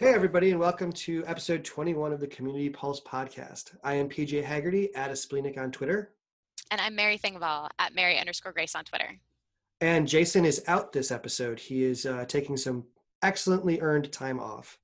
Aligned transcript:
Hey, 0.00 0.14
everybody, 0.14 0.50
and 0.50 0.58
welcome 0.58 0.90
to 0.92 1.22
episode 1.26 1.62
21 1.62 2.14
of 2.14 2.20
the 2.20 2.26
Community 2.26 2.70
Pulse 2.70 3.02
podcast. 3.02 3.76
I 3.84 3.96
am 3.96 4.08
PJ 4.08 4.42
Hagerty 4.42 4.88
at 4.94 5.10
aspleenic 5.10 5.58
on 5.58 5.70
Twitter. 5.70 6.14
And 6.70 6.80
I'm 6.80 6.94
Mary 6.94 7.18
Thengvall 7.18 7.68
at 7.78 7.94
Mary 7.94 8.18
underscore 8.18 8.52
Grace 8.52 8.74
on 8.74 8.86
Twitter. 8.86 9.18
And 9.82 10.08
Jason 10.08 10.46
is 10.46 10.64
out 10.66 10.94
this 10.94 11.10
episode. 11.10 11.60
He 11.60 11.84
is 11.84 12.06
uh, 12.06 12.24
taking 12.24 12.56
some 12.56 12.86
excellently 13.22 13.78
earned 13.82 14.10
time 14.10 14.40
off. 14.40 14.78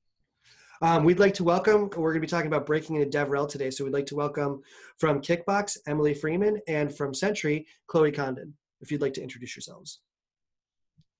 Um, 0.82 1.02
we'd 1.02 1.18
like 1.18 1.32
to 1.36 1.44
welcome, 1.44 1.89
we're 1.96 2.12
going 2.12 2.21
to 2.21 2.21
be 2.21 2.26
talking 2.26 2.48
about 2.48 2.67
breaking 2.67 2.96
into 2.96 3.18
DevRel 3.18 3.48
today. 3.48 3.71
So 3.71 3.85
we'd 3.85 3.94
like 3.94 4.04
to 4.08 4.17
welcome 4.17 4.61
from 4.98 5.22
Kickbox, 5.22 5.79
Emily 5.86 6.12
Freeman, 6.12 6.61
and 6.68 6.94
from 6.94 7.14
Sentry, 7.14 7.67
Chloe 7.86 8.12
Condon, 8.12 8.53
if 8.82 8.93
you'd 8.93 9.00
like 9.00 9.14
to 9.14 9.22
introduce 9.22 9.57
yourselves. 9.57 10.00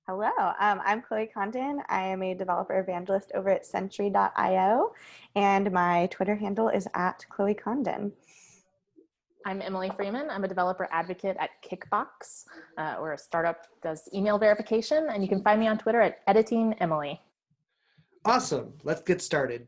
Hello, 0.09 0.29
um, 0.61 0.79
I'm 0.85 1.01
Chloe 1.01 1.29
Condon. 1.33 1.81
I 1.89 2.01
am 2.01 2.23
a 2.23 2.33
developer 2.33 2.79
evangelist 2.79 3.33
over 3.35 3.49
at 3.49 3.65
Sentry.io, 3.65 4.93
and 5.35 5.71
my 5.73 6.07
Twitter 6.09 6.33
handle 6.33 6.69
is 6.69 6.87
at 6.93 7.25
Chloe 7.27 7.53
Condon. 7.53 8.13
I'm 9.45 9.61
Emily 9.61 9.91
Freeman. 9.97 10.29
I'm 10.29 10.45
a 10.45 10.47
developer 10.47 10.87
advocate 10.93 11.35
at 11.37 11.49
Kickbox, 11.61 12.45
uh, 12.77 12.95
or 13.01 13.11
a 13.11 13.17
startup 13.17 13.67
does 13.83 14.07
email 14.13 14.37
verification, 14.37 15.09
and 15.09 15.21
you 15.21 15.27
can 15.27 15.43
find 15.43 15.59
me 15.59 15.67
on 15.67 15.77
Twitter 15.77 15.99
at 15.99 16.19
editing 16.25 16.73
Emily. 16.75 17.19
Awesome. 18.23 18.75
Let's 18.85 19.01
get 19.01 19.21
started. 19.21 19.67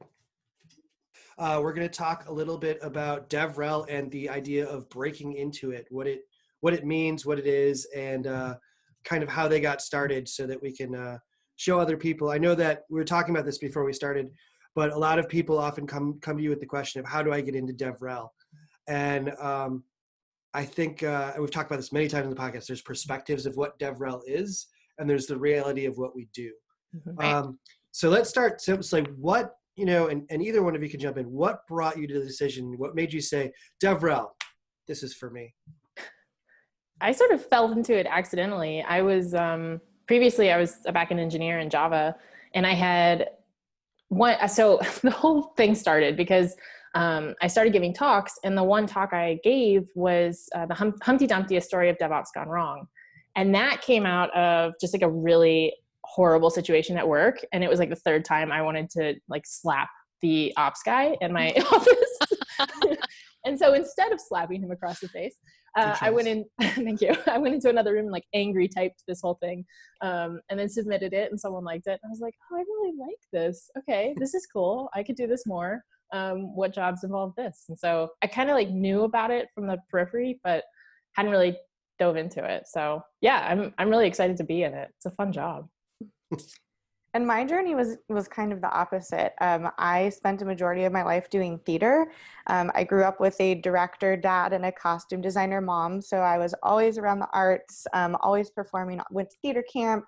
Uh, 1.38 1.60
we're 1.62 1.74
going 1.74 1.86
to 1.86 1.94
talk 1.94 2.30
a 2.30 2.32
little 2.32 2.58
bit 2.58 2.80
about 2.82 3.30
DevRel 3.30 3.88
and 3.90 4.10
the 4.10 4.30
idea 4.30 4.66
of 4.66 4.90
breaking 4.90 5.34
into 5.34 5.72
it, 5.72 5.88
what 5.90 6.08
it 6.08 6.22
what 6.62 6.74
it 6.74 6.86
means, 6.86 7.26
what 7.26 7.40
it 7.40 7.46
is, 7.46 7.86
and 7.94 8.26
uh, 8.26 8.56
kind 9.10 9.24
of 9.24 9.30
how 9.30 9.48
they 9.48 9.60
got 9.60 9.82
started 9.82 10.30
so 10.30 10.46
that 10.46 10.62
we 10.62 10.72
can 10.72 10.94
uh, 10.94 11.18
show 11.56 11.80
other 11.80 11.98
people. 11.98 12.30
I 12.30 12.38
know 12.38 12.54
that 12.56 12.84
we 12.90 13.00
were 13.00 13.06
talking 13.06 13.34
about 13.34 13.46
this 13.46 13.58
before 13.58 13.84
we 13.84 13.94
started, 13.94 14.30
but 14.76 14.92
a 14.92 14.98
lot 14.98 15.18
of 15.20 15.28
people 15.28 15.58
often 15.58 15.88
come 15.88 16.20
come 16.22 16.38
to 16.38 16.44
you 16.44 16.50
with 16.50 16.60
the 16.60 16.66
question 16.66 17.00
of 17.00 17.08
how 17.08 17.24
do 17.24 17.34
I 17.34 17.42
get 17.42 17.56
into 17.56 17.74
DevRel? 17.74 18.30
And 18.88 19.32
um, 19.40 19.84
I 20.54 20.64
think 20.64 21.04
uh, 21.04 21.34
we've 21.40 21.52
talked 21.52 21.70
about 21.70 21.78
this 21.78 21.92
many 21.92 22.08
times 22.08 22.26
in 22.26 22.30
the 22.30 22.36
podcast. 22.36 22.68
There's 22.68 22.82
perspectives 22.82 23.46
of 23.46 23.56
what 23.56 23.78
DevRel 23.80 24.22
is, 24.26 24.68
and 24.98 25.10
there's 25.10 25.28
the 25.28 25.38
reality 25.38 25.86
of 25.86 25.98
what 25.98 26.16
we 26.16 26.28
do. 26.34 26.52
Mm-hmm. 26.96 27.26
Um, 27.26 27.60
so 27.92 28.10
let's 28.10 28.30
start. 28.30 28.62
So 28.62 28.76
it's 28.76 28.94
like 28.94 29.08
what 29.16 29.56
you 29.76 29.86
know, 29.86 30.08
and, 30.08 30.26
and 30.30 30.42
either 30.42 30.62
one 30.62 30.76
of 30.76 30.84
you 30.84 30.90
can 30.90 31.00
jump 31.00 31.18
in. 31.18 31.26
What 31.32 31.66
brought 31.68 31.98
you 31.98 32.06
to 32.08 32.20
the 32.20 32.26
decision? 32.26 32.78
What 32.78 32.96
made 32.96 33.14
you 33.14 33.22
say, 33.22 33.52
DevRel, 33.82 34.28
this 34.88 35.04
is 35.04 35.14
for 35.14 35.30
me? 35.30 35.54
I 37.02 37.12
sort 37.12 37.32
of 37.32 37.46
fell 37.46 37.72
into 37.72 37.98
it 37.98 38.08
accidentally. 38.10 38.82
I 38.82 39.02
was 39.02 39.34
um, 39.34 39.82
previously 40.08 40.52
I 40.52 40.58
was 40.58 40.78
a 40.86 40.94
backend 40.94 41.20
engineer 41.20 41.60
in 41.60 41.70
Java, 41.70 42.16
and 42.54 42.66
I 42.66 42.74
had 42.74 43.30
one. 44.10 44.48
So 44.50 44.80
the 45.04 45.12
whole 45.12 45.54
thing 45.56 45.76
started 45.76 46.18
because 46.18 46.56
um, 46.96 47.36
I 47.42 47.48
started 47.48 47.74
giving 47.74 47.94
talks, 47.94 48.40
and 48.44 48.58
the 48.58 48.64
one 48.64 48.88
talk 48.88 49.14
I 49.14 49.40
gave 49.44 49.88
was 49.96 50.50
uh, 50.56 50.66
the 50.66 50.74
hum- 50.74 50.96
Humpty 51.02 51.28
Dumpty: 51.28 51.58
A 51.58 51.62
Story 51.62 51.90
of 51.90 51.98
DevOps 51.98 52.34
Gone 52.34 52.50
Wrong, 52.50 52.88
and 53.36 53.54
that 53.56 53.82
came 53.82 54.06
out 54.06 54.36
of 54.36 54.74
just 54.82 54.94
like 54.94 55.04
a 55.04 55.10
really 55.10 55.74
horrible 56.04 56.50
situation 56.50 56.98
at 56.98 57.08
work, 57.08 57.40
and 57.54 57.64
it 57.64 57.70
was 57.70 57.80
like 57.80 57.90
the 57.90 57.96
third 57.96 58.26
time 58.26 58.52
I 58.52 58.62
wanted 58.62 58.90
to 58.92 59.16
like 59.30 59.44
slap 59.46 59.90
the 60.22 60.54
ops 60.58 60.82
guy 60.84 61.16
in 61.22 61.32
my 61.32 61.52
office. 61.72 62.18
and 63.46 63.58
so 63.58 63.74
instead 63.74 64.12
of 64.12 64.20
slapping 64.20 64.62
him 64.62 64.72
across 64.72 65.00
the 65.00 65.08
face, 65.08 65.36
uh, 65.76 65.96
I 66.02 66.10
went 66.10 66.28
in. 66.28 66.46
thank 66.62 67.02
you. 67.02 67.16
I 67.28 67.38
went 67.38 67.56
into 67.56 67.70
another 67.70 67.94
room 67.94 68.06
and 68.06 68.12
like 68.12 68.26
angry 68.34 68.68
typed 68.68 69.04
this 69.08 69.22
whole 69.22 69.36
thing, 69.36 69.66
um, 70.02 70.40
and 70.50 70.60
then 70.60 70.70
submitted 70.70 71.14
it, 71.14 71.32
and 71.32 71.40
someone 71.40 71.64
liked 71.64 71.88
it. 71.88 72.00
And 72.02 72.10
I 72.10 72.12
was 72.12 72.20
like, 72.20 72.36
oh, 72.52 72.58
I 72.58 72.60
really 72.60 72.98
like 72.98 73.20
this. 73.32 73.70
Okay, 73.78 74.14
this 74.18 74.34
is 74.34 74.46
cool. 74.46 74.90
I 74.94 75.04
could 75.04 75.16
do 75.16 75.28
this 75.28 75.46
more. 75.46 75.84
Um, 76.12 76.56
what 76.56 76.74
jobs 76.74 77.04
involve 77.04 77.36
this? 77.36 77.66
And 77.70 77.78
so 77.78 78.10
I 78.24 78.28
kind 78.28 78.50
of 78.50 78.56
like 78.56 78.70
knew 78.70 79.04
about 79.04 79.32
it 79.32 79.48
from 79.54 79.68
the 79.68 79.78
periphery, 79.90 80.40
but 80.44 80.64
hadn't 81.16 81.32
really 81.32 81.58
dove 82.00 82.16
into 82.16 82.44
it. 82.44 82.64
So 82.68 83.02
yeah, 83.22 83.46
I'm 83.50 83.74
I'm 83.78 83.90
really 83.90 84.08
excited 84.08 84.38
to 84.38 84.44
be 84.44 84.64
in 84.64 84.74
it. 84.74 84.90
It's 84.98 85.06
a 85.06 85.12
fun 85.12 85.32
job. 85.32 85.68
and 87.14 87.26
my 87.26 87.44
journey 87.44 87.76
was 87.76 87.98
was 88.08 88.28
kind 88.28 88.54
of 88.54 88.62
the 88.62 88.72
opposite. 88.72 89.34
Um, 89.42 89.70
i 89.78 90.10
spent 90.10 90.42
a 90.42 90.46
majority 90.46 90.84
of 90.84 90.94
my 90.94 91.04
life 91.04 91.30
doing 91.30 91.60
theater. 91.66 92.12
Um, 92.48 92.72
i 92.76 92.84
grew 92.84 93.04
up 93.04 93.20
with 93.20 93.40
a 93.42 93.56
director 93.56 94.16
dad 94.16 94.54
and 94.54 94.66
a 94.66 94.72
costume 94.72 95.22
designer 95.22 95.62
mom. 95.62 96.02
So 96.02 96.18
i 96.18 96.38
was 96.38 96.54
always 96.64 96.98
around 96.98 97.20
the 97.20 97.30
arts 97.34 97.88
um, 97.94 98.16
always 98.22 98.50
performing 98.50 99.02
went 99.12 99.32
to 99.32 99.38
theater 99.42 99.64
camp 99.72 100.06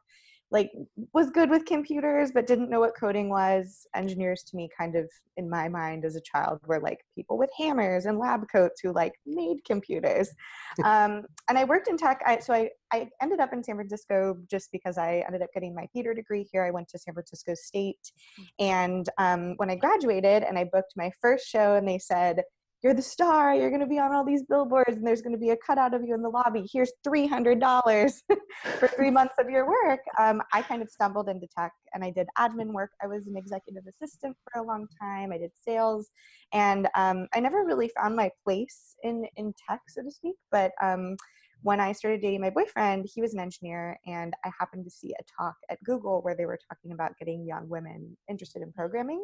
like 0.52 0.72
was 1.14 1.32
good 1.32 1.50
with 1.50 1.66
computers 1.66 2.32
but 2.34 2.46
didn't 2.46 2.70
know 2.70 2.80
what 2.80 2.96
coding 3.00 3.30
was. 3.30 3.88
Engineers 3.96 4.44
to 4.44 4.56
me 4.56 4.70
kind 4.78 4.96
of 4.96 5.10
in 5.38 5.50
my 5.50 5.70
mind 5.70 6.04
as 6.04 6.16
a 6.16 6.22
child 6.22 6.60
were 6.68 6.80
like 6.80 7.00
people 7.16 7.38
with 7.38 7.50
hammers 7.58 8.06
and 8.06 8.20
lab 8.20 8.44
coats 8.52 8.82
who 8.84 8.92
like 8.92 9.14
made 9.26 9.64
computers. 9.66 10.30
Um, 10.86 11.24
and 11.50 11.58
i 11.58 11.66
worked 11.66 11.90
in 11.90 11.98
tech. 11.98 12.22
I, 12.26 12.40
so 12.40 12.54
I, 12.54 12.70
I 12.94 13.10
ended 13.22 13.40
up 13.40 13.52
in 13.52 13.62
san 13.64 13.76
francisco 13.76 14.38
just 14.50 14.72
because 14.72 14.98
i 14.98 15.22
ended 15.28 15.42
up 15.42 15.50
getting 15.54 15.76
my 15.76 15.86
theater 15.94 16.14
degree 16.14 16.48
here. 16.52 16.64
I 16.64 16.72
went 16.72 16.88
to 16.90 17.00
san 17.00 17.14
francisco 17.14 17.54
state. 17.56 18.12
And 18.60 19.08
um, 19.18 19.56
when 19.58 19.70
i 19.70 19.76
graduated 19.76 20.44
and 20.44 20.58
i 20.58 20.64
booked 20.64 20.94
my 20.96 21.12
first 21.22 21.46
show 21.48 21.76
and 21.76 21.88
they 21.88 22.00
said 22.00 22.42
you're 22.84 22.94
the 22.94 23.02
star 23.02 23.54
you're 23.56 23.70
going 23.70 23.82
to 23.82 23.88
be 23.88 24.00
on 24.00 24.14
all 24.14 24.26
these 24.26 24.44
billboards 24.44 24.98
and 24.98 25.06
there's 25.06 25.22
going 25.22 25.34
to 25.34 25.40
be 25.40 25.52
a 25.52 25.58
cutout 25.58 25.94
of 25.94 26.04
you 26.04 26.16
in 26.16 26.22
the 26.22 26.30
lobby. 26.30 26.68
Here's 26.72 26.92
$300 27.08 28.14
for 28.80 28.88
three 28.88 29.12
months 29.12 29.36
of 29.40 29.50
your 29.50 29.68
work. 29.68 30.00
Um, 30.20 30.42
i 30.54 30.62
kind 30.62 30.82
of 30.82 30.90
stumbled 30.90 31.30
into 31.30 31.48
tech 31.58 31.72
and 31.94 32.04
i 32.04 32.10
did 32.10 32.28
admin 32.38 32.74
work. 32.74 32.92
I 33.02 33.08
was 33.08 33.28
an 33.28 33.38
executive 33.38 33.84
assistant 33.88 34.36
for 34.52 34.62
a 34.62 34.66
long 34.66 34.88
time. 35.00 35.32
I 35.32 35.38
did 35.38 35.52
sales 35.60 36.10
and 36.54 36.88
um, 36.96 37.28
i 37.34 37.40
never 37.40 37.66
really 37.66 37.90
found 37.96 38.16
my 38.16 38.30
place 38.44 38.96
in, 39.04 39.26
in 39.38 39.54
tech 39.68 39.82
so 39.88 40.02
to 40.04 40.12
speak 40.12 40.36
but 40.52 40.72
um, 40.82 41.16
when 41.64 41.80
I 41.80 41.92
started 41.92 42.22
dating 42.22 42.42
my 42.42 42.50
boyfriend, 42.50 43.08
he 43.14 43.22
was 43.22 43.34
an 43.34 43.40
engineer, 43.40 43.98
and 44.08 44.34
I 44.44 44.52
happened 44.60 44.84
to 44.86 44.92
see 44.92 45.14
a 45.20 45.24
talk 45.38 45.56
at 45.70 45.78
Google 45.84 46.22
where 46.22 46.36
they 46.36 46.46
were 46.46 46.60
talking 46.70 46.92
about 46.92 47.18
getting 47.20 47.46
young 47.46 47.70
women 47.70 48.18
interested 48.28 48.64
in 48.64 48.72
programming. 48.74 49.24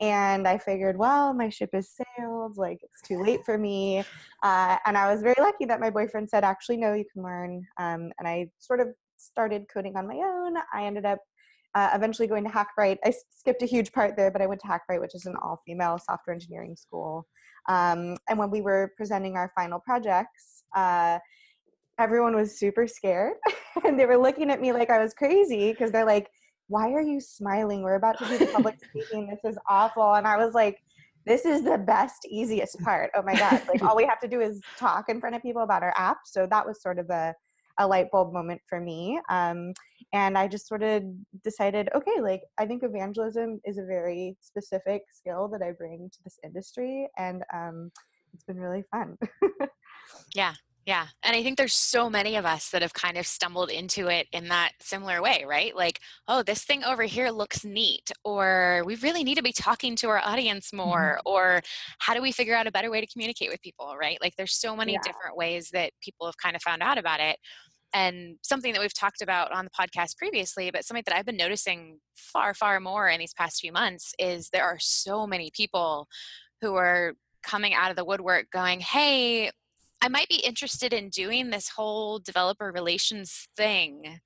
And 0.00 0.48
I 0.48 0.56
figured, 0.56 0.96
well, 0.96 1.34
my 1.34 1.50
ship 1.50 1.70
has 1.74 1.90
sailed, 1.90 2.56
like 2.56 2.78
it's 2.82 3.02
too 3.06 3.22
late 3.22 3.44
for 3.44 3.58
me. 3.58 4.04
Uh, 4.42 4.78
and 4.86 4.96
I 4.96 5.12
was 5.12 5.20
very 5.20 5.36
lucky 5.38 5.66
that 5.66 5.80
my 5.80 5.90
boyfriend 5.90 6.30
said, 6.30 6.44
actually, 6.44 6.78
no, 6.78 6.94
you 6.94 7.04
can 7.12 7.22
learn. 7.22 7.62
Um, 7.78 8.10
and 8.18 8.26
I 8.26 8.48
sort 8.58 8.80
of 8.80 8.88
started 9.18 9.66
coding 9.70 9.96
on 9.96 10.08
my 10.08 10.14
own. 10.14 10.54
I 10.72 10.86
ended 10.86 11.04
up 11.04 11.18
uh, 11.74 11.90
eventually 11.92 12.26
going 12.26 12.44
to 12.44 12.50
Hackbright. 12.50 12.96
I 13.04 13.12
skipped 13.30 13.62
a 13.62 13.66
huge 13.66 13.92
part 13.92 14.16
there, 14.16 14.30
but 14.30 14.40
I 14.40 14.46
went 14.46 14.62
to 14.62 14.66
Hackbright, 14.66 15.00
which 15.00 15.14
is 15.14 15.26
an 15.26 15.36
all 15.42 15.60
female 15.66 15.98
software 15.98 16.32
engineering 16.32 16.74
school. 16.74 17.26
Um, 17.68 18.16
and 18.30 18.38
when 18.38 18.50
we 18.50 18.62
were 18.62 18.92
presenting 18.96 19.36
our 19.36 19.52
final 19.54 19.78
projects, 19.78 20.64
uh, 20.74 21.18
everyone 21.98 22.34
was 22.34 22.58
super 22.58 22.86
scared 22.86 23.34
and 23.84 24.00
they 24.00 24.06
were 24.06 24.16
looking 24.16 24.50
at 24.50 24.60
me 24.60 24.72
like 24.72 24.88
I 24.88 25.02
was 25.02 25.12
crazy 25.12 25.70
because 25.70 25.92
they're 25.92 26.06
like, 26.06 26.28
why 26.70 26.92
are 26.92 27.02
you 27.02 27.20
smiling? 27.20 27.82
We're 27.82 27.96
about 27.96 28.18
to 28.20 28.24
do 28.26 28.38
the 28.38 28.46
public 28.46 28.76
speaking. 28.90 29.26
This 29.26 29.40
is 29.44 29.58
awful. 29.68 30.14
And 30.14 30.26
I 30.26 30.36
was 30.36 30.54
like, 30.54 30.78
this 31.26 31.44
is 31.44 31.62
the 31.64 31.76
best, 31.76 32.24
easiest 32.30 32.80
part. 32.80 33.10
Oh 33.14 33.22
my 33.22 33.34
God. 33.34 33.60
Like 33.68 33.82
all 33.82 33.96
we 33.96 34.06
have 34.06 34.20
to 34.20 34.28
do 34.28 34.40
is 34.40 34.62
talk 34.78 35.08
in 35.08 35.20
front 35.20 35.34
of 35.34 35.42
people 35.42 35.62
about 35.62 35.82
our 35.82 35.92
app. 35.96 36.18
So 36.24 36.46
that 36.46 36.64
was 36.64 36.80
sort 36.80 37.00
of 37.00 37.10
a, 37.10 37.34
a 37.78 37.86
light 37.86 38.10
bulb 38.12 38.32
moment 38.32 38.60
for 38.68 38.80
me. 38.80 39.20
Um, 39.28 39.74
and 40.12 40.38
I 40.38 40.46
just 40.46 40.68
sort 40.68 40.84
of 40.84 41.02
decided, 41.42 41.88
okay, 41.94 42.20
like 42.20 42.42
I 42.56 42.66
think 42.66 42.84
evangelism 42.84 43.60
is 43.64 43.78
a 43.78 43.84
very 43.84 44.36
specific 44.40 45.02
skill 45.10 45.48
that 45.48 45.62
I 45.62 45.72
bring 45.72 46.08
to 46.08 46.18
this 46.22 46.38
industry. 46.44 47.08
And 47.18 47.42
um, 47.52 47.90
it's 48.32 48.44
been 48.44 48.60
really 48.60 48.84
fun. 48.92 49.18
yeah, 50.36 50.54
yeah. 50.86 51.06
And 51.22 51.36
I 51.36 51.42
think 51.42 51.58
there's 51.58 51.74
so 51.74 52.08
many 52.08 52.36
of 52.36 52.46
us 52.46 52.70
that 52.70 52.82
have 52.82 52.94
kind 52.94 53.18
of 53.18 53.26
stumbled 53.26 53.70
into 53.70 54.08
it 54.08 54.26
in 54.32 54.48
that 54.48 54.72
similar 54.80 55.20
way, 55.20 55.44
right? 55.46 55.76
Like, 55.76 56.00
oh, 56.26 56.42
this 56.42 56.64
thing 56.64 56.82
over 56.84 57.02
here 57.02 57.30
looks 57.30 57.64
neat, 57.64 58.10
or 58.24 58.82
we 58.86 58.96
really 58.96 59.22
need 59.22 59.36
to 59.36 59.42
be 59.42 59.52
talking 59.52 59.94
to 59.96 60.08
our 60.08 60.20
audience 60.24 60.68
mm-hmm. 60.68 60.78
more, 60.78 61.18
mm-hmm. 61.18 61.30
or 61.30 61.60
how 61.98 62.14
do 62.14 62.22
we 62.22 62.32
figure 62.32 62.54
out 62.54 62.66
a 62.66 62.72
better 62.72 62.90
way 62.90 63.00
to 63.00 63.06
communicate 63.06 63.50
with 63.50 63.60
people, 63.60 63.94
right? 63.98 64.18
Like, 64.22 64.34
there's 64.36 64.54
so 64.54 64.74
many 64.74 64.92
yeah. 64.94 65.00
different 65.04 65.36
ways 65.36 65.68
that 65.72 65.92
people 66.02 66.26
have 66.26 66.38
kind 66.38 66.56
of 66.56 66.62
found 66.62 66.82
out 66.82 66.98
about 66.98 67.20
it. 67.20 67.36
And 67.92 68.36
something 68.42 68.72
that 68.72 68.80
we've 68.80 68.94
talked 68.94 69.20
about 69.20 69.52
on 69.52 69.66
the 69.66 69.70
podcast 69.70 70.16
previously, 70.16 70.70
but 70.70 70.84
something 70.84 71.02
that 71.06 71.16
I've 71.16 71.26
been 71.26 71.36
noticing 71.36 71.98
far, 72.14 72.54
far 72.54 72.80
more 72.80 73.08
in 73.08 73.18
these 73.18 73.34
past 73.34 73.60
few 73.60 73.72
months 73.72 74.14
is 74.18 74.48
there 74.48 74.64
are 74.64 74.78
so 74.78 75.26
many 75.26 75.50
people 75.52 76.06
who 76.60 76.76
are 76.76 77.14
coming 77.42 77.74
out 77.74 77.90
of 77.90 77.96
the 77.96 78.04
woodwork 78.04 78.46
going, 78.52 78.80
Hey, 78.80 79.50
I 80.02 80.08
might 80.08 80.28
be 80.28 80.36
interested 80.36 80.92
in 80.92 81.08
doing 81.08 81.50
this 81.50 81.68
whole 81.68 82.18
developer 82.18 82.72
relations 82.72 83.48
thing. 83.56 84.20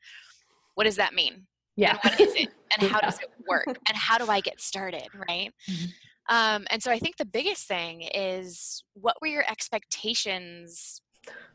What 0.75 0.85
does 0.85 0.97
that 0.97 1.15
mean? 1.15 1.47
Yeah. 1.77 1.99
And 2.03 2.13
what 2.13 2.21
is 2.21 2.35
it? 2.35 2.49
And 2.79 2.91
how 2.91 3.01
does 3.03 3.19
it 3.21 3.31
work? 3.49 3.67
And 3.67 3.97
how 3.97 4.19
do 4.19 4.27
I 4.29 4.41
get 4.41 4.61
started? 4.61 5.09
Right. 5.29 5.53
Mm-hmm. 5.69 5.87
Um, 6.35 6.67
and 6.71 6.83
so 6.83 6.91
I 6.91 6.99
think 6.99 7.17
the 7.17 7.27
biggest 7.27 7.67
thing 7.67 8.03
is 8.15 8.83
what 8.95 9.17
were 9.21 9.29
your 9.29 9.45
expectations 9.49 11.03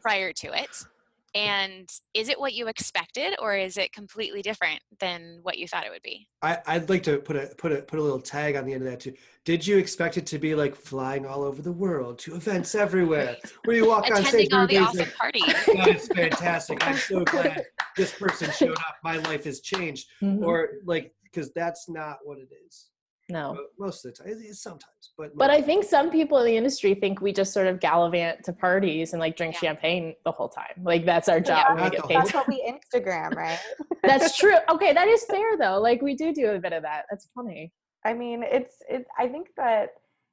prior 0.02 0.32
to 0.34 0.48
it? 0.58 0.86
And 1.36 1.88
is 2.14 2.30
it 2.30 2.40
what 2.40 2.54
you 2.54 2.68
expected 2.68 3.36
or 3.40 3.56
is 3.56 3.78
it 3.78 3.94
completely 3.94 4.42
different 4.42 4.80
than 5.00 5.40
what 5.44 5.58
you 5.58 5.68
thought 5.68 5.86
it 5.86 5.92
would 5.92 6.02
be? 6.02 6.28
I, 6.42 6.58
I'd 6.66 6.90
like 6.90 7.04
to 7.04 7.20
put 7.20 7.36
a 7.36 7.52
put 7.58 7.72
a 7.72 7.82
put 7.82 8.00
a 8.00 8.02
little 8.02 8.20
tag 8.20 8.56
on 8.56 8.66
the 8.66 8.74
end 8.74 8.84
of 8.84 8.90
that 8.90 9.00
too. 9.00 9.14
Did 9.46 9.66
you 9.66 9.78
expect 9.78 10.18
it 10.18 10.26
to 10.28 10.40
be 10.40 10.56
like 10.56 10.76
flying 10.76 11.26
all 11.26 11.44
over 11.44 11.62
the 11.62 11.72
world 11.72 12.20
to 12.20 12.36
events 12.36 12.76
everywhere, 12.76 13.38
where 13.66 13.76
you 13.76 13.88
walk 13.88 14.10
on 14.10 14.24
stage? 14.26 14.52
All 14.54 14.68
the 14.68 14.78
awesome 14.78 15.00
like, 15.00 15.16
parties. 15.16 15.44
that 15.68 15.88
is 15.96 16.08
fantastic. 16.08 16.86
I'm 16.86 16.98
so 16.98 17.24
glad 17.26 17.66
this 17.96 18.14
person 18.14 18.52
showed 18.52 18.78
up. 18.78 18.96
My 19.04 19.18
life 19.18 19.44
has 19.44 19.62
changed. 19.62 20.08
Mhm. 20.22 20.44
Or 20.44 20.70
like, 20.86 21.14
because 21.24 21.52
that's 21.54 21.90
not 21.90 22.18
what 22.24 22.40
it 22.40 22.50
is. 22.66 22.88
No. 23.30 23.58
Most 23.78 24.06
of 24.06 24.12
the 24.14 24.24
time, 24.24 24.34
eh, 24.34 24.36
it 24.38 24.50
is 24.50 24.62
sometimes. 24.62 24.84
But 25.18 25.36
But 25.36 25.50
I 25.50 25.62
think 25.62 25.84
some 25.84 26.10
people 26.10 26.38
in 26.40 26.46
the 26.46 26.58
industry 26.58 26.94
think 26.96 27.22
we 27.22 27.32
just 27.32 27.54
sort 27.54 27.68
of 27.68 27.80
gallivant 27.80 28.44
to 28.46 28.54
parties 28.54 29.14
and 29.14 29.20
like 29.20 29.36
drink 29.38 29.56
Yeah. 29.56 29.70
champagne 29.70 30.16
the 30.26 30.32
whole 30.32 30.50
time. 30.50 30.82
Like 30.84 31.06
that's 31.06 31.30
our 31.30 31.40
job. 31.40 31.78
Yeah. 31.78 31.84
we 31.86 31.90
get 31.92 32.04
paid. 32.08 32.18
That's 32.18 32.34
what 32.34 32.48
we 32.48 32.64
Instagram, 32.94 33.36
right? 33.36 33.60
That's 34.04 34.38
true. 34.42 34.56
Okay, 34.70 34.94
that 34.94 35.08
is 35.08 35.24
fair 35.26 35.58
though. 35.58 35.80
Like 35.80 36.02
we 36.02 36.16
do 36.16 36.34
do 36.34 36.48
a 36.52 36.60
bit 36.60 36.74
of 36.74 36.84
that. 36.84 37.06
That's 37.10 37.28
funny. 37.36 37.74
I 38.06 38.14
mean, 38.14 38.44
it's 38.44 38.78
it. 38.90 39.06
I 39.18 39.28
think 39.28 39.50
that 39.58 39.90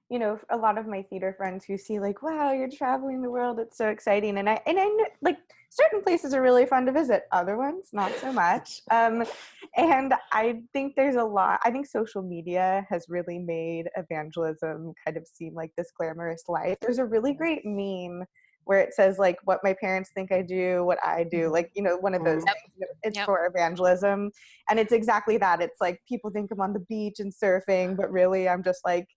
you 0.09 0.19
know 0.19 0.39
a 0.51 0.57
lot 0.57 0.79
of 0.79 0.87
my 0.87 1.03
theater 1.03 1.35
friends 1.37 1.65
who 1.65 1.77
see 1.77 1.99
like, 1.99 2.23
wow, 2.23 2.53
you're 2.53 2.69
traveling 2.71 3.23
the 3.23 3.31
world. 3.31 3.59
It's 3.59 3.77
so 3.77 3.89
exciting, 3.89 4.39
and 4.39 4.49
I 4.49 4.61
and 4.67 4.79
I 4.79 4.85
know 4.85 5.07
like 5.23 5.39
certain 5.71 6.03
places 6.03 6.33
are 6.33 6.43
really 6.43 6.65
fun 6.65 6.87
to 6.87 6.93
visit. 6.93 7.25
Other 7.33 7.57
ones, 7.57 7.89
not 7.93 8.13
so 8.17 8.33
much. 8.33 8.81
Um, 8.91 9.25
and 9.77 10.15
I 10.33 10.63
think 10.73 10.95
there's 10.97 11.17
a 11.17 11.25
lot. 11.25 11.61
I 11.65 11.71
think 11.71 11.87
social 11.87 12.23
media 12.23 12.87
has 12.89 13.07
really 13.09 13.39
made 13.39 13.89
evangelism 13.97 14.95
kind 15.05 15.17
of 15.17 15.27
seem 15.27 15.55
like 15.55 15.73
this 15.77 15.91
glamorous 15.97 16.45
life. 16.49 16.79
There's 16.81 16.99
a 16.99 17.05
really 17.05 17.35
great 17.35 17.63
meme 17.65 18.25
where 18.65 18.81
it 18.81 18.95
says 18.95 19.17
like 19.19 19.39
what 19.45 19.61
my 19.63 19.75
parents 19.81 20.11
think 20.13 20.33
I 20.33 20.43
do, 20.43 20.85
what 20.85 20.99
I 21.05 21.25
do, 21.25 21.49
like 21.49 21.71
you 21.75 21.83
know 21.83 21.97
one 21.99 22.15
of 22.15 22.25
those. 22.25 22.45
Things. 22.45 22.91
It's 23.03 23.17
Yep. 23.17 23.27
for 23.27 23.47
evangelism, 23.47 24.31
and 24.69 24.79
it's 24.79 24.93
exactly 24.93 25.37
that. 25.39 25.61
It's 25.61 25.81
like 25.81 26.01
people 26.09 26.31
think 26.31 26.51
I'm 26.51 26.61
on 26.61 26.73
the 26.73 26.81
beach 26.81 27.21
and 27.21 27.33
surfing, 27.33 27.97
but 27.97 28.11
really 28.11 28.49
I'm 28.49 28.63
just 28.63 28.85
like 28.85 29.09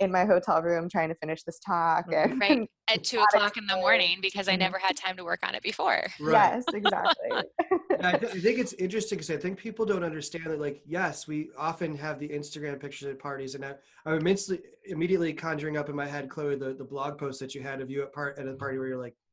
in 0.00 0.12
my 0.12 0.24
hotel 0.24 0.62
room 0.62 0.88
trying 0.88 1.08
to 1.08 1.14
finish 1.16 1.42
this 1.42 1.58
talk. 1.58 2.04
And 2.12 2.38
Right. 2.40 2.70
At 2.88 3.02
two 3.02 3.18
o'clock 3.18 3.56
in 3.56 3.66
the 3.66 3.74
morning 3.74 4.18
because 4.22 4.46
I 4.46 4.54
Mhm. 4.54 4.60
never 4.60 4.78
had 4.78 4.96
time 4.96 5.16
to 5.16 5.24
work 5.24 5.40
on 5.42 5.56
it 5.56 5.62
before. 5.64 6.04
Right. 6.20 6.54
yes, 6.54 6.64
exactly. 6.72 7.30
I, 8.00 8.16
th- 8.16 8.32
I 8.32 8.38
think 8.40 8.58
it's 8.60 8.74
interesting 8.74 9.16
because 9.18 9.30
I 9.30 9.36
think 9.38 9.58
people 9.58 9.84
don't 9.84 10.04
understand 10.04 10.44
that. 10.46 10.60
Like, 10.60 10.82
yes, 10.86 11.26
we 11.26 11.50
often 11.58 11.96
have 11.96 12.20
the 12.20 12.28
Instagram 12.28 12.78
pictures 12.78 13.08
at 13.08 13.18
parties, 13.18 13.56
and 13.56 13.64
I, 13.64 13.74
I'm 14.04 14.18
immensely 14.18 14.60
immediately 14.84 15.32
conjuring 15.32 15.76
up 15.76 15.88
in 15.88 15.96
my 15.96 16.06
head, 16.06 16.28
Chloe, 16.30 16.54
the, 16.54 16.74
the 16.74 16.84
blog 16.84 17.18
post 17.18 17.40
that 17.40 17.56
you 17.56 17.60
had 17.62 17.80
of 17.80 17.90
you 17.90 18.02
at 18.02 18.12
part 18.12 18.38
at 18.38 18.46
a 18.46 18.52
party 18.52 18.78
where 18.78 18.86
you're 18.86 19.02
like, 19.02 19.16
Yeah. 19.16 19.16
which 19.16 19.16
is, 19.16 19.25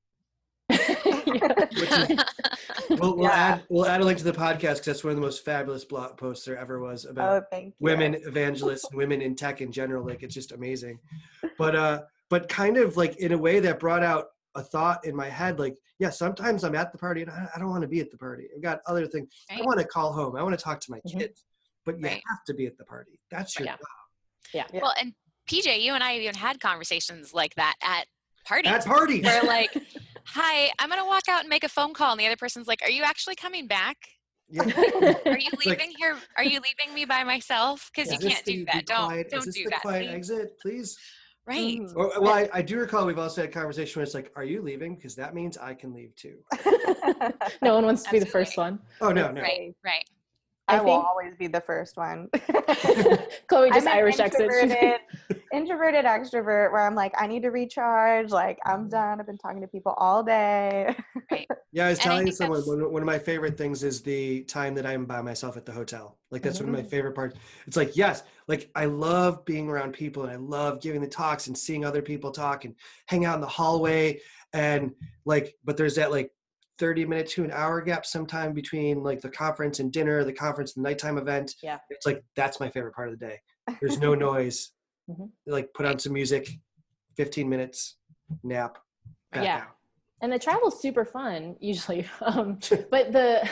we'll, 2.90 3.18
we'll 3.18 3.24
Yeah. 3.24 3.30
add 3.32 3.64
we'll 3.70 3.86
add 3.86 4.02
a 4.02 4.06
link 4.06 4.18
to 4.20 4.24
the 4.24 4.32
podcast 4.32 4.76
because 4.76 4.86
that's 4.86 5.04
one 5.04 5.12
of 5.12 5.18
the 5.18 5.22
most 5.22 5.44
fabulous 5.46 5.86
blog 5.86 6.18
posts 6.18 6.46
there 6.46 6.58
ever 6.58 6.80
was 6.80 7.06
about 7.06 7.46
oh, 7.54 7.72
women 7.80 8.16
evangelists 8.26 8.86
and 8.90 8.98
women 8.98 9.22
in 9.22 9.36
tech 9.36 9.62
in 9.62 9.72
general. 9.72 10.06
Like, 10.06 10.24
it's 10.24 10.34
just 10.34 10.52
amazing. 10.52 11.00
But 11.58 11.76
uh, 11.76 12.02
but 12.30 12.50
kind 12.50 12.78
of 12.78 12.98
like 12.98 13.18
in 13.18 13.32
a 13.34 13.38
way 13.38 13.60
that 13.60 13.80
brought 13.80 14.04
out 14.04 14.28
a 14.56 14.62
thought 14.64 15.06
in 15.06 15.16
my 15.16 15.30
head, 15.30 15.60
like, 15.60 15.76
yeah, 16.00 16.10
sometimes 16.10 16.64
I'm 16.64 16.76
at 16.76 16.92
the 16.92 16.98
party 16.98 17.22
and 17.24 17.32
I, 17.32 17.48
I 17.56 17.60
don't 17.60 17.70
want 17.70 17.82
to 17.82 17.88
be 17.88 18.00
at 18.00 18.12
the 18.12 18.18
party. 18.18 18.48
I've 18.56 18.62
got 18.62 18.80
other 18.88 19.06
things. 19.08 19.30
I 19.52 19.62
want 19.62 19.80
to 19.80 19.86
call 19.86 20.14
home. 20.14 20.36
I 20.36 20.44
want 20.44 20.58
to 20.58 20.64
talk 20.64 20.80
to 20.82 20.92
my 20.92 21.00
Mhm. 21.08 21.20
kids. 21.20 21.46
But 21.86 22.00
you 22.00 22.06
Right. 22.06 22.22
have 22.30 22.44
to 22.48 22.54
be 22.54 22.66
at 22.66 22.78
the 22.78 22.86
party. 22.86 23.20
That's 23.30 23.58
your 23.60 23.66
Yeah. 23.66 23.74
job. 23.74 23.80
Yeah. 24.54 24.64
Yeah. 24.74 24.80
Well, 24.84 24.94
and 25.00 25.14
PJ, 25.50 25.82
you 25.82 25.94
and 25.94 26.04
I 26.04 26.16
even 26.18 26.36
had 26.36 26.60
conversations 26.62 27.34
like 27.34 27.54
that 27.56 27.76
at 27.84 28.06
parties. 28.46 28.72
At 28.72 28.86
parties. 28.86 29.24
where 29.26 29.44
like, 29.44 29.74
hi, 30.26 30.72
I'm 30.80 30.90
gonna 30.90 31.06
walk 31.06 31.28
out 31.30 31.42
and 31.42 31.50
make 31.50 31.64
a 31.64 31.70
phone 31.70 31.94
call, 31.94 32.12
and 32.12 32.20
the 32.20 32.26
other 32.26 32.36
person's 32.38 32.68
like, 32.68 32.82
Are 32.84 32.90
you 32.92 33.04
actually 33.04 33.36
coming 33.36 33.68
back? 33.68 33.98
Yeah. 34.50 34.64
Are 34.64 35.38
you 35.38 35.50
like- 35.52 35.66
leaving 35.66 35.92
here? 35.98 36.18
Are 36.38 36.44
you 36.44 36.60
leaving 36.60 36.94
me 36.94 37.06
by 37.06 37.24
myself? 37.24 37.90
Because 37.96 38.12
Is 38.12 38.24
you 38.24 38.30
can't 38.30 38.46
the- 38.46 38.54
do 38.58 38.66
that. 38.66 38.86
Don't 38.86 39.06
quiet- 39.06 39.30
don't 39.30 39.40
is 39.40 39.46
this 39.46 39.56
do 39.56 39.64
the 39.66 39.70
that. 39.72 39.82
quiet 39.82 40.08
please. 40.08 40.16
exit, 40.16 40.60
please. 40.62 40.98
Right. 41.46 41.80
Mhm. 41.80 41.96
Or, 41.96 42.22
well, 42.22 42.34
I, 42.34 42.50
I 42.54 42.62
do 42.62 42.78
recall 42.80 43.06
we've 43.06 43.20
also 43.20 43.42
had 43.42 43.52
conversation 43.52 44.00
where 44.00 44.04
it's 44.04 44.14
like, 44.14 44.32
"Are 44.38 44.46
you 44.46 44.62
leaving?" 44.62 44.96
Because 44.96 45.14
that 45.16 45.34
means 45.36 45.58
I 45.58 45.74
can 45.74 45.94
leave 45.94 46.16
too. 46.16 46.38
no 47.62 47.74
one 47.76 47.84
wants 47.86 48.04
to 48.04 48.12
be 48.12 48.20
the 48.20 48.26
first 48.26 48.56
one. 48.56 48.80
Oh 49.02 49.12
no, 49.12 49.30
no. 49.30 49.42
Right. 49.42 49.76
Right. 49.84 50.06
I, 50.70 50.78
I 50.78 50.82
will 50.82 50.92
always 50.92 51.36
be 51.38 51.48
the 51.48 51.60
first 51.60 51.98
one. 51.98 52.30
Chloe 53.48 53.70
just 53.74 53.86
I'm 53.86 53.98
Irish 53.98 54.20
accent. 54.20 54.50
Introverted, 55.54 56.06
introverted 56.06 56.06
extrovert 56.06 56.72
where 56.72 56.82
I'm 56.82 56.96
like, 56.96 57.14
I 57.18 57.28
need 57.28 57.44
to 57.44 57.50
recharge. 57.50 58.32
Like, 58.32 58.58
I'm 58.66 58.90
done. 58.90 59.20
I've 59.20 59.26
been 59.26 59.38
talking 59.38 59.62
to 59.62 59.68
people 59.68 59.94
all 59.98 60.24
day. 60.24 60.96
Yeah, 61.76 61.88
I 61.88 61.90
was 61.90 61.98
And 62.00 62.06
I 62.06 62.10
telling 62.12 62.26
think 62.26 62.36
someone 62.38 62.62
one, 62.62 62.92
one 62.94 63.02
of 63.02 63.08
my 63.08 63.18
favorite 63.18 63.58
things 63.58 63.82
is 63.84 64.04
the 64.04 64.44
time 64.44 64.76
that 64.76 64.86
I'm 64.86 65.06
by 65.06 65.24
myself 65.24 65.58
at 65.58 65.66
the 65.66 65.72
hotel. 65.72 66.20
Like 66.30 66.44
that's 66.44 66.60
one 66.60 66.70
of 66.70 66.76
Mm-hmm. 66.76 66.84
my 66.84 66.88
favorite 66.90 67.16
parts. 67.16 67.36
It's 67.66 67.76
like 67.76 67.98
yes, 67.98 68.22
like 68.48 68.70
I 68.76 68.86
love 68.86 69.44
being 69.44 69.68
around 69.68 69.94
people 69.94 70.22
and 70.22 70.32
I 70.32 70.36
love 70.36 70.82
giving 70.82 71.02
the 71.02 71.08
talks 71.08 71.48
and 71.48 71.58
seeing 71.58 71.84
other 71.84 72.04
people 72.04 72.30
talk 72.30 72.66
and 72.66 72.76
hang 73.08 73.26
out 73.26 73.34
in 73.36 73.42
the 73.42 73.48
hallway 73.48 74.20
and 74.54 74.92
like, 75.26 75.56
but 75.64 75.76
there's 75.76 75.96
that 75.96 76.12
like 76.12 76.30
30 76.78 77.06
minute 77.06 77.28
to 77.30 77.44
an 77.44 77.50
hour 77.52 77.82
gap 77.82 78.06
sometime 78.06 78.54
between 78.54 79.02
like 79.02 79.22
the 79.22 79.30
conference 79.30 79.80
and 79.80 79.92
dinner, 79.92 80.24
the 80.24 80.32
conference 80.32 80.76
and 80.76 80.86
the 80.86 80.90
nighttime 80.90 81.18
event. 81.18 81.56
Yeah. 81.64 81.80
It's 81.90 82.06
like 82.06 82.24
that's 82.36 82.60
my 82.60 82.70
favorite 82.70 82.94
part 82.94 83.10
of 83.12 83.18
the 83.20 83.26
day. 83.26 83.40
There's 83.82 83.98
no 84.08 84.14
noise. 84.14 84.70
Mhm. 85.10 85.30
Like 85.46 85.74
put 85.74 85.86
on 85.86 86.00
some 86.00 86.14
music, 86.14 86.50
15 87.18 87.48
minutes, 87.50 87.98
nap, 88.44 88.78
back 89.32 89.44
Yeah. 89.44 89.58
out. 89.58 89.68
and 90.22 90.32
the 90.32 90.40
travel's 90.40 90.80
super 90.82 91.04
fun 91.04 91.58
usually 91.60 92.08
um, 92.22 92.58
but 92.90 93.12
the 93.12 93.48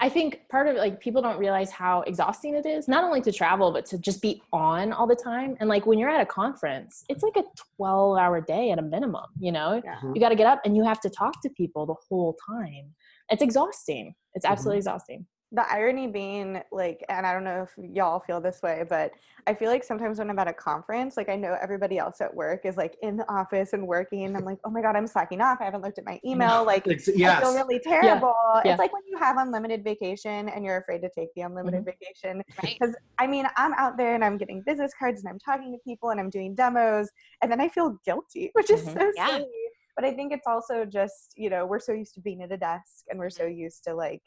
i 0.00 0.08
think 0.08 0.40
part 0.50 0.66
of 0.66 0.74
it 0.74 0.78
like 0.80 0.98
people 1.00 1.22
don't 1.22 1.38
realize 1.38 1.70
how 1.70 2.00
exhausting 2.02 2.54
it 2.56 2.66
is 2.66 2.88
not 2.88 3.04
only 3.04 3.20
to 3.20 3.30
travel 3.30 3.70
but 3.70 3.86
to 3.86 3.96
just 3.98 4.20
be 4.20 4.42
on 4.52 4.92
all 4.92 5.06
the 5.06 5.14
time 5.14 5.56
and 5.60 5.68
like 5.68 5.86
when 5.86 5.98
you're 6.00 6.10
at 6.10 6.20
a 6.20 6.26
conference 6.26 7.04
it's 7.08 7.22
like 7.22 7.36
a 7.36 7.44
12 7.76 8.18
hour 8.18 8.40
day 8.40 8.72
at 8.72 8.78
a 8.80 8.82
minimum 8.82 9.26
you 9.38 9.52
know 9.52 9.80
Yeah. 9.84 10.00
you 10.14 10.20
got 10.20 10.30
to 10.30 10.34
get 10.34 10.48
up 10.48 10.60
and 10.64 10.76
you 10.76 10.82
have 10.84 11.00
to 11.02 11.10
talk 11.10 11.40
to 11.42 11.50
people 11.50 11.86
the 11.86 11.94
whole 12.08 12.36
time 12.48 12.92
it's 13.30 13.42
exhausting 13.42 14.12
it's 14.34 14.44
absolutely 14.44 14.78
exhausting 14.78 15.26
the 15.52 15.64
irony 15.72 16.08
being 16.08 16.60
like 16.72 17.04
and 17.08 17.24
i 17.24 17.32
don't 17.32 17.44
know 17.44 17.62
if 17.62 17.72
y'all 17.94 18.18
feel 18.18 18.40
this 18.40 18.60
way 18.62 18.82
but 18.88 19.12
i 19.46 19.54
feel 19.54 19.70
like 19.70 19.84
sometimes 19.84 20.18
when 20.18 20.28
i'm 20.28 20.38
at 20.40 20.48
a 20.48 20.52
conference 20.52 21.16
like 21.16 21.28
i 21.28 21.36
know 21.36 21.56
everybody 21.62 21.98
else 21.98 22.20
at 22.20 22.34
work 22.34 22.62
is 22.64 22.76
like 22.76 22.96
in 23.02 23.16
the 23.16 23.32
office 23.32 23.72
and 23.72 23.86
working 23.86 24.24
and 24.24 24.36
i'm 24.36 24.44
like 24.44 24.58
oh 24.64 24.70
my 24.70 24.82
god 24.82 24.96
i'm 24.96 25.06
slacking 25.06 25.40
off 25.40 25.58
i 25.60 25.64
haven't 25.64 25.82
looked 25.82 25.98
at 25.98 26.04
my 26.04 26.18
email 26.26 26.64
like 26.64 26.86
Ex- 26.88 27.08
I 27.08 27.40
feel 27.40 27.54
really 27.54 27.78
terrible. 27.78 28.34
yeah. 28.64 28.72
It's 28.72 28.78
like 28.80 28.92
when 28.92 29.02
you 29.08 29.16
have 29.18 29.36
unlimited 29.36 29.84
vacation 29.84 30.48
and 30.48 30.64
you're 30.64 30.78
afraid 30.78 31.00
to 31.02 31.10
take 31.10 31.28
the 31.34 31.42
unlimited 31.42 31.84
vacation. 31.84 32.42
Right. 32.62 32.76
Because 32.78 32.94
I 33.18 33.26
mean, 33.26 33.46
I'm 33.56 33.72
out 33.74 33.96
there 33.96 34.14
and 34.14 34.24
I'm 34.24 34.36
getting 34.36 34.62
business 34.66 34.92
cards 34.98 35.20
and 35.20 35.28
I'm 35.28 35.38
talking 35.38 35.72
to 35.72 35.78
people 35.88 36.10
and 36.10 36.18
I'm 36.20 36.30
doing 36.30 36.54
demos, 36.54 37.08
and 37.42 37.50
then 37.50 37.60
I 37.60 37.68
feel 37.68 37.98
guilty, 38.04 38.50
which 38.54 38.70
is 38.70 38.82
Mhm. 38.84 38.98
so 38.98 39.12
Yeah. 39.16 39.28
silly. 39.38 39.48
But 39.94 40.04
I 40.04 40.12
think 40.12 40.32
it's 40.32 40.46
also 40.46 40.84
just 40.84 41.32
you 41.36 41.50
know 41.50 41.66
we're 41.66 41.78
so 41.80 41.92
used 41.92 42.14
to 42.14 42.20
being 42.20 42.42
at 42.42 42.52
a 42.52 42.56
desk 42.56 43.04
and 43.08 43.18
we're 43.18 43.30
so 43.30 43.44
used 43.46 43.84
to 43.84 43.94
like 43.94 44.22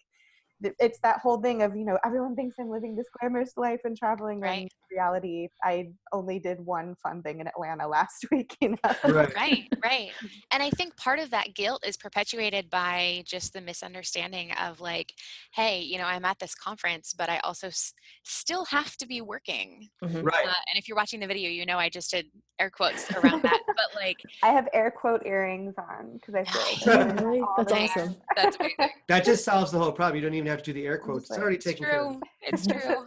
it's 0.62 1.00
that 1.04 1.20
whole 1.20 1.40
thing 1.40 1.62
of 1.62 1.76
you 1.76 1.86
know 1.86 1.98
everyone 2.04 2.36
thinks 2.36 2.56
I'm 2.60 2.70
living 2.70 2.96
this 2.96 3.08
glamorous 3.20 3.54
life 3.58 3.80
and 3.84 3.96
traveling. 3.98 4.40
Right. 4.40 4.64
in 4.64 4.68
reality, 4.92 5.48
I 5.64 5.90
only 6.12 6.40
did 6.40 6.60
one 6.60 6.96
fun 7.02 7.22
thing 7.22 7.40
in 7.40 7.48
Atlanta 7.48 7.88
last 7.98 8.26
week. 8.32 8.56
You 8.62 8.70
know. 8.70 8.78
Right. 9.06 9.36
right 9.36 9.64
right 9.84 10.12
and 10.52 10.62
i 10.64 10.70
think 10.72 10.96
part 10.98 11.20
of 11.20 11.30
that 11.32 11.54
guilt 11.56 11.84
is 11.86 11.96
perpetuated 11.98 12.70
by 12.70 13.24
just 13.26 13.54
the 13.54 13.62
misunderstanding 13.62 14.52
of 14.54 14.80
like 14.82 15.14
hey 15.54 15.80
you 15.82 15.98
know 15.98 16.06
i'm 16.06 16.26
at 16.26 16.40
this 16.40 16.56
conference 16.56 17.14
but 17.18 17.30
i 17.30 17.38
also 17.40 17.68
s- 17.68 17.94
still 18.24 18.66
have 18.66 18.96
to 18.98 19.08
be 19.08 19.22
working 19.22 19.88
Mhm. 20.04 20.24
Right. 20.24 20.46
uh, 20.48 20.62
and 20.70 20.78
if 20.78 20.88
you're 20.88 20.98
watching 20.98 21.20
the 21.20 21.28
video 21.28 21.50
you 21.50 21.66
know 21.66 21.78
i 21.78 21.90
just 21.90 22.12
did 22.12 22.28
air 22.60 22.70
quotes 22.70 23.10
around 23.12 23.42
that 23.44 23.62
but 23.68 23.86
like 23.96 24.18
I 24.44 24.50
have 24.50 24.68
air 24.74 24.92
quote 24.92 25.26
earrings 25.26 25.74
on 25.78 26.14
because 26.14 26.36
I 26.36 26.44
feel 26.44 26.62
like 26.62 27.00
I'm 27.00 27.16
doing 27.18 27.26
Really? 27.28 27.40
all 27.42 27.56
That's 27.58 27.72
the 27.72 27.80
Nice. 27.80 27.94
time. 27.94 28.02
awesome. 28.10 28.16
that's 28.36 28.58
amazing 28.60 28.90
That 29.08 29.26
just 29.26 29.44
solves 29.46 29.72
the 29.72 29.80
whole 29.80 29.92
problem. 29.92 30.16
You 30.18 30.22
don't 30.22 30.34
even 30.36 30.48
have 30.48 30.60
to 30.60 30.66
do 30.66 30.74
the 30.74 30.86
air 30.86 30.98
quotes. 30.98 31.24
It's 31.26 31.32
like, 31.32 31.40
already 31.40 31.56
it's 31.56 31.66
taken 31.66 31.86
care 31.86 32.06
of. 32.06 32.18
it's 32.42 32.68
true 32.68 33.06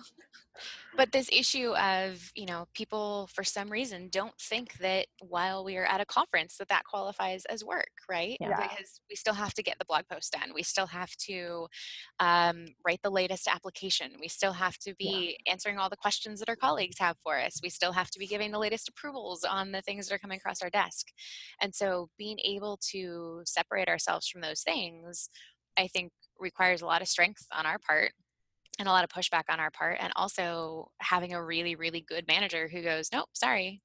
but 0.96 1.12
this 1.12 1.28
issue 1.32 1.74
of 1.76 2.30
you 2.34 2.46
know 2.46 2.66
people 2.74 3.28
for 3.32 3.44
some 3.44 3.70
reason 3.70 4.08
don't 4.10 4.38
think 4.40 4.74
that 4.78 5.06
while 5.20 5.64
we 5.64 5.76
are 5.76 5.86
at 5.86 6.00
a 6.00 6.06
conference 6.06 6.56
that 6.56 6.68
that 6.68 6.84
qualifies 6.84 7.44
as 7.46 7.64
work 7.64 7.88
right? 8.08 8.36
Yeah. 8.40 8.50
Yeah. 8.50 8.68
because 8.68 9.00
we 9.08 9.16
still 9.16 9.34
have 9.34 9.54
to 9.54 9.62
get 9.62 9.78
the 9.78 9.84
blog 9.84 10.04
post 10.10 10.32
done. 10.32 10.52
We 10.54 10.62
still 10.62 10.86
have 10.86 11.10
to 11.28 11.66
um, 12.20 12.66
write 12.84 13.00
the 13.02 13.10
latest 13.10 13.48
application. 13.48 14.12
We 14.20 14.28
still 14.28 14.52
have 14.52 14.76
to 14.78 14.94
be 14.98 15.38
answering 15.46 15.78
all 15.78 15.88
the 15.88 15.96
questions 15.96 16.40
that 16.40 16.48
our 16.48 16.56
colleagues 16.56 16.98
have 16.98 17.16
for 17.22 17.38
us. 17.38 17.60
We 17.62 17.70
still 17.70 17.92
have 17.92 18.10
to 18.10 18.18
be 18.18 18.26
giving 18.26 18.52
the 18.52 18.58
latest 18.58 18.88
approvals 18.88 19.44
on 19.44 19.72
the 19.72 19.82
things 19.82 20.08
that 20.08 20.14
are 20.14 20.18
coming 20.18 20.38
across 20.38 20.62
our 20.62 20.70
desk. 20.70 21.06
And 21.60 21.74
so 21.74 22.08
being 22.18 22.38
able 22.44 22.78
to 22.90 23.42
separate 23.44 23.88
ourselves 23.88 24.28
from 24.28 24.40
those 24.40 24.62
things 24.62 25.30
i 25.78 25.86
think 25.86 26.12
requires 26.38 26.82
a 26.82 26.86
lot 26.86 27.02
of 27.02 27.08
strength 27.08 27.46
on 27.52 27.64
our 27.64 27.78
part 27.78 28.12
and 28.78 28.88
a 28.88 28.90
lot 28.90 29.04
of 29.04 29.10
pushback 29.10 29.44
on 29.48 29.60
our 29.60 29.70
part 29.70 29.98
and 30.00 30.12
also 30.16 30.90
having 30.98 31.32
a 31.32 31.42
really 31.42 31.74
really 31.74 32.00
good 32.00 32.26
manager 32.26 32.68
who 32.68 32.82
goes 32.82 33.10
nope 33.12 33.28
sorry 33.32 33.80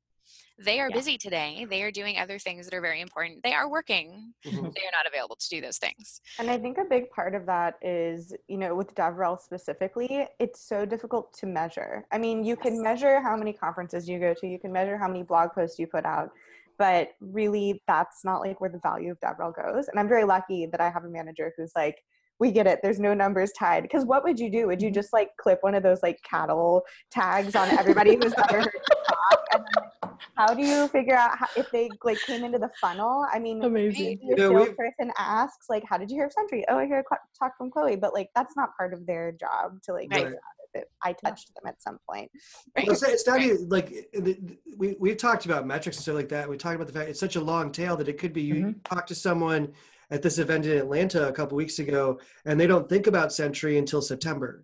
they 0.60 0.80
are 0.80 0.90
Yeah. 0.90 0.96
busy 0.96 1.18
today. 1.20 1.66
They 1.70 1.84
are 1.84 1.92
doing 1.92 2.18
other 2.18 2.40
things 2.40 2.66
that 2.66 2.74
are 2.76 2.82
very 2.82 3.00
important. 3.00 3.44
They 3.44 3.54
are 3.54 3.70
working. 3.70 4.34
Mhm. 4.44 4.74
They 4.74 4.82
are 4.82 4.92
not 4.92 5.06
available 5.06 5.36
to 5.36 5.50
do 5.50 5.62
those 5.62 5.78
things. 5.78 6.20
And 6.40 6.50
I 6.50 6.58
think 6.58 6.80
a 6.80 6.84
big 6.84 7.12
part 7.12 7.36
of 7.36 7.46
that 7.46 7.76
is, 7.84 8.34
you 8.48 8.58
know, 8.58 8.74
with 8.74 8.96
DevRel 8.96 9.40
specifically, 9.40 10.28
it's 10.40 10.60
so 10.60 10.84
difficult 10.84 11.32
to 11.34 11.46
measure. 11.46 12.08
I 12.12 12.18
mean, 12.18 12.44
you 12.44 12.56
can 12.56 12.82
measure 12.82 13.22
how 13.22 13.38
many 13.38 13.54
conferences 13.54 14.10
you 14.10 14.20
go 14.20 14.34
to, 14.34 14.48
you 14.48 14.58
can 14.58 14.72
measure 14.72 14.98
how 14.98 15.08
many 15.08 15.22
blog 15.22 15.54
posts 15.54 15.78
you 15.78 15.86
put 15.86 16.06
out, 16.06 16.32
but 16.80 17.14
really 17.22 17.84
that's 17.88 18.26
not 18.26 18.42
like 18.42 18.60
where 18.60 18.72
the 18.72 18.80
value 18.80 19.12
of 19.12 19.20
DevRel 19.20 19.56
goes. 19.56 19.88
And 19.90 20.00
I'm 20.00 20.08
very 20.10 20.24
lucky 20.24 20.66
that 20.66 20.82
I 20.82 20.90
have 20.90 21.06
a 21.06 21.10
manager 21.10 21.54
who's 21.56 21.74
like, 21.76 22.04
we 22.40 22.52
get 22.52 22.68
it. 22.68 22.80
There's 22.84 23.00
no 23.00 23.14
numbers 23.14 23.52
tied. 23.58 23.84
Because 23.84 24.06
what 24.06 24.24
would 24.24 24.40
you 24.40 24.52
do? 24.52 24.68
Would 24.68 24.82
you 24.82 24.92
just 24.92 25.12
like 25.14 25.30
clip 25.40 25.60
one 25.62 25.74
of 25.76 25.84
those 25.84 26.00
like 26.04 26.20
cattle 26.30 26.84
tags 27.12 27.56
on 27.56 27.70
everybody 27.70 28.16
who's 28.16 28.34
ever 28.34 28.62
heard 28.62 28.72
you 28.74 28.82
talk? 29.08 29.44
And 29.54 29.64
then, 29.64 29.84
like, 30.04 30.22
how 30.36 30.54
do 30.54 30.62
you 30.62 30.88
figure 30.90 31.16
out 31.16 31.38
how, 31.38 31.48
if 31.56 31.70
they 31.72 31.90
like 32.04 32.20
came 32.22 32.44
into 32.44 32.60
the 32.60 32.70
funnel? 32.80 33.26
I 33.32 33.40
mean, 33.40 33.64
Amazing. 33.64 34.20
your 34.24 34.38
know, 34.38 34.52
we've- 34.52 34.66
salesperson 34.66 35.12
asks 35.18 35.68
like 35.70 35.84
how 35.90 35.98
did 35.98 36.12
you 36.12 36.18
hear 36.18 36.26
of 36.28 36.34
Sentry? 36.34 36.64
Oh, 36.70 36.78
I 36.78 36.86
hear 36.86 37.00
a 37.00 37.04
qu- 37.04 37.16
talk 37.40 37.58
from 37.58 37.72
Chloe, 37.72 37.96
but 37.96 38.14
like 38.14 38.30
that's 38.36 38.56
not 38.56 38.70
part 38.78 38.94
of 38.94 39.06
their 39.08 39.32
job 39.32 39.82
to 39.84 39.94
like 39.94 40.10
Right. 40.12 40.24
figure 40.24 40.36
out 40.36 40.42
if 40.76 40.84
I 41.04 41.14
touched 41.14 41.52
them 41.56 41.64
at 41.66 41.82
some 41.82 41.98
point. 42.08 42.30
Well, 42.76 42.92
it's, 42.92 43.02
it's 43.02 43.26
not 43.26 43.42
even 43.42 43.68
like 43.70 43.88
the- 44.14 44.38
the- 44.40 44.58
we 44.78 44.96
we've 45.00 45.18
talked 45.18 45.46
about 45.46 45.66
metrics 45.66 45.98
and 45.98 46.04
stuff 46.04 46.16
like 46.16 46.30
that. 46.30 46.48
We 46.48 46.58
talked 46.58 46.76
about 46.76 46.88
the 46.88 46.94
fact 46.94 47.10
it's 47.10 47.20
such 47.20 47.36
a 47.36 47.42
long 47.42 47.72
tail 47.72 47.98
that 47.98 48.08
it 48.08 48.20
could 48.20 48.34
be 48.34 48.44
you 48.44 48.56
Mhm. 48.56 48.84
talk 48.84 49.08
to 49.08 49.16
someone 49.16 49.74
at 50.10 50.22
this 50.22 50.38
event 50.38 50.66
in 50.66 50.78
Atlanta 50.78 51.28
a 51.28 51.32
couple 51.32 51.58
weeks 51.58 51.80
ago, 51.80 52.20
and 52.46 52.60
they 52.60 52.68
don't 52.68 52.88
think 52.88 53.08
about 53.08 53.34
Sentry 53.34 53.78
until 53.78 54.02
September, 54.02 54.64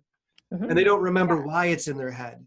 Mhm. 0.52 0.68
and 0.70 0.78
they 0.78 0.84
don't 0.84 1.02
remember 1.02 1.36
Yeah. 1.36 1.44
why 1.44 1.66
it's 1.66 1.88
in 1.88 1.96
their 1.96 2.10
head. 2.10 2.46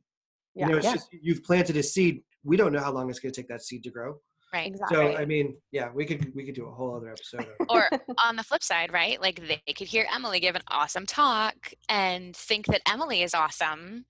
Yeah, 0.56 0.66
you 0.66 0.72
know, 0.72 0.78
it's 0.78 0.86
yeah. 0.88 0.94
just 0.94 1.08
you've 1.12 1.44
planted 1.44 1.78
a 1.78 1.84
seed. 1.84 2.24
We 2.44 2.58
don't 2.58 2.72
know 2.74 2.80
how 2.80 2.92
long 2.92 3.10
it's 3.10 3.20
going 3.20 3.32
to 3.34 3.42
take 3.42 3.50
that 3.50 3.62
seed 3.62 3.84
to 3.84 3.92
grow. 3.92 4.20
Right. 4.54 4.68
exactly. 4.68 4.96
So 4.98 5.18
I 5.18 5.26
mean, 5.26 5.58
yeah, 5.72 5.92
we 5.94 6.06
could 6.06 6.34
we 6.34 6.46
could 6.46 6.56
do 6.56 6.68
a 6.68 6.72
whole 6.72 6.96
other 6.96 7.12
episode. 7.12 7.46
Or 7.70 7.90
on 8.26 8.38
the 8.38 8.44
flip 8.44 8.64
side, 8.64 8.94
right? 8.94 9.22
Like 9.22 9.46
they 9.46 9.74
could 9.74 9.88
hear 9.88 10.08
Emily 10.12 10.40
give 10.40 10.56
an 10.56 10.62
awesome 10.70 11.06
talk 11.06 11.74
and 11.90 12.36
think 12.36 12.66
that 12.68 12.82
Emily 12.90 13.22
is 13.24 13.34
awesome, 13.34 14.06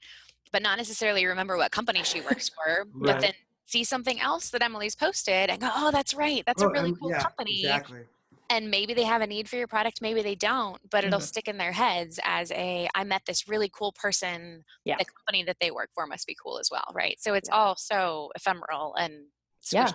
but 0.54 0.62
not 0.62 0.78
necessarily 0.78 1.26
remember 1.26 1.58
what 1.58 1.72
company 1.72 2.04
she 2.04 2.22
works 2.22 2.50
for, 2.50 2.86
but 2.94 3.20
then 3.20 3.34
see 3.66 3.84
something 3.84 4.20
else 4.22 4.52
that 4.52 4.62
Emily's 4.62 4.96
posted 4.96 5.50
and 5.50 5.60
go, 5.60 5.70
oh, 5.76 5.90
that's 5.92 6.14
right. 6.14 6.44
That's 6.46 6.62
a 6.62 6.68
Oh, 6.68 6.70
really 6.70 6.92
um, 6.92 6.96
cool 6.98 7.10
yeah, 7.10 7.20
company. 7.22 7.60
Exactly. 7.60 8.02
And 8.50 8.72
maybe 8.72 8.94
they 8.94 9.04
have 9.04 9.22
a 9.22 9.28
need 9.28 9.50
for 9.50 9.58
your 9.58 9.68
product, 9.68 10.02
maybe 10.02 10.22
they 10.22 10.36
don't, 10.36 10.78
but 10.90 11.04
it'll 11.04 11.20
Mhm. 11.20 11.24
stick 11.24 11.48
in 11.48 11.58
their 11.58 11.74
heads 11.74 12.20
as 12.24 12.52
a, 12.52 12.88
I 12.96 13.04
met 13.04 13.24
this 13.26 13.48
really 13.48 13.70
cool 13.70 13.92
person. 13.92 14.64
Yeah. 14.86 14.96
The 14.98 15.06
company 15.06 15.44
that 15.44 15.58
they 15.60 15.72
work 15.72 15.90
for 15.94 16.08
must 16.08 16.26
be 16.28 16.36
cool 16.42 16.58
as 16.58 16.70
well, 16.72 16.90
right? 16.94 17.20
So 17.20 17.34
it's 17.34 17.50
Yeah. 17.50 17.56
all 17.56 17.76
so 17.76 18.32
ephemeral 18.36 18.96
and 18.96 19.26
yeah 19.72 19.92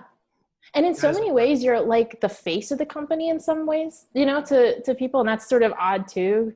and 0.75 0.85
in 0.85 0.95
so 0.95 1.11
many 1.13 1.33
ways 1.33 1.65
you're 1.65 1.81
like 1.81 2.21
the 2.21 2.29
face 2.29 2.71
of 2.71 2.79
the 2.79 2.85
company 2.87 3.31
in 3.31 3.41
some 3.41 3.67
ways 3.67 4.07
you 4.15 4.27
know 4.27 4.43
to 4.43 4.81
to 4.83 4.95
people 4.95 5.21
and 5.21 5.29
that's 5.29 5.49
sort 5.49 5.63
of 5.63 5.73
odd 5.79 6.07
too 6.07 6.53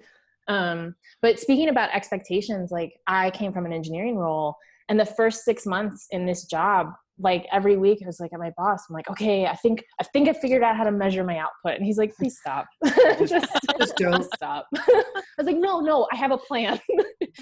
um 0.48 0.94
but 1.22 1.40
speaking 1.40 1.68
about 1.70 1.88
expectations 1.94 2.70
like 2.70 3.00
i 3.06 3.30
came 3.30 3.52
from 3.54 3.64
an 3.64 3.72
engineering 3.72 4.16
role 4.16 4.54
and 4.90 5.00
the 5.00 5.06
first 5.06 5.44
six 5.44 5.64
months 5.64 6.06
in 6.10 6.26
this 6.26 6.44
job 6.44 6.92
like 7.18 7.46
every 7.50 7.76
week 7.76 7.98
i 8.02 8.06
was 8.06 8.20
like 8.20 8.32
at 8.32 8.38
my 8.38 8.52
boss 8.58 8.80
i'm 8.88 8.94
like 8.94 9.08
okay 9.08 9.46
i 9.46 9.54
think 9.56 9.82
i 10.00 10.04
think 10.04 10.28
i 10.28 10.32
figured 10.34 10.62
out 10.62 10.76
how 10.76 10.84
to 10.84 10.90
measure 10.90 11.24
my 11.24 11.38
output. 11.38 11.76
And 11.76 11.84
he's 11.84 11.96
like 11.96 12.14
please 12.14 12.38
stop. 12.38 12.66
Just- 13.18 13.30
just, 13.78 13.96
don't. 13.96 14.24
stop. 14.34 14.66
I 14.76 15.12
was 15.38 15.46
like 15.46 15.56
no 15.56 15.80
no 15.80 16.06
i 16.12 16.16
have 16.16 16.30
a 16.32 16.38
plan. 16.38 16.78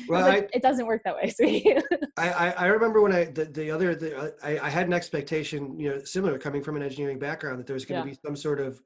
Well, 0.08 0.24
was 0.24 0.28
like, 0.34 0.50
it 0.52 0.60
doesn't 0.60 0.86
work 0.86 1.02
that 1.04 1.14
way 1.14 1.30
sweetie. 1.30 1.76
I, 2.16 2.28
I, 2.30 2.50
I 2.50 2.66
remember 2.66 3.00
when 3.00 3.12
I 3.12 3.26
the, 3.26 3.44
the 3.44 3.70
other 3.70 3.94
the, 3.94 4.16
uh, 4.16 4.30
I, 4.42 4.58
I 4.58 4.68
had 4.68 4.88
an 4.88 4.92
expectation 4.92 5.78
you 5.78 5.88
know 5.90 6.02
similar 6.04 6.36
coming 6.36 6.64
from 6.64 6.74
an 6.76 6.82
engineering 6.82 7.20
background 7.20 7.60
that 7.60 7.66
there 7.68 7.74
was 7.74 7.84
going 7.84 8.02
to 8.02 8.08
Yeah. 8.08 8.14
be 8.14 8.18
some 8.26 8.34
sort 8.34 8.60
of 8.60 8.80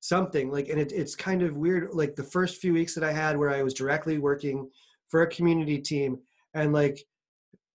something 0.00 0.50
like 0.52 0.68
and 0.68 0.80
it, 0.80 0.92
it's 0.92 1.16
kind 1.16 1.42
of 1.42 1.56
weird 1.56 1.90
like 1.92 2.14
the 2.14 2.22
first 2.22 2.60
few 2.60 2.72
weeks 2.72 2.94
that 2.94 3.02
I 3.02 3.12
had 3.12 3.36
where 3.36 3.50
I 3.50 3.62
was 3.62 3.74
directly 3.74 4.18
working 4.18 4.68
for 5.08 5.22
a 5.22 5.26
community 5.26 5.78
team 5.78 6.18
and 6.54 6.72
like 6.72 7.04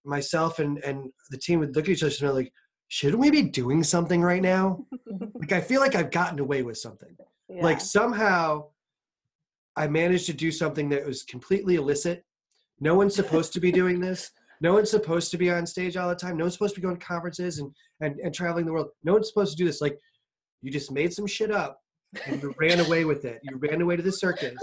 myself 0.07 0.59
and 0.59 0.77
and 0.79 1.11
the 1.29 1.37
team 1.37 1.59
would 1.59 1.75
look 1.75 1.85
at 1.85 1.91
each 1.91 2.03
other 2.03 2.09
and 2.11 2.19
be 2.21 2.27
like 2.29 2.53
shouldn't 2.87 3.19
we 3.19 3.29
be 3.29 3.41
doing 3.43 3.83
something 3.83 4.21
right 4.21 4.41
now 4.41 4.85
like 5.35 5.51
I 5.51 5.61
feel 5.61 5.81
like 5.81 5.95
I've 5.95 6.11
gotten 6.11 6.39
away 6.39 6.63
with 6.63 6.77
something 6.77 7.15
Yeah. 7.49 7.63
like 7.63 7.81
somehow 7.81 8.69
I 9.75 9.87
managed 9.87 10.25
to 10.27 10.33
do 10.33 10.51
something 10.51 10.89
that 10.89 11.05
was 11.05 11.21
completely 11.23 11.75
illicit. 11.75 12.25
No 12.79 12.95
one's 12.95 13.13
supposed 13.15 13.53
to 13.53 13.59
be 13.59 13.71
doing 13.71 13.99
this. 13.99 14.31
No 14.59 14.73
one's 14.73 14.89
supposed 14.89 15.29
to 15.31 15.37
be 15.37 15.51
on 15.51 15.67
stage 15.67 15.97
all 15.97 16.09
the 16.09 16.15
time. 16.15 16.35
No 16.35 16.45
one's 16.45 16.53
supposed 16.53 16.73
to 16.73 16.81
be 16.81 16.85
going 16.87 16.97
to 16.97 17.05
conferences 17.05 17.59
and, 17.59 17.71
and, 18.01 18.19
and 18.19 18.33
traveling 18.33 18.65
the 18.65 18.71
world. 18.71 18.87
No 19.03 19.13
one's 19.13 19.27
supposed 19.27 19.51
to 19.51 19.57
do 19.57 19.65
this. 19.65 19.79
Like 19.79 19.95
you 20.63 20.71
just 20.71 20.91
made 20.91 21.13
some 21.13 21.27
shit 21.27 21.51
up 21.51 21.79
and 22.25 22.41
you 22.41 22.53
ran 22.59 22.79
away 22.79 23.05
with 23.05 23.25
it. 23.25 23.39
You 23.43 23.57
ran 23.57 23.81
away 23.81 23.95
to 23.97 24.01
the 24.03 24.11
circus. 24.11 24.57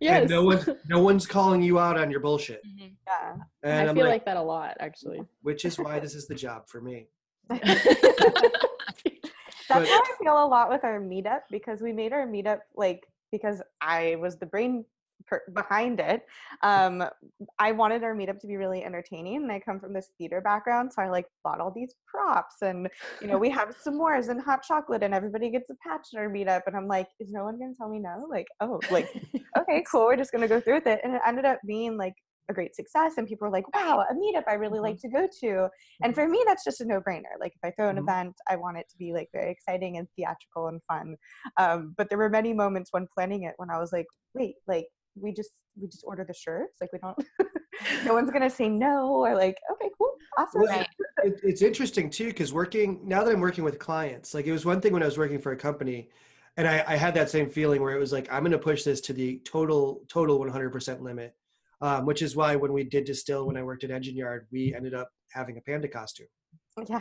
yes 0.00 0.20
And 0.22 0.30
no 0.30 0.44
one 0.44 0.64
no 0.88 1.00
one's 1.02 1.26
calling 1.26 1.62
you 1.62 1.78
out 1.78 1.96
on 1.98 2.10
your 2.10 2.20
bullshit. 2.20 2.60
Mhm. 2.66 2.92
yeah. 3.06 3.34
And 3.62 3.86
i 3.86 3.90
I'm 3.90 3.94
feel 3.94 4.04
like, 4.04 4.12
like 4.12 4.24
that 4.26 4.36
a 4.36 4.42
lot 4.42 4.76
actually 4.80 5.20
which 5.42 5.64
is 5.64 5.78
why 5.78 6.00
this 6.00 6.14
is 6.14 6.26
the 6.26 6.34
job 6.34 6.68
for 6.68 6.80
me. 6.80 7.06
That's 7.48 7.84
But- 9.68 9.88
how 9.88 10.02
I 10.02 10.14
feel 10.22 10.44
a 10.44 10.46
lot 10.46 10.68
with 10.68 10.84
our 10.84 11.00
meetup 11.00 11.42
because 11.50 11.80
we 11.80 11.92
made 11.92 12.12
our 12.12 12.26
meetup 12.26 12.58
like 12.76 13.06
because 13.30 13.62
I 13.80 14.16
was 14.20 14.36
the 14.36 14.46
brain 14.46 14.84
per- 15.26 15.42
behind 15.54 16.00
it. 16.00 16.24
Um, 16.62 17.04
I 17.58 17.72
wanted 17.72 18.02
our 18.04 18.14
meetup 18.14 18.38
to 18.40 18.46
be 18.46 18.56
really 18.56 18.84
entertaining, 18.84 19.36
and 19.42 19.52
I 19.52 19.60
come 19.60 19.80
from 19.80 19.92
this 19.92 20.10
theater 20.18 20.40
background, 20.40 20.92
so 20.92 21.02
I 21.02 21.08
like 21.08 21.26
bought 21.44 21.60
all 21.60 21.72
these 21.74 21.94
props, 22.06 22.56
and 22.62 22.88
you 23.20 23.28
know 23.28 23.38
we 23.38 23.50
have 23.50 23.74
s'mores 23.86 24.28
and 24.28 24.40
hot 24.40 24.62
chocolate, 24.62 25.02
and 25.02 25.14
everybody 25.14 25.50
gets 25.50 25.70
a 25.70 25.74
patch 25.86 26.08
in 26.12 26.18
our 26.18 26.28
meetup, 26.28 26.62
and 26.66 26.76
I'm 26.76 26.88
like, 26.88 27.08
is 27.20 27.30
no 27.32 27.44
one 27.44 27.58
gonna 27.58 27.74
tell 27.76 27.88
me 27.88 27.98
no? 27.98 28.26
Like, 28.30 28.46
oh, 28.60 28.80
like 28.90 29.08
okay, 29.58 29.84
cool, 29.90 30.04
we're 30.06 30.16
just 30.16 30.32
gonna 30.32 30.48
go 30.48 30.60
through 30.60 30.74
with 30.74 30.86
it, 30.86 31.00
and 31.04 31.14
it 31.14 31.22
ended 31.26 31.44
up 31.44 31.58
being 31.66 31.96
like 31.96 32.14
a 32.48 32.54
great 32.54 32.74
success 32.74 33.14
and 33.16 33.28
people 33.28 33.46
were 33.46 33.52
like 33.52 33.72
wow 33.74 34.04
a 34.10 34.14
meetup 34.14 34.42
i 34.48 34.54
really 34.54 34.80
like 34.80 34.98
to 34.98 35.08
go 35.08 35.28
to 35.40 35.68
and 36.02 36.14
for 36.14 36.28
me 36.28 36.42
that's 36.46 36.64
just 36.64 36.80
a 36.80 36.84
no-brainer 36.84 37.38
like 37.40 37.52
if 37.54 37.60
i 37.64 37.70
throw 37.72 37.88
an 37.88 37.96
Mhm. 37.96 38.02
event 38.02 38.34
i 38.48 38.56
want 38.56 38.76
it 38.76 38.86
to 38.90 38.96
be 38.98 39.12
like 39.12 39.28
very 39.32 39.50
exciting 39.50 39.96
and 39.96 40.08
theatrical 40.16 40.68
and 40.68 40.80
fun 40.88 41.16
um, 41.58 41.94
but 41.96 42.08
there 42.08 42.18
were 42.18 42.28
many 42.28 42.52
moments 42.52 42.92
when 42.92 43.06
planning 43.14 43.44
it 43.44 43.54
when 43.58 43.70
i 43.70 43.78
was 43.78 43.92
like 43.92 44.06
wait 44.34 44.56
like 44.66 44.86
we 45.14 45.32
just 45.32 45.50
we 45.80 45.88
just 45.88 46.04
order 46.06 46.24
the 46.24 46.34
shirts 46.34 46.78
like 46.80 46.92
we 46.92 46.98
don't 46.98 47.18
no 48.04 48.14
one's 48.14 48.30
gonna 48.30 48.50
say 48.50 48.68
no 48.68 49.08
or 49.08 49.34
like 49.34 49.56
okay 49.72 49.90
cool 49.98 50.12
awesome 50.38 50.62
Well, 50.62 50.86
it, 51.24 51.40
it's 51.42 51.62
interesting 51.62 52.10
too 52.10 52.28
because 52.28 52.52
working 52.52 53.00
now 53.04 53.24
that 53.24 53.32
I'm 53.32 53.40
working 53.40 53.64
with 53.64 53.78
clients, 53.78 54.34
like 54.34 54.46
it 54.46 54.52
was 54.52 54.64
one 54.64 54.80
thing 54.80 54.92
when 54.92 55.02
I 55.02 55.06
was 55.06 55.18
working 55.18 55.38
for 55.38 55.52
a 55.52 55.56
company, 55.56 56.08
and 56.56 56.66
I, 56.66 56.84
I 56.86 56.96
had 56.96 57.14
that 57.14 57.30
same 57.30 57.50
feeling 57.50 57.82
where 57.82 57.94
it 57.94 57.98
was 57.98 58.12
like 58.12 58.32
I'm 58.32 58.42
going 58.42 58.52
to 58.52 58.58
push 58.58 58.82
this 58.82 59.00
to 59.02 59.12
the 59.12 59.40
total 59.44 60.02
total 60.08 60.38
100% 60.38 61.00
limit, 61.00 61.34
um, 61.80 62.06
which 62.06 62.22
is 62.22 62.36
why 62.36 62.56
when 62.56 62.72
we 62.72 62.84
did 62.84 63.04
distill 63.04 63.46
when 63.46 63.56
I 63.56 63.62
worked 63.62 63.84
at 63.84 63.90
Engine 63.90 64.16
Yard, 64.16 64.46
we 64.50 64.74
ended 64.74 64.94
up 64.94 65.10
having 65.30 65.56
a 65.56 65.60
panda 65.60 65.88
costume. 65.88 66.28
yeah 66.88 67.00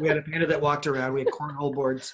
we 0.00 0.08
had 0.08 0.18
a 0.18 0.22
panda 0.22 0.46
that 0.46 0.60
walked 0.60 0.86
around. 0.86 1.12
We 1.12 1.20
had 1.20 1.28
cornhole 1.28 1.74
boards. 1.74 2.12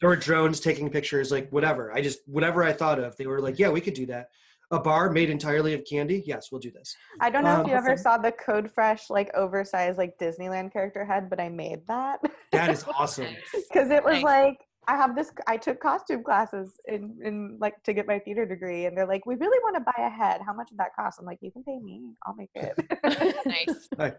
There 0.00 0.08
were 0.08 0.16
drones 0.16 0.60
taking 0.60 0.90
pictures, 0.90 1.30
like 1.32 1.48
whatever. 1.50 1.92
I 1.92 2.00
just 2.02 2.20
whatever 2.26 2.62
I 2.62 2.72
thought 2.72 2.98
of, 2.98 3.16
they 3.16 3.26
were 3.26 3.40
like, 3.40 3.58
yeah, 3.58 3.70
we 3.70 3.80
could 3.80 3.94
do 3.94 4.06
that. 4.06 4.28
A 4.70 4.78
bar 4.80 5.10
made 5.10 5.30
entirely 5.30 5.74
of 5.74 5.84
candy. 5.84 6.22
Yes, 6.26 6.50
we'll 6.50 6.60
do 6.60 6.70
this. 6.70 6.96
i 7.20 7.30
don't 7.30 7.44
know 7.44 7.56
Um, 7.56 7.60
if 7.62 7.66
you 7.68 7.74
ever 7.74 7.96
saw 7.96 8.16
the 8.18 8.32
Codefresh 8.32 9.10
like 9.10 9.30
oversized 9.34 9.98
like 9.98 10.18
disneyland 10.18 10.72
character 10.72 11.04
head 11.04 11.28
but 11.30 11.38
i 11.38 11.48
made 11.48 11.86
that 11.86 12.18
That 12.50 12.70
is 12.70 12.84
awesome. 12.98 13.34
Because 13.52 13.90
it 13.90 14.02
was 14.02 14.14
Nice. 14.14 14.22
like 14.24 14.58
I 14.86 14.96
have 14.98 15.16
this. 15.16 15.30
I 15.46 15.56
took 15.56 15.80
costume 15.80 16.22
classes 16.22 16.78
in 16.86 17.16
in 17.24 17.56
like 17.58 17.82
to 17.84 17.94
get 17.94 18.06
my 18.06 18.18
theater 18.18 18.44
degree, 18.44 18.84
and 18.84 18.94
they're 18.94 19.06
like, 19.06 19.24
"We 19.24 19.34
really 19.34 19.58
want 19.62 19.76
to 19.76 19.80
buy 19.80 20.04
a 20.04 20.10
head. 20.10 20.42
How 20.44 20.52
much 20.52 20.68
would 20.70 20.78
that 20.78 20.94
cost?" 20.94 21.18
I'm 21.18 21.24
like, 21.24 21.38
"You 21.40 21.50
can 21.50 21.64
pay 21.64 21.78
me. 21.78 22.02
I'll 22.26 22.34
make 22.34 22.50
it." 22.54 22.74
nice. 23.46 23.88
Right. 23.96 24.14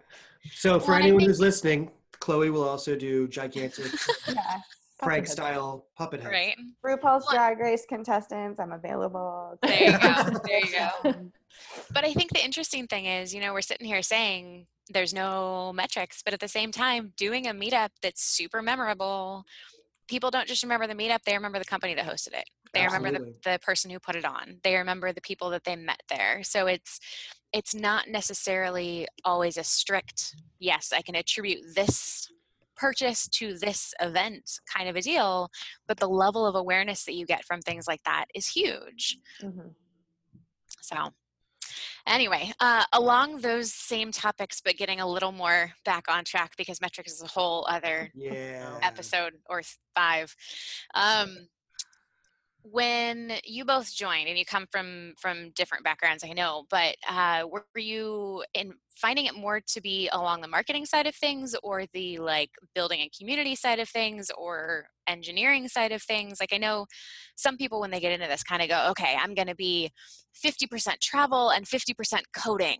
So 0.53 0.79
for 0.79 0.93
Well, 0.93 1.01
anyone 1.01 1.19
think- 1.19 1.29
who's 1.29 1.39
listening, 1.39 1.91
Chloe 2.19 2.49
will 2.49 2.67
also 2.67 2.95
do 2.95 3.27
gigantic 3.27 3.91
yeah. 4.27 4.57
Frank 5.03 5.27
style 5.27 5.87
puppet 5.97 6.21
head. 6.21 6.31
Right. 6.31 6.55
RuPaul's 6.85 7.25
Well- 7.27 7.35
Drag 7.35 7.59
Race 7.59 7.85
contestants. 7.87 8.59
I'm 8.59 8.71
available. 8.71 9.57
There 9.61 9.91
you 9.91 9.91
go. 9.91 10.39
There 10.45 10.59
you 10.59 10.71
go. 11.03 11.13
But 11.93 12.03
I 12.03 12.11
think 12.13 12.33
the 12.33 12.43
interesting 12.43 12.85
thing 12.85 13.05
is, 13.05 13.33
you 13.33 13.39
know, 13.39 13.53
we're 13.53 13.61
sitting 13.61 13.87
here 13.87 14.01
saying 14.01 14.67
there's 14.89 15.13
no 15.13 15.71
metrics, 15.73 16.21
but 16.21 16.33
at 16.33 16.41
the 16.41 16.49
same 16.49 16.69
time, 16.69 17.13
doing 17.15 17.47
a 17.47 17.53
meetup 17.53 17.89
that's 18.01 18.21
super 18.21 18.61
memorable, 18.61 19.45
people 20.09 20.31
don't 20.31 20.49
just 20.49 20.63
remember 20.63 20.85
the 20.85 20.93
meetup, 20.93 21.23
they 21.25 21.33
remember 21.33 21.57
the 21.57 21.65
company 21.65 21.93
that 21.95 22.05
hosted 22.05 22.33
it. 22.33 22.49
They 22.73 22.85
remember 22.85 23.11
the, 23.11 23.33
the 23.45 23.59
person 23.61 23.89
who 23.89 23.99
put 23.99 24.17
it 24.17 24.25
on. 24.25 24.57
They 24.63 24.75
remember 24.75 25.13
the 25.13 25.21
people 25.21 25.49
that 25.51 25.63
they 25.63 25.77
met 25.77 26.01
there. 26.09 26.43
So 26.43 26.67
it's 26.67 26.99
it's 27.53 27.73
not 27.73 28.09
necessarily 28.09 29.07
always 29.23 29.55
a 29.55 29.63
strict, 29.63 30.35
yes, 30.59 30.91
I 30.93 31.01
can 31.01 31.15
attribute 31.15 31.59
this 31.73 32.29
purchase 32.75 33.27
to 33.29 33.57
this 33.57 33.93
event 34.01 34.59
kind 34.73 34.89
of 34.89 34.95
a 34.95 35.01
deal, 35.01 35.49
but 35.87 35.97
the 35.97 36.09
level 36.09 36.45
of 36.45 36.55
awareness 36.55 37.05
that 37.05 37.15
you 37.15 37.25
get 37.25 37.45
from 37.45 37.61
things 37.61 37.87
like 37.87 38.03
that 38.03 38.25
is 38.33 38.47
huge. 38.47 39.17
Mhm. 39.41 39.73
So, 40.81 41.13
Anyway, 42.07 42.51
uh, 42.59 42.83
along 42.93 43.41
those 43.41 43.73
same 43.73 44.11
topics, 44.11 44.61
but 44.61 44.77
getting 44.77 44.99
a 45.01 45.07
little 45.07 45.31
more 45.31 45.73
back 45.83 46.05
on 46.07 46.23
track 46.23 46.53
because 46.55 46.79
metrics 46.79 47.13
is 47.13 47.23
a 47.23 47.27
whole 47.27 47.65
other 47.67 48.11
Yeah. 48.13 48.79
episode 48.83 49.33
or 49.49 49.63
five. 49.95 50.35
Um, 50.93 51.49
when 52.71 53.33
you 53.43 53.63
both 53.63 53.93
joined 53.93 54.27
and 54.27 54.37
you 54.37 54.45
come 54.45 54.65
from 54.71 55.13
from 55.19 55.51
different 55.51 55.83
backgrounds 55.83 56.23
i 56.23 56.33
know 56.33 56.63
but 56.69 56.95
uh, 57.09 57.43
were 57.49 57.63
you 57.75 58.43
in 58.53 58.73
finding 58.95 59.25
it 59.25 59.35
more 59.35 59.59
to 59.59 59.81
be 59.81 60.09
along 60.13 60.41
the 60.41 60.47
marketing 60.47 60.85
side 60.85 61.05
of 61.05 61.13
things 61.13 61.55
or 61.63 61.83
the 61.93 62.17
like 62.17 62.49
building 62.73 63.01
a 63.01 63.09
community 63.17 63.53
side 63.53 63.77
of 63.79 63.89
things 63.89 64.31
or 64.37 64.87
engineering 65.05 65.67
side 65.67 65.91
of 65.91 66.01
things? 66.01 66.39
Like 66.39 66.53
i 66.53 66.57
know 66.57 66.85
some 67.35 67.57
people 67.57 67.81
when 67.81 67.91
they 67.91 67.99
get 67.99 68.13
into 68.13 68.27
this 68.27 68.41
kind 68.41 68.61
of 68.61 68.69
go 68.69 68.87
okay 68.91 69.17
i'm 69.21 69.35
going 69.35 69.47
to 69.47 69.55
be 69.55 69.91
50% 70.43 70.99
travel 71.01 71.49
and 71.49 71.65
50% 71.65 72.21
coding. 72.35 72.79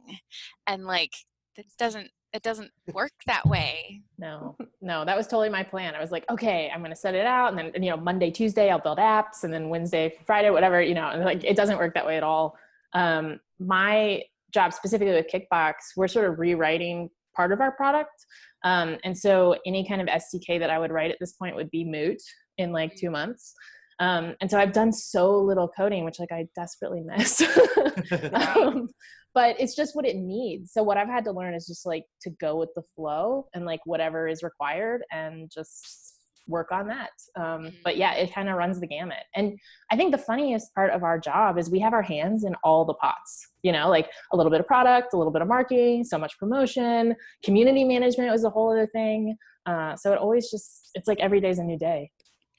And 0.67 0.85
like 0.85 1.11
that 1.55 1.65
doesn't 1.77 2.09
it 2.35 2.43
doesn't 2.43 2.69
work 2.93 3.13
that 3.25 3.45
way 3.47 4.01
No, 4.19 4.57
no, 4.81 5.05
that 5.05 5.17
was 5.17 5.25
totally 5.25 5.49
my 5.49 5.63
plan. 5.63 5.95
I 5.95 6.01
was 6.01 6.11
like, 6.11 6.25
okay, 6.29 6.69
I'm 6.73 6.79
going 6.79 6.91
to 6.91 6.95
set 6.95 7.15
it 7.15 7.25
out. 7.25 7.49
And 7.49 7.57
then, 7.57 7.83
you 7.83 7.89
know, 7.89 7.97
Monday, 7.97 8.29
Tuesday, 8.29 8.69
I'll 8.69 8.79
build 8.79 8.97
apps. 8.97 9.43
And 9.43 9.53
then 9.53 9.69
Wednesday, 9.69 10.13
Friday, 10.25 10.49
whatever, 10.51 10.81
you 10.81 10.93
know, 10.93 11.09
and 11.09 11.23
like 11.23 11.43
it 11.43 11.57
doesn't 11.57 11.77
work 11.77 11.93
that 11.95 12.05
way 12.05 12.17
at 12.17 12.23
all. 12.23 12.57
Um, 12.93 13.39
my 13.59 14.23
job 14.53 14.73
specifically 14.73 15.13
with 15.13 15.27
Kickbox, 15.27 15.73
we're 15.97 16.07
sort 16.07 16.29
of 16.29 16.39
rewriting 16.39 17.09
part 17.35 17.51
of 17.51 17.61
our 17.61 17.71
product. 17.71 18.25
Um, 18.63 18.97
and 19.03 19.17
so 19.17 19.57
any 19.65 19.87
kind 19.87 20.01
of 20.01 20.07
SDK 20.07 20.59
that 20.59 20.69
I 20.69 20.79
would 20.79 20.91
write 20.91 21.11
at 21.11 21.17
this 21.19 21.33
point 21.33 21.55
would 21.55 21.71
be 21.71 21.83
moot 21.83 22.21
in 22.57 22.71
like 22.71 22.95
two 22.95 23.09
months. 23.09 23.53
Um, 23.99 24.35
and 24.41 24.49
so 24.49 24.59
I've 24.59 24.73
done 24.73 24.91
so 24.91 25.37
little 25.37 25.67
coding, 25.67 26.03
which 26.05 26.19
like 26.19 26.31
I 26.31 26.47
desperately 26.55 27.01
miss. 27.01 27.41
um, 28.33 28.89
but 29.35 29.59
it's 29.59 29.75
just 29.75 29.95
what 29.95 30.05
it 30.05 30.15
needs. 30.15 30.71
So 30.71 30.81
what 30.81 30.97
I've 30.97 31.09
had 31.09 31.25
to 31.25 31.31
learn 31.31 31.53
is 31.53 31.67
just 31.67 31.85
like 31.85 32.05
to 32.21 32.29
go 32.31 32.55
with 32.55 32.69
the 32.73 32.81
flow 32.95 33.47
and 33.53 33.65
like 33.65 33.81
whatever 33.85 34.27
is 34.27 34.41
required 34.41 35.03
and 35.11 35.51
just 35.53 36.13
work 36.47 36.71
on 36.71 36.87
that. 36.87 37.09
Um, 37.35 37.71
but 37.83 37.97
yeah, 37.97 38.13
it 38.13 38.33
kind 38.33 38.49
of 38.49 38.55
runs 38.55 38.79
the 38.79 38.87
gamut. 38.87 39.23
And 39.35 39.59
I 39.91 39.97
think 39.97 40.11
the 40.11 40.17
funniest 40.17 40.73
part 40.73 40.91
of 40.91 41.03
our 41.03 41.19
job 41.19 41.57
is 41.57 41.69
we 41.69 41.79
have 41.79 41.93
our 41.93 42.01
hands 42.01 42.45
in 42.45 42.55
all 42.63 42.85
the 42.85 42.93
pots, 42.93 43.47
you 43.61 43.71
know, 43.71 43.89
like 43.89 44.09
a 44.31 44.37
little 44.37 44.51
bit 44.51 44.61
of 44.61 44.67
product, 44.67 45.13
a 45.13 45.17
little 45.17 45.33
bit 45.33 45.41
of 45.41 45.47
marketing, 45.47 46.03
so 46.05 46.17
much 46.17 46.37
promotion, 46.39 47.15
community 47.43 47.83
management 47.83 48.31
was 48.31 48.45
a 48.45 48.49
whole 48.49 48.71
other 48.71 48.87
thing. 48.87 49.35
Uh, 49.65 49.95
so 49.95 50.13
it 50.13 50.19
always 50.19 50.49
just, 50.49 50.91
it's 50.93 51.07
like 51.07 51.19
every 51.19 51.41
day's 51.41 51.59
a 51.59 51.63
new 51.63 51.77
day. 51.77 52.09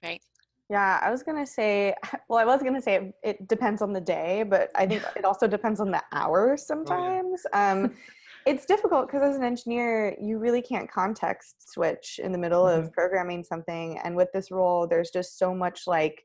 right 0.03 0.21
Yeah, 0.69 0.99
I 1.01 1.11
was 1.11 1.23
gonna 1.23 1.47
say. 1.47 1.95
Well, 2.29 2.39
I 2.39 2.45
was 2.45 2.63
gonna 2.63 2.83
say 2.83 2.97
it, 2.97 3.15
it 3.23 3.49
depends 3.49 3.83
on 3.83 3.93
the 3.93 4.01
day, 4.01 4.43
but 4.43 4.71
I 4.75 4.87
think 4.87 5.05
it 5.17 5.25
also 5.25 5.47
depends 5.47 5.81
on 5.81 5.91
the 5.91 6.03
hours 6.13 6.67
sometimes. 6.73 7.43
Um, 7.53 7.95
it's 8.47 8.67
difficult 8.67 9.07
because 9.07 9.23
as 9.23 9.37
an 9.37 9.45
engineer, 9.45 10.17
you 10.21 10.39
really 10.39 10.63
can't 10.63 10.91
context 10.91 11.73
switch 11.73 12.21
in 12.23 12.33
the 12.33 12.39
middle 12.39 12.67
of 12.67 12.93
programming 12.93 13.45
something. 13.45 13.99
And 14.05 14.17
with 14.17 14.29
this 14.33 14.51
role, 14.51 14.87
there's 14.87 15.11
just 15.11 15.39
so 15.39 15.55
much 15.55 15.87
like. 15.87 16.25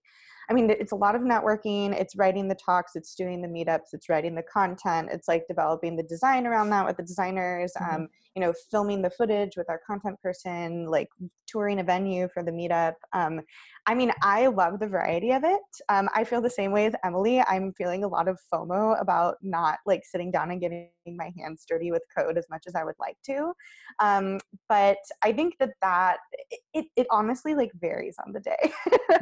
I 0.50 0.54
mean, 0.54 0.70
it's 0.70 0.92
a 0.92 0.96
lot 0.96 1.16
of 1.16 1.22
networking. 1.22 1.94
It's 1.94 2.16
writing 2.18 2.50
the 2.50 2.56
talks. 2.56 2.96
It's 2.96 3.16
doing 3.16 3.42
the 3.42 3.48
meetups. 3.48 3.94
It's 3.94 4.10
writing 4.10 4.36
the 4.36 4.44
content. 4.44 5.08
It's 5.10 5.28
like 5.30 5.48
developing 5.48 5.96
the 5.96 6.04
design 6.04 6.46
around 6.46 6.72
that 6.72 6.86
with 6.86 6.98
the 6.98 7.04
designers. 7.04 7.72
Mhm. 7.80 7.96
Um, 7.96 8.10
you 8.36 8.42
know, 8.42 8.54
filming 8.70 9.02
the 9.02 9.10
footage 9.10 9.58
with 9.58 9.70
our 9.70 9.82
content 9.86 10.20
person, 10.22 10.86
like 10.86 11.10
touring 11.48 11.80
a 11.80 11.84
venue 11.84 12.30
for 12.34 12.44
the 12.44 12.52
meetup. 12.52 12.94
Um, 13.14 13.42
I 13.88 13.94
mean, 13.94 14.12
I 14.22 14.48
love 14.48 14.80
the 14.80 14.88
variety 14.88 15.32
of 15.32 15.44
it. 15.44 15.60
Um, 15.90 16.08
I 16.16 16.24
feel 16.24 16.42
the 16.42 16.50
same 16.50 16.72
way 16.72 16.86
as 16.86 16.94
Emily. 17.04 17.42
I'm 17.42 17.74
feeling 17.74 18.04
a 18.04 18.08
lot 18.08 18.28
of 18.28 18.40
FOMO 18.54 19.00
about 19.02 19.36
not 19.42 19.80
like 19.86 20.04
sitting 20.06 20.32
down 20.32 20.52
and 20.52 20.62
getting 20.62 20.90
my 21.06 21.32
hands 21.38 21.66
dirty 21.68 21.92
with 21.92 22.04
code 22.18 22.38
as 22.38 22.46
much 22.50 22.64
as 22.68 22.76
I 22.76 22.86
would 22.86 22.96
like 23.00 23.18
to. 23.26 23.52
Um, 24.00 24.40
but 24.70 24.98
I 25.24 25.34
think 25.34 25.56
that 25.60 25.72
that 25.82 26.18
it, 26.74 26.86
it 26.96 27.08
honestly 27.12 27.54
like 27.54 27.72
varies 27.80 28.16
on 28.26 28.32
the 28.32 28.40
day. 28.40 28.72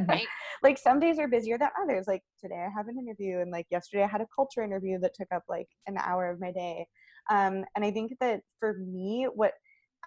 right 0.07 0.27
like 0.63 0.77
some 0.77 0.99
days 0.99 1.19
are 1.19 1.27
busier 1.27 1.57
than 1.57 1.69
others. 1.81 2.05
Like 2.07 2.21
today 2.39 2.65
I 2.67 2.69
have 2.75 2.87
an 2.87 2.97
interview, 2.97 3.39
and 3.39 3.51
like 3.51 3.67
yesterday 3.71 4.03
I 4.03 4.07
had 4.07 4.21
a 4.21 4.27
culture 4.35 4.63
interview 4.63 4.99
that 4.99 5.13
took 5.13 5.27
up 5.33 5.43
like 5.47 5.67
an 5.87 5.97
hour 5.97 6.29
of 6.29 6.39
my 6.39 6.51
day. 6.51 6.87
Um, 7.29 7.65
and 7.75 7.85
I 7.85 7.91
think 7.91 8.13
that 8.19 8.41
for 8.59 8.77
me, 8.79 9.27
what 9.33 9.53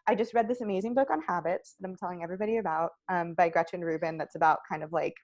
I 0.09 0.15
just 0.15 0.35
read 0.35 0.49
this 0.49 0.61
amazing 0.61 0.95
book 0.95 1.11
on 1.11 1.21
habits 1.23 1.77
that 1.81 1.89
I'm 1.89 1.97
telling 1.97 2.23
everybody 2.23 2.59
about 2.59 2.91
um, 3.11 3.35
by 3.35 3.49
Gretchen 3.49 3.83
Rubin. 3.83 4.19
That's 4.19 4.35
about 4.35 4.59
kind 4.69 4.83
of 4.83 4.93
like 4.93 5.15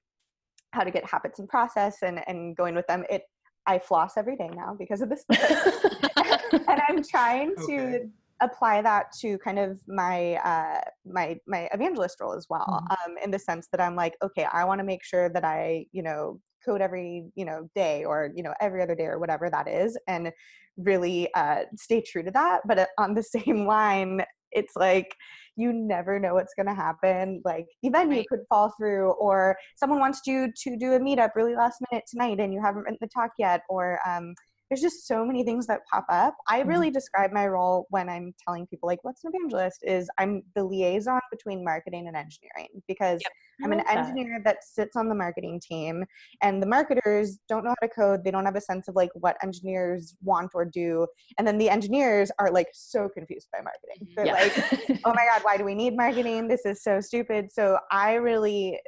how 0.73 0.85
to 0.85 0.91
get 0.91 1.05
habits 1.05 1.39
in 1.39 1.47
process 1.47 2.03
and 2.03 2.21
and 2.29 2.57
going 2.57 2.75
with 2.75 2.87
them. 2.87 3.05
It 3.11 3.23
I 3.67 3.79
floss 3.79 4.17
every 4.17 4.37
day 4.37 4.49
now 4.55 4.77
because 4.79 5.03
of 5.03 5.11
this 5.11 5.25
book, 5.29 5.39
and 6.69 6.81
I'm 6.89 7.03
trying 7.03 7.55
to 7.67 7.73
Okay. 7.73 8.05
apply 8.41 8.81
that 8.83 9.07
to 9.21 9.37
kind 9.39 9.59
of 9.59 9.81
my 9.89 10.35
uh, 10.37 10.81
my 11.05 11.37
my 11.47 11.69
evangelist 11.73 12.21
role 12.21 12.35
as 12.35 12.47
well. 12.49 12.83
Um, 12.91 13.17
in 13.23 13.31
the 13.31 13.39
sense 13.39 13.69
that 13.73 13.81
I'm 13.81 13.97
like, 13.97 14.15
okay, 14.23 14.47
I 14.51 14.65
want 14.65 14.79
to 14.79 14.85
make 14.85 15.05
sure 15.05 15.29
that 15.29 15.45
I 15.45 15.87
you 15.93 16.03
know 16.03 16.41
code 16.65 16.81
every 16.81 17.27
you 17.35 17.45
know 17.45 17.69
day 17.75 18.05
or 18.05 18.31
you 18.35 18.43
know 18.43 18.55
every 18.61 18.83
other 18.83 18.95
day 18.95 19.07
or 19.07 19.19
whatever 19.19 19.51
that 19.51 19.69
is, 19.69 19.99
and 20.07 20.33
really 20.79 21.33
uh, 21.35 21.65
stay 21.77 22.01
true 22.01 22.23
to 22.23 22.31
that. 22.33 22.61
But 22.67 22.79
uh, 22.79 22.87
on 22.99 23.15
the 23.15 23.23
same 23.37 23.67
line, 23.67 24.23
it's 24.53 24.75
like 24.77 25.15
you 25.57 25.73
never 25.73 26.19
know 26.21 26.35
what's 26.35 26.55
going 26.55 26.69
to 26.69 26.75
happen. 26.75 27.43
Like 27.45 27.67
the 27.83 27.91
venue 27.91 28.23
Right. 28.23 28.29
could 28.29 28.41
fall 28.49 28.73
through, 28.79 29.11
or 29.13 29.57
someone 29.77 29.99
wants 30.01 30.21
you 30.27 30.53
to 30.65 30.77
do 30.79 30.93
a 30.95 31.01
meetup 31.01 31.31
really 31.35 31.55
last 31.57 31.79
minute 31.91 32.05
tonight 32.09 32.39
and 32.41 32.53
you 32.55 32.63
haven't 32.63 32.83
written 32.83 32.99
the 33.01 33.09
talk 33.09 33.31
yet, 33.39 33.63
or 33.69 33.99
um, 34.09 34.35
there's 34.69 34.81
just 34.83 35.07
so 35.07 35.25
many 35.25 35.45
things 35.45 35.67
that 35.67 35.81
pop 35.91 36.05
up. 36.11 36.37
I 36.49 36.61
Mhm. 36.63 36.69
really 36.69 36.91
describe 36.91 37.33
my 37.33 37.47
role 37.47 37.87
when 37.91 38.09
I'm 38.09 38.35
telling 38.45 38.67
people 38.67 38.87
like 38.87 39.03
what's 39.03 39.25
an 39.25 39.33
evangelist 39.35 39.81
is 39.83 40.09
I'm 40.19 40.43
the 40.55 40.65
liaison 40.65 41.21
between 41.31 41.65
marketing 41.65 42.07
and 42.09 42.17
engineering 42.17 42.83
because 42.87 43.21
Yep. 43.23 43.33
I'm 43.65 43.73
an 43.73 43.79
love 43.79 43.87
that. 43.89 43.99
engineer 43.99 44.41
that 44.45 44.63
sits 44.63 44.95
on 44.95 45.09
the 45.09 45.15
marketing 45.15 45.61
team 45.61 46.05
and 46.43 46.63
the 46.63 46.67
marketers 46.67 47.39
don't 47.49 47.65
know 47.65 47.75
how 47.81 47.87
to 47.87 47.93
code. 47.93 48.23
They 48.25 48.31
don't 48.31 48.45
have 48.45 48.57
a 48.57 48.61
sense 48.61 48.87
of 48.89 48.95
like 48.95 49.11
what 49.15 49.37
engineers 49.43 50.15
want 50.23 50.53
or 50.55 50.65
do. 50.65 51.07
And 51.39 51.47
then 51.47 51.59
the 51.59 51.69
engineers 51.71 52.31
are 52.39 52.53
like 52.53 52.69
so 52.73 53.09
confused 53.09 53.49
by 53.53 53.61
marketing. 53.61 54.07
Mhm. 54.07 54.15
They're 54.17 54.27
Yeah. 54.27 54.33
like, 54.33 54.53
oh 55.05 55.13
my 55.15 55.25
God, 55.33 55.43
why 55.43 55.57
do 55.57 55.65
we 55.65 55.75
need 55.75 55.97
marketing? 55.97 56.47
This 56.47 56.65
is 56.67 56.83
so 56.83 57.01
stupid. 57.01 57.51
So 57.51 57.79
I 57.91 58.15
really 58.15 58.79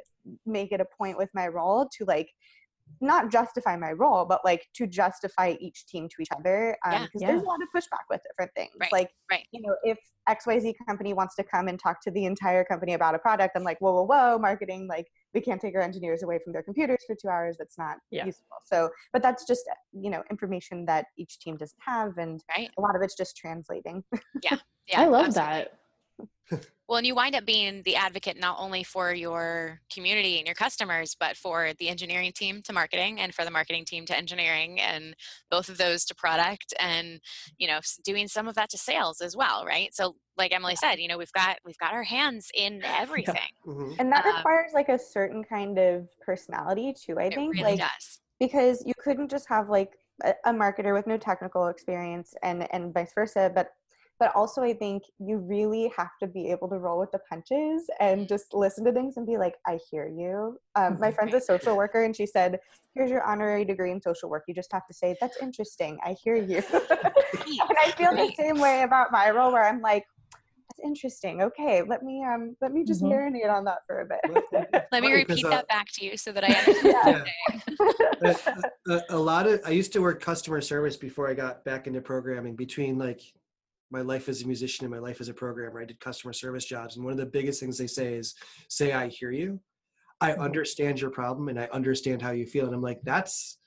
make 0.45 0.71
it 0.71 0.79
a 0.79 0.85
point 0.97 1.17
with 1.17 1.29
my 1.33 1.47
role 1.47 1.89
to 1.97 2.05
like 2.05 2.29
not 2.99 3.31
justify 3.31 3.75
my 3.77 3.91
role, 3.91 4.25
but 4.25 4.41
like 4.43 4.67
to 4.75 4.87
justify 4.87 5.55
each 5.59 5.85
team 5.87 6.07
to 6.09 6.21
each 6.21 6.27
other. 6.35 6.77
Um, 6.85 6.91
Yeah. 6.93 6.99
because 7.05 7.21
Yeah. 7.21 7.27
there's 7.29 7.41
a 7.43 7.45
lot 7.45 7.59
of 7.61 7.67
pushback 7.75 8.05
with 8.09 8.21
different 8.27 8.51
things. 8.55 8.71
Right, 8.79 8.91
Like, 8.91 9.11
right. 9.31 9.47
you 9.51 9.61
know, 9.61 9.75
if 9.83 9.97
XYZ 10.29 10.75
company 10.87 11.13
wants 11.13 11.35
to 11.35 11.43
come 11.43 11.67
and 11.67 11.79
talk 11.79 12.01
to 12.03 12.11
the 12.11 12.25
entire 12.25 12.63
company 12.63 12.93
about 12.93 13.15
a 13.15 13.19
product, 13.19 13.55
I'm 13.55 13.63
like, 13.63 13.79
whoa, 13.79 13.93
whoa, 13.93 14.03
whoa, 14.03 14.37
marketing, 14.37 14.87
like 14.87 15.07
we 15.33 15.41
can't 15.41 15.61
take 15.61 15.75
our 15.75 15.81
engineers 15.81 16.23
away 16.23 16.39
from 16.43 16.53
their 16.53 16.63
computers 16.63 16.99
for 17.07 17.15
two 17.15 17.29
hours. 17.29 17.55
That's 17.57 17.77
not 17.77 17.97
Yeah. 18.11 18.25
useful. 18.25 18.57
So, 18.65 18.89
but 19.13 19.21
that's 19.23 19.45
just, 19.45 19.63
you 19.93 20.09
know, 20.09 20.23
information 20.29 20.85
that 20.85 21.05
each 21.17 21.39
team 21.39 21.57
doesn't 21.57 21.79
have. 21.81 22.17
And 22.17 22.43
right 22.55 22.69
a 22.77 22.81
lot 22.81 22.95
of 22.95 23.01
it's 23.01 23.15
just 23.15 23.37
translating. 23.37 24.03
yeah 24.43 24.57
I 24.95 25.05
love 25.07 25.27
absolutely. 25.27 25.65
that. 26.49 26.67
Well, 26.91 26.97
and 26.97 27.07
you 27.07 27.15
wind 27.15 27.35
up 27.35 27.45
being 27.45 27.83
the 27.83 27.95
advocate 27.95 28.37
not 28.37 28.57
only 28.59 28.83
for 28.83 29.13
your 29.13 29.79
community 29.89 30.39
and 30.39 30.45
your 30.45 30.55
customers, 30.55 31.15
but 31.17 31.37
for 31.37 31.71
the 31.79 31.87
engineering 31.87 32.33
team 32.35 32.61
to 32.63 32.73
marketing 32.73 33.21
and 33.21 33.33
for 33.33 33.45
the 33.45 33.49
marketing 33.49 33.85
team 33.85 34.05
to 34.07 34.17
engineering 34.17 34.77
and 34.81 35.15
both 35.49 35.69
of 35.69 35.77
those 35.77 36.03
to 36.03 36.15
product 36.15 36.73
and, 36.81 37.21
you 37.57 37.65
know, 37.65 37.79
doing 38.03 38.27
some 38.27 38.45
of 38.45 38.55
that 38.55 38.69
to 38.71 38.77
sales 38.77 39.21
as 39.21 39.37
well, 39.37 39.63
right? 39.65 39.95
So 39.95 40.17
like 40.35 40.53
Emily 40.53 40.75
said, 40.75 40.95
you 40.95 41.07
know, 41.07 41.17
we've 41.17 41.31
got 41.31 41.59
we've 41.63 41.77
got 41.77 41.93
our 41.93 42.03
hands 42.03 42.51
in 42.53 42.81
everything. 42.85 43.39
Mhm. 43.65 43.95
And 43.97 44.11
that 44.11 44.25
Um, 44.25 44.35
requires 44.35 44.73
like 44.73 44.89
a 44.89 44.99
certain 44.99 45.45
kind 45.45 45.79
of 45.79 46.09
personality 46.19 46.93
too, 46.93 47.17
I 47.17 47.29
It 47.29 47.35
think. 47.35 47.53
really 47.55 47.71
like, 47.71 47.79
does. 47.79 48.19
because 48.37 48.83
you 48.85 48.93
couldn't 49.01 49.31
just 49.31 49.47
have 49.47 49.69
like 49.69 49.93
a, 50.25 50.33
a 50.43 50.51
marketer 50.51 50.93
with 50.93 51.07
no 51.07 51.17
technical 51.17 51.67
experience 51.67 52.33
and 52.43 52.67
and 52.73 52.93
vice 52.93 53.13
versa 53.13 53.49
but 53.55 53.69
but 54.21 54.33
also 54.35 54.61
i 54.61 54.71
think 54.71 55.01
you 55.19 55.37
really 55.37 55.91
have 55.97 56.11
to 56.21 56.27
be 56.27 56.51
able 56.51 56.69
to 56.69 56.77
roll 56.77 56.99
with 56.99 57.11
the 57.11 57.19
punches 57.27 57.89
and 57.99 58.27
just 58.29 58.53
listen 58.53 58.85
to 58.85 58.93
things 58.93 59.17
and 59.17 59.25
be 59.25 59.37
like 59.37 59.55
i 59.67 59.77
hear 59.89 60.07
you. 60.07 60.57
Um, 60.75 60.97
my 60.99 61.11
friend's 61.11 61.33
a 61.33 61.41
social 61.51 61.75
worker 61.75 62.03
and 62.03 62.15
she 62.15 62.27
said 62.27 62.59
here's 62.93 63.09
your 63.09 63.23
honorary 63.23 63.65
degree 63.65 63.91
in 63.91 64.01
social 64.01 64.29
work. 64.29 64.43
You 64.47 64.53
just 64.53 64.71
have 64.73 64.85
to 64.87 64.93
say 64.93 65.15
that's 65.19 65.37
interesting. 65.41 65.97
I 66.05 66.15
hear 66.23 66.35
you 66.35 66.57
and 66.71 67.77
i 67.85 67.91
feel 67.97 68.11
the 68.11 68.31
same 68.37 68.59
way 68.59 68.83
about 68.83 69.11
my 69.11 69.31
role 69.31 69.51
where 69.51 69.67
i'm 69.67 69.81
like 69.81 70.05
that's 70.69 70.87
interesting. 70.87 71.41
Okay 71.41 71.81
let 71.81 72.03
me 72.03 72.23
um 72.23 72.55
let 72.61 72.71
me 72.71 72.85
just 72.85 73.01
Mhm. 73.01 73.11
marinate 73.11 73.51
on 73.51 73.65
that 73.65 73.79
for 73.87 74.01
a 74.01 74.05
bit. 74.05 74.21
Let 74.91 75.01
me 75.01 75.11
repeat 75.11 75.45
uh, 75.45 75.49
that 75.49 75.67
back 75.67 75.87
to 75.95 76.05
you 76.05 76.15
so 76.15 76.31
that 76.31 76.43
I 76.43 76.51
understand. 76.51 77.27
Yeah. 78.21 78.29
a, 78.29 78.35
a, 78.93 79.01
a 79.09 79.17
lot 79.17 79.47
of 79.47 79.59
i 79.65 79.71
used 79.71 79.91
to 79.93 79.99
work 79.99 80.21
customer 80.21 80.61
service 80.61 80.95
before 80.95 81.27
i 81.29 81.33
got 81.33 81.65
back 81.65 81.87
into 81.87 82.01
programming 82.01 82.55
between 82.55 82.97
like 82.97 83.21
my 83.91 84.01
life 84.01 84.29
as 84.29 84.41
a 84.41 84.47
musician 84.47 84.85
and 84.85 84.93
my 84.93 84.99
life 84.99 85.19
as 85.21 85.29
a 85.29 85.33
programmer 85.33 85.81
i 85.81 85.85
did 85.85 85.99
customer 85.99 86.33
service 86.33 86.65
jobs 86.65 86.95
and 86.95 87.03
one 87.03 87.11
of 87.11 87.17
the 87.19 87.25
biggest 87.25 87.59
things 87.59 87.77
they 87.77 87.87
say 87.87 88.13
is 88.13 88.33
say 88.69 88.93
i 88.93 89.07
hear 89.07 89.31
you 89.31 89.59
i 90.21 90.31
understand 90.33 90.99
your 90.99 91.11
problem 91.11 91.49
and 91.49 91.59
i 91.59 91.67
understand 91.71 92.21
how 92.21 92.31
you 92.31 92.45
feel 92.45 92.65
and 92.65 92.73
i'm 92.73 92.81
like 92.81 92.99
that's 93.03 93.57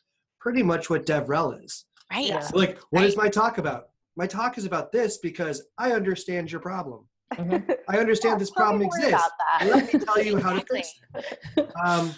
pretty 0.40 0.62
much 0.62 0.88
what 0.90 1.06
devrel 1.06 1.62
is 1.64 1.84
Right. 2.12 2.26
Yeah. 2.26 2.48
Like, 2.52 2.78
what 2.90 3.02
is 3.02 3.16
Right. 3.16 3.24
my 3.24 3.30
talk 3.30 3.56
about? 3.58 3.88
My 4.14 4.26
talk 4.26 4.58
is 4.58 4.66
about 4.66 4.92
this 4.92 5.18
because 5.18 5.62
I 5.78 5.92
understand 5.92 6.52
your 6.52 6.60
problem. 6.60 7.08
Mhm. 7.32 7.76
I 7.88 7.98
understand 7.98 8.40
this 8.40 8.50
problem 8.60 8.82
exists. 8.82 9.30
Let 9.64 9.92
me 9.92 9.98
tell 9.98 10.22
you 10.22 10.36
how 10.36 10.52
to 10.52 10.64
fix 10.70 10.92
it. 11.16 11.70
Um, 11.84 12.14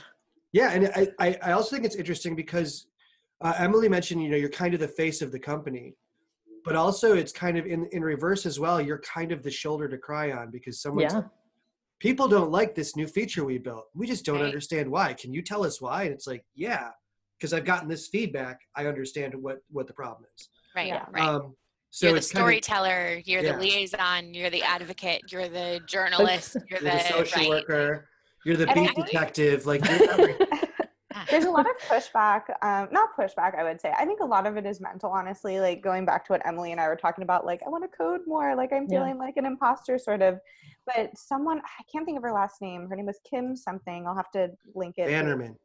yeah, 0.53 0.71
and 0.73 0.89
I, 0.89 1.09
I, 1.21 1.39
I 1.41 1.53
also 1.53 1.77
think 1.77 1.87
it's 1.87 1.95
interesting 1.95 2.35
because 2.35 2.89
uh, 3.41 3.55
Emily 3.57 3.89
mentioned, 3.89 4.23
you 4.23 4.29
know, 4.29 4.37
you're 4.37 4.51
kind 4.51 4.75
of 4.75 4.81
the 4.81 4.89
face 4.89 5.23
of 5.23 5.31
the 5.33 5.39
company, 5.39 5.95
but 6.67 6.75
also 6.77 7.15
it's 7.15 7.33
kind 7.33 7.57
of 7.57 7.65
in, 7.65 7.87
in 7.93 8.03
reverse 8.03 8.45
as 8.45 8.59
well. 8.59 8.81
You're 8.81 8.99
kind 8.99 9.31
of 9.31 9.43
the 9.45 9.51
shoulder 9.51 9.89
to 9.89 9.97
cry 9.97 10.33
on 10.33 10.51
because 10.51 10.83
someone's 10.83 11.13
Yeah. 11.15 11.23
people 12.01 12.27
don't 12.27 12.51
like 12.51 12.75
this 12.75 12.97
new 12.97 13.07
feature 13.07 13.45
we 13.45 13.59
built. 13.59 13.87
We 13.95 14.07
just 14.09 14.25
don't 14.25 14.37
Right. 14.41 14.45
understand 14.47 14.91
why. 14.91 15.15
Can 15.15 15.33
you 15.33 15.43
tell 15.43 15.65
us 15.65 15.81
why? 15.81 16.03
And 16.03 16.13
it's 16.13 16.27
like, 16.27 16.45
yeah, 16.57 16.91
because 17.39 17.53
I've 17.55 17.65
gotten 17.65 17.89
this 17.89 18.09
feedback. 18.09 18.59
I 18.75 18.87
understand 18.87 19.35
what 19.41 19.59
what 19.71 19.87
the 19.87 19.93
problem 19.95 20.25
is. 20.37 20.49
Right. 20.75 20.89
Yeah. 20.89 21.07
Right. 21.13 21.23
Um, 21.23 21.55
so 21.91 22.07
you're 22.07 22.15
the 22.15 22.19
it's 22.19 22.33
kind 22.33 22.41
of 22.43 22.47
storyteller. 22.65 23.23
You're 23.25 23.43
Yeah. 23.43 23.53
the 23.53 23.59
liaison. 23.61 24.35
You're 24.35 24.51
the 24.51 24.65
advocate. 24.65 25.23
You're 25.31 25.49
the 25.49 25.81
journalist. 25.87 26.57
You're 26.69 26.81
you're 26.83 26.91
the, 26.91 26.99
the 26.99 27.05
social 27.09 27.43
right. 27.43 27.49
worker. 27.49 28.09
You're 28.45 28.57
the 28.57 28.67
beat 28.75 28.95
detective. 28.97 29.67
Like 29.67 29.85
you're 29.89 30.11
everything. 30.19 30.47
There's 31.31 31.45
a 31.45 31.51
lot 31.51 31.67
of 31.67 31.77
pushback, 31.89 32.43
um, 32.63 32.89
not 32.93 33.17
pushback, 33.19 33.59
I 33.59 33.65
would 33.65 33.81
say. 33.81 33.93
I 33.99 34.05
think 34.05 34.21
a 34.21 34.25
lot 34.25 34.47
of 34.47 34.57
it 34.57 34.67
is 34.67 34.81
mental, 34.81 35.11
honestly. 35.11 35.61
Like 35.61 35.83
going 35.83 36.05
back 36.05 36.25
to 36.27 36.33
what 36.33 36.47
Emily 36.47 36.73
and 36.73 36.81
I 36.81 36.89
were 36.89 36.97
talking 36.97 37.23
about, 37.23 37.45
like, 37.45 37.63
I 37.67 37.69
want 37.69 37.85
to 37.91 37.97
code 37.97 38.21
more, 38.27 38.55
like, 38.55 38.73
I'm 38.73 38.83
Yeah. 38.89 38.99
feeling 38.99 39.19
like 39.19 39.37
an 39.37 39.47
imposter, 39.47 39.99
sort 39.99 40.23
of. 40.23 40.41
But 40.87 41.17
someone, 41.19 41.59
I 41.59 41.83
can't 41.91 42.05
think 42.05 42.17
of 42.17 42.23
her 42.23 42.33
last 42.33 42.61
name. 42.63 42.89
Her 42.89 42.97
name 42.97 43.07
was 43.07 43.19
Kim 43.29 43.57
something. 43.57 44.07
I'll 44.07 44.15
have 44.17 44.31
to 44.33 44.51
link 44.75 44.99
it. 44.99 45.07
Bannerman. 45.07 45.59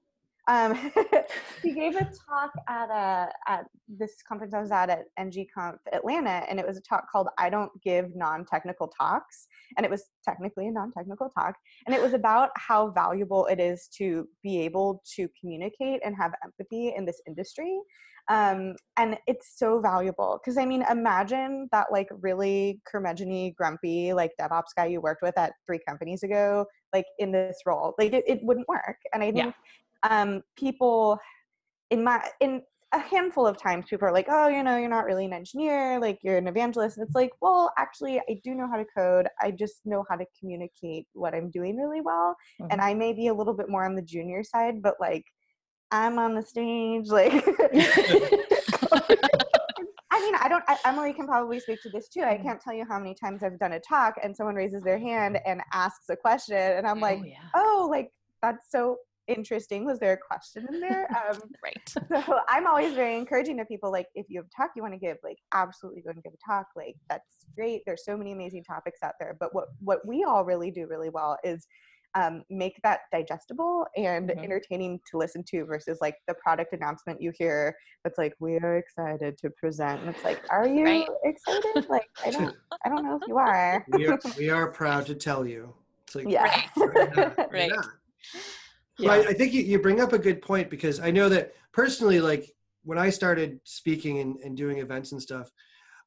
Um, 0.51 0.91
she 1.61 1.71
gave 1.73 1.95
a 1.95 2.03
talk 2.03 2.51
at 2.67 2.89
a 2.89 3.29
at 3.47 3.65
this 3.87 4.21
conference 4.27 4.53
I 4.53 4.59
was 4.59 4.71
at 4.71 4.89
at 4.89 5.05
NGConf 5.17 5.77
Atlanta, 5.93 6.43
and 6.49 6.59
it 6.59 6.67
was 6.67 6.77
a 6.77 6.81
talk 6.81 7.09
called 7.09 7.29
"I 7.37 7.49
Don't 7.49 7.71
Give 7.81 8.13
Non-Technical 8.15 8.89
Talks," 8.89 9.47
and 9.77 9.85
it 9.85 9.89
was 9.89 10.03
technically 10.25 10.67
a 10.67 10.71
non-technical 10.71 11.29
talk, 11.29 11.55
and 11.85 11.95
it 11.95 12.01
was 12.01 12.13
about 12.13 12.49
how 12.57 12.89
valuable 12.89 13.45
it 13.45 13.59
is 13.59 13.87
to 13.97 14.27
be 14.43 14.59
able 14.59 15.01
to 15.15 15.29
communicate 15.39 16.01
and 16.03 16.15
have 16.17 16.33
empathy 16.43 16.93
in 16.95 17.05
this 17.05 17.21
industry. 17.25 17.79
Um, 18.27 18.75
and 18.97 19.17
it's 19.25 19.57
so 19.57 19.79
valuable 19.81 20.39
because 20.41 20.57
I 20.57 20.65
mean, 20.65 20.85
imagine 20.89 21.67
that 21.71 21.91
like 21.91 22.07
really 22.21 22.81
curmudgeony, 22.91 23.55
grumpy, 23.55 24.13
like 24.13 24.31
DevOps 24.39 24.75
guy 24.75 24.85
you 24.85 25.01
worked 25.01 25.21
with 25.23 25.37
at 25.37 25.53
three 25.65 25.79
companies 25.87 26.23
ago, 26.23 26.65
like 26.93 27.05
in 27.19 27.31
this 27.31 27.57
role, 27.65 27.95
like 27.97 28.13
it, 28.13 28.23
it 28.27 28.39
wouldn't 28.43 28.67
work. 28.67 28.97
And 29.13 29.23
I 29.23 29.31
think 29.31 29.47
Yeah. 29.47 29.51
Um, 30.03 30.41
people 30.57 31.19
in 31.89 32.03
my 32.03 32.23
in 32.39 32.61
a 32.93 32.99
handful 32.99 33.47
of 33.47 33.57
times 33.57 33.85
people 33.89 34.07
are 34.07 34.11
like 34.11 34.27
oh 34.29 34.49
you 34.49 34.63
know 34.63 34.77
you're 34.77 34.89
not 34.89 35.05
really 35.05 35.25
an 35.25 35.31
engineer 35.31 35.99
like 35.99 36.19
you're 36.23 36.37
an 36.37 36.47
evangelist 36.47 36.97
and 36.97 37.05
it's 37.05 37.15
like 37.15 37.31
well 37.41 37.71
actually 37.77 38.19
i 38.19 38.39
do 38.43 38.53
know 38.53 38.67
how 38.67 38.75
to 38.75 38.85
code 38.95 39.27
i 39.41 39.49
just 39.49 39.79
know 39.85 40.03
how 40.09 40.15
to 40.15 40.25
communicate 40.37 41.07
what 41.13 41.33
i'm 41.33 41.49
doing 41.49 41.77
really 41.77 42.01
well 42.01 42.35
and 42.69 42.81
i 42.81 42.93
may 42.93 43.13
be 43.13 43.27
a 43.27 43.33
little 43.33 43.53
bit 43.53 43.69
more 43.69 43.85
on 43.85 43.95
the 43.95 44.01
junior 44.01 44.43
side 44.43 44.81
but 44.81 44.95
like 44.99 45.23
i'm 45.91 46.19
on 46.19 46.35
the 46.35 46.41
stage 46.41 47.07
like 47.07 47.31
I 50.13 50.25
mean, 50.25 50.35
I 50.35 50.49
don't. 50.49 50.63
I, 50.67 50.77
Emily 50.85 51.13
can 51.13 51.25
probably 51.25 51.59
speak 51.59 51.81
to 51.83 51.89
this 51.89 52.09
too. 52.09 52.21
I 52.21 52.37
can't 52.37 52.61
tell 52.61 52.73
you 52.73 52.85
how 52.87 52.99
many 52.99 53.15
times 53.15 53.43
I've 53.43 53.57
done 53.57 53.73
a 53.73 53.79
talk 53.79 54.15
and 54.21 54.35
someone 54.35 54.55
raises 54.55 54.83
their 54.83 54.99
hand 54.99 55.39
and 55.45 55.61
asks 55.73 56.09
a 56.09 56.15
question, 56.15 56.57
and 56.57 56.85
I'm 56.85 56.99
like, 56.99 57.19
oh, 57.21 57.25
yeah. 57.25 57.37
oh, 57.55 57.87
like 57.89 58.11
that's 58.41 58.69
so 58.69 58.97
interesting. 59.27 59.85
Was 59.85 59.99
there 59.99 60.13
a 60.13 60.17
question 60.17 60.65
in 60.69 60.79
there? 60.79 61.07
Um, 61.31 61.41
Right. 61.63 61.93
so 62.25 62.39
I'm 62.49 62.65
always 62.65 62.93
very 62.93 63.15
encouraging 63.17 63.57
to 63.57 63.65
people. 63.65 63.91
Like, 63.91 64.07
if 64.15 64.25
you 64.29 64.39
have 64.39 64.47
a 64.47 64.61
talk 64.61 64.71
you 64.75 64.81
want 64.81 64.93
to 64.95 64.99
give, 64.99 65.17
like, 65.23 65.37
absolutely 65.53 66.01
go 66.01 66.09
and 66.09 66.23
give 66.23 66.33
a 66.33 66.51
talk. 66.51 66.65
Like, 66.75 66.95
that's 67.09 67.45
great. 67.55 67.83
There's 67.85 68.03
so 68.03 68.17
many 68.17 68.31
amazing 68.31 68.63
topics 68.63 68.99
out 69.03 69.13
there. 69.19 69.37
But 69.39 69.53
what 69.53 69.65
what 69.79 70.05
we 70.07 70.23
all 70.23 70.43
really 70.43 70.71
do 70.71 70.87
really 70.87 71.09
well 71.09 71.37
is 71.43 71.67
um, 72.15 72.43
make 72.49 72.79
that 72.83 73.01
digestible 73.11 73.85
and 73.95 74.29
Mhm. 74.29 74.43
entertaining 74.43 74.99
to 75.11 75.17
listen 75.17 75.43
to 75.49 75.63
versus 75.65 75.99
like 76.01 76.15
the 76.27 76.33
product 76.35 76.73
announcement 76.73 77.21
you 77.21 77.31
hear 77.37 77.73
that's 78.03 78.17
like 78.17 78.33
we 78.39 78.57
are 78.57 78.77
excited 78.77 79.37
to 79.37 79.49
present 79.51 80.01
and 80.01 80.09
it's 80.09 80.23
like 80.25 80.41
are 80.49 80.67
you 80.67 80.83
Right. 80.83 81.07
excited 81.23 81.85
like 81.87 82.09
i 82.25 82.31
don't 82.31 82.53
i 82.85 82.89
don't 82.89 83.05
know 83.05 83.15
if 83.15 83.25
you 83.27 83.37
are 83.37 83.85
We 83.87 84.07
are, 84.07 84.19
we 84.37 84.49
are 84.49 84.67
proud 84.67 85.05
to 85.05 85.15
tell 85.15 85.47
you. 85.47 85.73
It's 86.05 86.15
like, 86.15 86.25
yeah 86.27 86.63
we're 86.75 87.07
not, 87.07 87.37
we're 87.37 87.45
Right. 87.49 87.71
Not. 88.99 89.05
Yeah. 89.05 89.17
But 89.17 89.27
I, 89.27 89.29
I 89.31 89.33
think 89.33 89.53
you, 89.53 89.61
you 89.61 89.79
bring 89.79 90.01
up 90.01 90.13
a 90.13 90.19
good 90.19 90.41
point 90.41 90.69
because 90.69 90.99
I 90.99 91.11
know 91.11 91.29
that 91.29 91.53
personally, 91.73 92.19
like 92.21 92.51
when 92.83 92.97
I 92.97 93.09
started 93.09 93.59
speaking 93.63 94.19
and, 94.19 94.37
and 94.43 94.55
doing 94.57 94.79
events 94.79 95.11
and 95.11 95.21
stuff, 95.21 95.49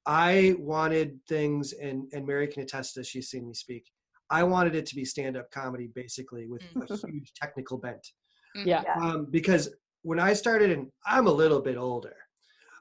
I 0.07 0.55
wanted 0.59 1.19
things, 1.29 1.73
and, 1.73 2.09
and 2.13 2.27
Mary 2.27 2.47
can 2.49 2.63
attest 2.63 2.95
to 2.95 3.01
this, 3.01 3.09
she's 3.09 3.29
seen 3.31 3.47
me 3.47 3.55
speak. 3.55 3.91
I 4.31 4.43
wanted 4.43 4.75
it 4.75 4.87
to 4.87 4.95
be 4.97 5.05
stand 5.05 5.37
up 5.37 5.51
comedy 5.51 5.89
basically 5.95 6.47
with 6.47 6.63
a 6.77 6.97
huge 7.07 7.33
technical 7.35 7.79
bent. 7.79 8.07
yeah. 8.55 8.83
Yeah. 8.85 8.95
Um, 9.01 9.27
because 9.31 9.71
when 10.03 10.19
I 10.21 10.35
started, 10.35 10.71
and 10.73 10.89
I'm 11.07 11.27
a 11.27 11.33
little 11.33 11.61
bit 11.61 11.77
older, 11.79 12.17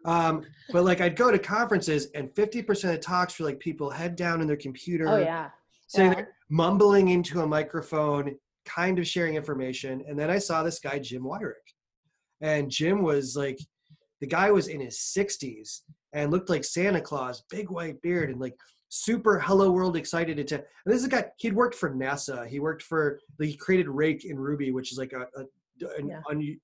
um, 0.06 0.44
but 0.72 0.84
like 0.84 1.00
I'd 1.00 1.16
go 1.16 1.32
to 1.32 1.39
conferences 1.39 2.08
and 2.13 2.30
50% 2.34 2.94
of 2.94 3.00
talks 3.00 3.39
were 3.39 3.46
like 3.46 3.60
people 3.60 3.89
head 3.89 4.16
down 4.18 4.42
in 4.42 4.48
their 4.48 4.58
computer, 4.58 5.08
Oh 5.08 5.18
yeah. 5.18 5.50
sitting 5.88 6.10
Yeah. 6.12 6.16
there 6.16 6.30
mumbling 6.50 7.08
into 7.10 7.42
a 7.42 7.48
microphone, 7.48 8.36
kind 8.65 8.99
of 8.99 9.08
sharing 9.08 9.36
information. 9.36 10.04
And 10.08 10.17
then 10.17 10.30
I 10.30 10.38
saw 10.39 10.63
this 10.63 10.80
guy, 10.80 10.99
Jim 10.99 11.23
Weirich. 11.23 11.54
And 12.41 12.69
Jim 12.69 13.02
was 13.04 13.36
like, 13.36 13.58
the 14.21 14.28
guy 14.28 14.52
was 14.52 14.67
in 14.67 14.80
his 14.82 14.97
60s 14.97 15.82
and 16.13 16.32
looked 16.32 16.49
like 16.49 16.63
Santa 16.63 17.02
Claus, 17.02 17.43
big 17.49 17.69
white 17.69 18.02
beard, 18.02 18.30
and 18.30 18.39
like 18.39 18.56
super 18.89 19.39
hello 19.39 19.71
world 19.71 19.95
excited 19.97 20.45
to. 20.47 20.56
And 20.56 20.63
this 20.86 20.99
is 20.99 21.06
a 21.06 21.10
guy, 21.10 21.26
he'd 21.38 21.54
worked 21.54 21.76
for 21.76 21.89
NASA. 21.93 22.47
He 22.47 22.60
worked 22.60 22.84
for, 22.84 23.19
he 23.41 23.56
created 23.56 23.88
Rake 23.89 24.23
in 24.26 24.38
Ruby, 24.38 24.71
which 24.71 24.91
is 24.91 24.97
like 24.97 25.13
a, 25.13 25.28
a 25.39 25.45
an 25.97 26.08
Yeah. 26.08 26.21
un, 26.30 26.58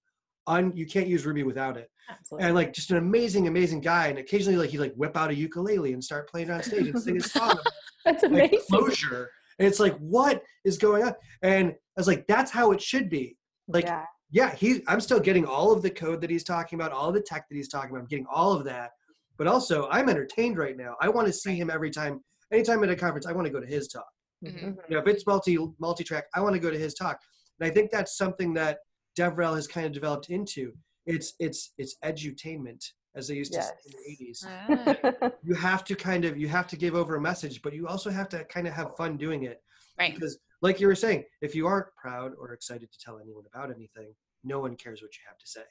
un, 0.47 0.71
you 0.75 0.85
can't 0.85 1.07
use 1.07 1.25
Ruby 1.25 1.43
without 1.43 1.77
it 1.77 1.89
Absolutely. 2.09 2.45
and 2.47 2.55
like 2.55 2.73
just 2.73 2.91
an 2.91 2.97
amazing, 2.97 3.47
amazing 3.47 3.81
guy. 3.81 4.07
And 4.07 4.19
occasionally, 4.19 4.57
like 4.57 4.69
he'd 4.69 4.79
like 4.79 4.93
whip 4.95 5.17
out 5.17 5.31
a 5.31 5.35
ukulele 5.35 5.93
and 5.93 6.03
start 6.03 6.29
playing 6.29 6.49
on 6.51 6.61
stage 6.63 6.87
and 6.87 7.01
sing 7.01 7.15
his 7.15 7.31
song 7.31 7.57
That's 8.05 8.23
like 8.23 8.31
amazing. 8.31 8.59
closure. 8.69 9.29
And 9.57 9.67
it's 9.67 9.79
like, 9.79 9.97
what 9.97 10.41
is 10.63 10.77
going 10.77 11.03
on? 11.03 11.13
And 11.41 11.75
was 11.99 12.07
like, 12.07 12.25
that's 12.27 12.51
how 12.51 12.71
it 12.71 12.81
should 12.81 13.09
be. 13.09 13.37
Like, 13.67 13.85
yeah, 13.85 14.05
yeah 14.31 14.55
he 14.55 14.81
I'm 14.87 15.01
still 15.01 15.19
getting 15.19 15.45
all 15.45 15.71
of 15.71 15.81
the 15.81 15.89
code 15.89 16.21
that 16.21 16.29
he's 16.29 16.43
talking 16.43 16.79
about, 16.79 16.91
all 16.91 17.11
the 17.11 17.21
tech 17.21 17.45
that 17.49 17.55
he's 17.55 17.67
talking 17.69 17.91
about. 17.91 17.99
I'm 18.01 18.07
getting 18.07 18.25
all 18.31 18.53
of 18.53 18.63
that. 18.65 18.91
But 19.37 19.47
also 19.47 19.87
I'm 19.89 20.09
entertained 20.09 20.57
right 20.57 20.75
now. 20.77 20.95
I 21.01 21.09
want 21.09 21.27
to 21.27 21.33
see 21.33 21.55
him 21.55 21.69
every 21.69 21.91
time, 21.91 22.21
anytime 22.51 22.83
at 22.83 22.89
a 22.89 22.95
conference, 22.95 23.25
I 23.27 23.31
want 23.33 23.45
to 23.47 23.53
go 23.53 23.59
to 23.59 23.67
his 23.67 23.87
talk. 23.87 24.07
Mhm. 24.43 24.63
Mhm. 24.63 24.77
You 24.89 24.95
know, 24.95 24.99
if 24.99 25.07
it's 25.07 25.25
multi 25.27 25.57
multi 25.79 26.03
track, 26.03 26.25
I 26.33 26.39
want 26.41 26.53
to 26.55 26.59
go 26.59 26.71
to 26.71 26.77
his 26.77 26.93
talk. 26.93 27.19
And 27.59 27.69
I 27.69 27.73
think 27.73 27.91
that's 27.91 28.17
something 28.17 28.53
that 28.55 28.79
DevRel 29.17 29.55
has 29.55 29.67
kind 29.67 29.85
of 29.85 29.91
developed 29.91 30.29
into. 30.29 30.73
It's 31.05 31.33
it's 31.39 31.73
it's 31.77 31.95
edutainment, 32.05 32.83
as 33.15 33.27
they 33.27 33.35
used 33.35 33.53
to 33.53 33.61
say 33.61 33.73
in 33.85 33.91
the 33.91 34.25
80s 34.25 34.45
Ah, 34.45 35.31
you 35.43 35.53
have 35.55 35.83
to 35.85 35.95
kind 35.95 36.23
of 36.25 36.37
you 36.37 36.47
have 36.47 36.67
to 36.67 36.77
give 36.77 36.93
over 36.95 37.15
a 37.15 37.21
message 37.21 37.61
but 37.63 37.73
you 37.73 37.87
also 37.87 38.09
have 38.11 38.29
to 38.29 38.43
kind 38.45 38.67
of 38.67 38.73
have 38.73 38.95
fun 38.95 39.17
doing 39.17 39.43
it 39.43 39.61
Right. 39.97 40.13
because 40.13 40.37
like 40.61 40.79
you 40.79 40.87
were 40.87 40.95
saying 40.95 41.23
if 41.41 41.55
you 41.55 41.67
aren't 41.67 41.93
proud 41.95 42.33
or 42.39 42.53
excited 42.53 42.91
to 42.91 42.99
tell 42.99 43.19
anyone 43.19 43.43
about 43.53 43.69
anything 43.73 44.13
no 44.43 44.59
one 44.59 44.75
cares 44.75 45.01
what 45.01 45.11
you 45.17 45.21
have 45.27 45.37
to 45.37 45.47
say 45.47 45.63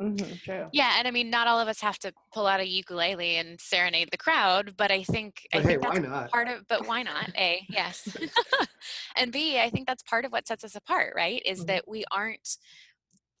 Mhm. 0.00 0.42
True. 0.42 0.68
Yeah, 0.72 0.96
and 0.98 1.06
I 1.06 1.12
mean, 1.12 1.30
not 1.30 1.46
all 1.46 1.60
of 1.60 1.68
us 1.68 1.80
have 1.80 1.98
to 2.00 2.12
pull 2.32 2.46
out 2.48 2.58
a 2.60 2.66
ukulele 2.66 3.36
and 3.36 3.60
serenade 3.60 4.08
the 4.10 4.16
crowd, 4.16 4.74
but 4.76 4.90
I 4.90 5.04
think 5.04 5.46
I 5.54 5.58
hey 5.60 5.66
think 5.66 5.82
why 5.84 5.98
not 5.98 6.30
part 6.32 6.48
of. 6.48 6.66
But 6.68 6.86
why 6.88 7.02
not? 7.04 7.30
A, 7.36 7.64
yes, 7.68 8.08
and 9.16 9.32
B, 9.32 9.58
I 9.58 9.70
think 9.70 9.86
that's 9.86 10.02
part 10.02 10.24
of 10.24 10.32
what 10.32 10.46
sets 10.48 10.64
us 10.64 10.74
apart, 10.74 11.12
right? 11.16 11.40
Is 11.44 11.60
Mm-hmm. 11.60 11.64
Mhm. 11.64 11.66
that 11.68 11.88
we 11.88 12.04
aren't 12.10 12.56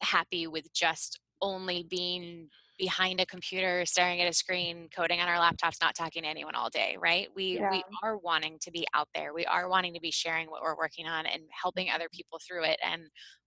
happy 0.00 0.46
with 0.46 0.72
just 0.72 1.20
only 1.42 1.82
being 1.88 2.48
behind 2.78 3.20
a 3.20 3.26
computer 3.26 3.84
staring 3.86 4.20
at 4.20 4.28
a 4.28 4.32
screen 4.32 4.88
coding 4.94 5.20
on 5.20 5.28
our 5.28 5.36
laptops 5.36 5.80
not 5.80 5.94
talking 5.94 6.22
to 6.22 6.28
anyone 6.28 6.54
all 6.54 6.68
day 6.70 6.96
right 7.00 7.28
we 7.36 7.58
Yeah. 7.58 7.70
we 7.70 7.82
are 8.02 8.16
wanting 8.18 8.58
to 8.62 8.70
be 8.70 8.84
out 8.94 9.08
there 9.14 9.32
we 9.32 9.46
are 9.46 9.68
wanting 9.68 9.94
to 9.94 10.00
be 10.00 10.10
sharing 10.10 10.50
what 10.50 10.62
we're 10.62 10.76
working 10.76 11.06
on 11.06 11.26
and 11.26 11.42
helping 11.62 11.90
other 11.90 12.08
people 12.12 12.40
through 12.46 12.64
it 12.64 12.78
and 12.84 13.02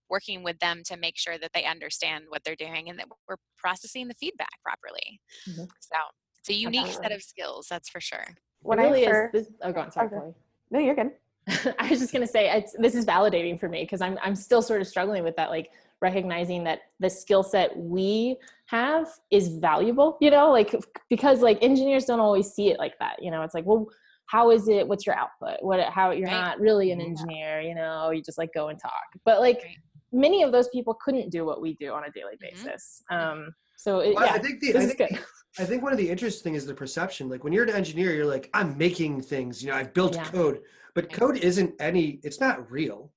working 0.09 0.43
with 0.43 0.57
them 0.59 0.81
to 0.85 0.95
make 0.95 1.17
sure 1.17 1.37
that 1.37 1.51
they 1.53 1.65
understand 1.65 2.25
what 2.29 2.41
they're 2.45 2.55
doing 2.55 2.89
and 2.89 2.97
that 2.99 3.07
we're 3.27 3.35
processing 3.57 4.07
the 4.07 4.13
feedback 4.13 4.61
properly 4.63 5.19
Mhm. 5.49 5.67
so 5.79 5.97
it's 6.39 6.49
a 6.49 6.53
unique 6.53 6.87
set 6.87 7.11
of 7.11 7.21
skills 7.21 7.67
that's 7.69 7.89
for 7.89 7.99
sure 7.99 8.25
when 8.61 8.79
really 8.79 9.05
I 9.05 9.11
first, 9.11 9.35
is. 9.35 9.47
This, 9.47 9.55
oh, 9.61 9.71
go 9.71 9.81
on. 9.81 9.91
Sorry. 9.91 10.07
Okay. 10.07 10.37
No 10.71 10.79
you're 10.79 10.95
good 10.95 11.11
I 11.79 11.89
was 11.89 11.99
just 11.99 12.11
gonna 12.13 12.27
say 12.27 12.49
it's, 12.49 12.75
this 12.77 12.95
is 12.95 13.05
validating 13.05 13.59
for 13.59 13.67
me 13.69 13.83
because 13.83 14.01
I'm 14.01 14.17
I'm 14.21 14.35
still 14.35 14.61
sort 14.61 14.81
of 14.81 14.87
struggling 14.87 15.23
with 15.23 15.35
that, 15.37 15.49
like 15.49 15.71
recognizing 16.01 16.63
that 16.65 16.81
the 16.99 17.09
skill 17.09 17.41
set 17.41 17.75
we 17.77 18.35
have 18.67 19.08
is 19.32 19.47
valuable. 19.60 20.17
You 20.21 20.32
know, 20.32 20.51
like 20.51 20.73
because 21.10 21.41
like 21.41 21.58
engineers 21.62 22.06
don't 22.06 22.19
always 22.19 22.51
see 22.51 22.69
it 22.69 22.80
like 22.80 22.93
that. 22.99 23.21
You 23.21 23.32
know, 23.32 23.41
it's 23.41 23.53
like, 23.56 23.65
well, 23.65 23.88
how 24.27 24.51
is 24.51 24.67
it? 24.67 24.88
What's 24.88 25.06
your 25.06 25.15
output? 25.15 25.58
What? 25.62 25.80
How 25.89 26.12
you're 26.12 26.27
Right. 26.27 26.34
not 26.34 26.60
really 26.60 26.91
an 26.91 27.01
engineer? 27.01 27.62
You 27.62 27.75
know, 27.75 28.12
you 28.12 28.21
just 28.21 28.38
like 28.38 28.49
go 28.53 28.67
and 28.69 28.80
talk. 28.80 29.03
But 29.25 29.39
like 29.39 29.58
Right. 29.63 29.77
many 30.12 30.43
of 30.43 30.51
those 30.51 30.67
people 30.69 30.97
couldn't 31.03 31.30
do 31.30 31.45
what 31.45 31.62
we 31.62 31.75
do 31.75 31.93
on 31.93 32.03
a 32.03 32.12
daily 32.12 32.36
Mhm. 32.36 32.39
basis. 32.65 33.01
Um, 33.10 33.53
so 33.77 33.99
it, 33.99 34.15
Well, 34.15 34.25
yeah, 34.25 34.34
I 34.34 34.39
think 34.39 34.60
the 34.60 34.73
this 34.73 34.82
I 34.82 34.86
is 34.86 34.93
think, 34.95 35.10
good. 35.12 35.19
I 35.60 35.65
think 35.65 35.82
one 35.84 35.91
of 35.93 35.97
the 35.97 36.10
interesting 36.10 36.51
things 36.53 36.63
is 36.63 36.67
the 36.67 36.73
perception. 36.73 37.30
Like 37.30 37.43
when 37.43 37.53
you're 37.53 37.63
an 37.63 37.69
engineer, 37.69 38.13
you're 38.13 38.25
like, 38.25 38.49
I'm 38.53 38.77
making 38.77 39.21
things. 39.21 39.63
You 39.63 39.69
know, 39.71 39.77
I've 39.77 39.93
built 39.93 40.15
Yeah. 40.15 40.25
code, 40.25 40.62
but 40.93 41.12
code 41.12 41.38
isn't 41.38 41.73
any. 41.80 42.19
It's 42.23 42.39
not 42.41 42.69
real. 42.69 43.13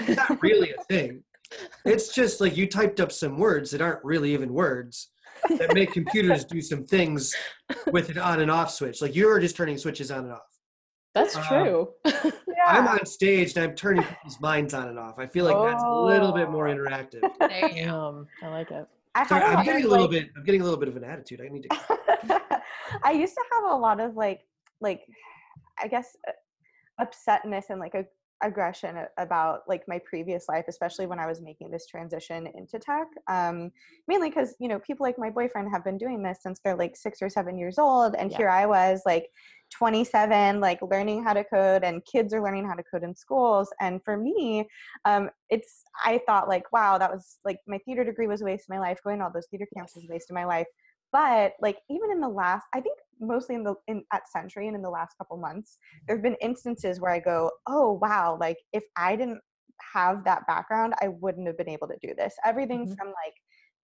It's 0.00 0.16
not 0.16 0.40
really 0.40 0.72
a 0.72 0.82
thing. 0.84 1.24
It's 1.84 2.14
just 2.14 2.40
like 2.40 2.56
you 2.56 2.66
typed 2.66 3.00
up 3.00 3.12
some 3.12 3.38
words 3.38 3.70
that 3.70 3.80
aren't 3.80 4.04
really 4.04 4.32
even 4.32 4.52
words 4.52 5.08
that 5.58 5.74
make 5.74 5.92
computers 5.92 6.44
do 6.44 6.60
some 6.60 6.84
things 6.84 7.34
with 7.92 8.08
an 8.08 8.18
on 8.18 8.40
and 8.40 8.50
off 8.50 8.70
switch. 8.70 9.02
Like 9.02 9.14
you're 9.14 9.38
just 9.40 9.56
turning 9.56 9.76
switches 9.78 10.10
on 10.10 10.24
and 10.24 10.32
off. 10.32 10.40
That's 11.14 11.36
Uh, 11.36 11.46
true. 11.48 11.88
I'm 12.66 12.88
on 12.88 13.04
stage 13.06 13.54
and 13.56 13.64
I'm 13.64 13.74
turning 13.76 14.02
people's 14.02 14.40
minds 14.40 14.74
on 14.74 14.88
and 14.88 14.98
off. 14.98 15.18
I 15.18 15.26
feel 15.26 15.44
like 15.44 15.70
that's 15.70 15.82
a 15.84 15.88
little 15.88 16.32
bit 16.32 16.50
more 16.50 16.66
Oh. 16.68 16.74
interactive. 16.74 17.22
There 17.38 17.68
you 17.70 17.88
um, 17.90 18.26
I 18.42 18.48
like 18.48 18.70
it. 18.70 18.86
I 19.14 19.26
Sorry, 19.26 19.42
had 19.42 19.54
a 19.54 19.58
I'm 19.58 19.64
getting 19.64 19.84
a 19.84 19.88
little 19.88 20.06
like- 20.06 20.10
bit. 20.22 20.30
I'm 20.36 20.44
getting 20.44 20.60
a 20.60 20.64
little 20.64 20.78
bit 20.80 20.88
of 20.88 20.96
an 20.96 21.04
attitude. 21.04 21.40
I 21.40 21.48
need 21.48 21.66
to. 21.70 22.60
I 23.04 23.12
used 23.12 23.34
to 23.34 23.42
have 23.52 23.64
a 23.72 23.76
lot 23.76 24.00
of 24.00 24.16
like 24.16 24.40
like 24.80 25.02
I 25.80 25.86
guess 25.88 26.16
uh, 26.26 27.04
upsetness 27.04 27.64
and 27.70 27.78
like 27.78 27.94
a 27.94 28.04
aggression 28.44 28.96
about 29.16 29.60
like 29.66 29.82
my 29.88 29.98
previous 30.04 30.48
life 30.48 30.66
especially 30.68 31.06
when 31.06 31.18
i 31.18 31.26
was 31.26 31.40
making 31.40 31.70
this 31.70 31.86
transition 31.86 32.46
into 32.54 32.78
tech 32.78 33.06
um 33.28 33.70
mainly 34.06 34.28
because 34.28 34.54
you 34.60 34.68
know 34.68 34.78
people 34.80 35.04
like 35.04 35.18
my 35.18 35.30
boyfriend 35.30 35.68
have 35.70 35.82
been 35.82 35.96
doing 35.96 36.22
this 36.22 36.38
since 36.42 36.60
they're 36.62 36.76
like 36.76 36.94
six 36.94 37.22
or 37.22 37.28
seven 37.30 37.56
years 37.56 37.78
old 37.78 38.14
and 38.14 38.30
Yeah. 38.30 38.36
here 38.36 38.48
i 38.50 38.66
was 38.66 39.00
like 39.06 39.30
27 39.72 40.60
like 40.60 40.78
learning 40.82 41.24
how 41.24 41.32
to 41.32 41.42
code 41.42 41.82
and 41.82 42.04
kids 42.04 42.32
are 42.34 42.42
learning 42.42 42.66
how 42.66 42.74
to 42.74 42.82
code 42.82 43.02
in 43.02 43.14
schools 43.16 43.70
and 43.80 44.00
for 44.04 44.16
me 44.16 44.68
um 45.04 45.30
it's 45.48 45.84
i 46.04 46.20
thought 46.26 46.48
like 46.48 46.70
wow 46.72 46.98
that 46.98 47.10
was 47.10 47.38
like 47.44 47.58
my 47.66 47.78
theater 47.78 48.04
degree 48.04 48.26
was 48.26 48.42
a 48.42 48.44
waste 48.44 48.68
of 48.68 48.74
my 48.74 48.78
life 48.78 49.00
going 49.02 49.18
to 49.18 49.24
all 49.24 49.32
those 49.32 49.46
theater 49.50 49.66
camps 49.74 49.94
was 49.96 50.04
a 50.04 50.12
waste 50.12 50.30
of 50.30 50.34
my 50.34 50.44
life 50.44 50.66
but 51.14 51.52
like 51.62 51.78
even 51.88 52.10
in 52.10 52.20
the 52.20 52.28
last 52.28 52.66
i 52.74 52.80
think 52.80 52.98
mostly 53.20 53.54
in 53.54 53.62
the 53.62 53.74
in 53.86 54.02
at 54.12 54.28
Sentry 54.28 54.66
and 54.66 54.74
in 54.76 54.82
the 54.82 54.90
last 54.90 55.16
couple 55.16 55.36
months 55.38 55.78
there 56.06 56.16
have 56.16 56.22
been 56.22 56.36
instances 56.42 57.00
where 57.00 57.12
i 57.12 57.20
go 57.20 57.50
oh 57.68 57.98
wow 58.02 58.36
like 58.38 58.58
if 58.72 58.82
i 58.96 59.14
didn't 59.14 59.40
have 59.94 60.24
that 60.24 60.46
background 60.48 60.92
i 61.00 61.08
wouldn't 61.08 61.46
have 61.46 61.56
been 61.56 61.68
able 61.68 61.88
to 61.88 61.96
do 62.02 62.14
this. 62.16 62.34
Everything 62.44 62.86
Mhm. 62.86 62.96
from 62.96 63.06
like 63.08 63.34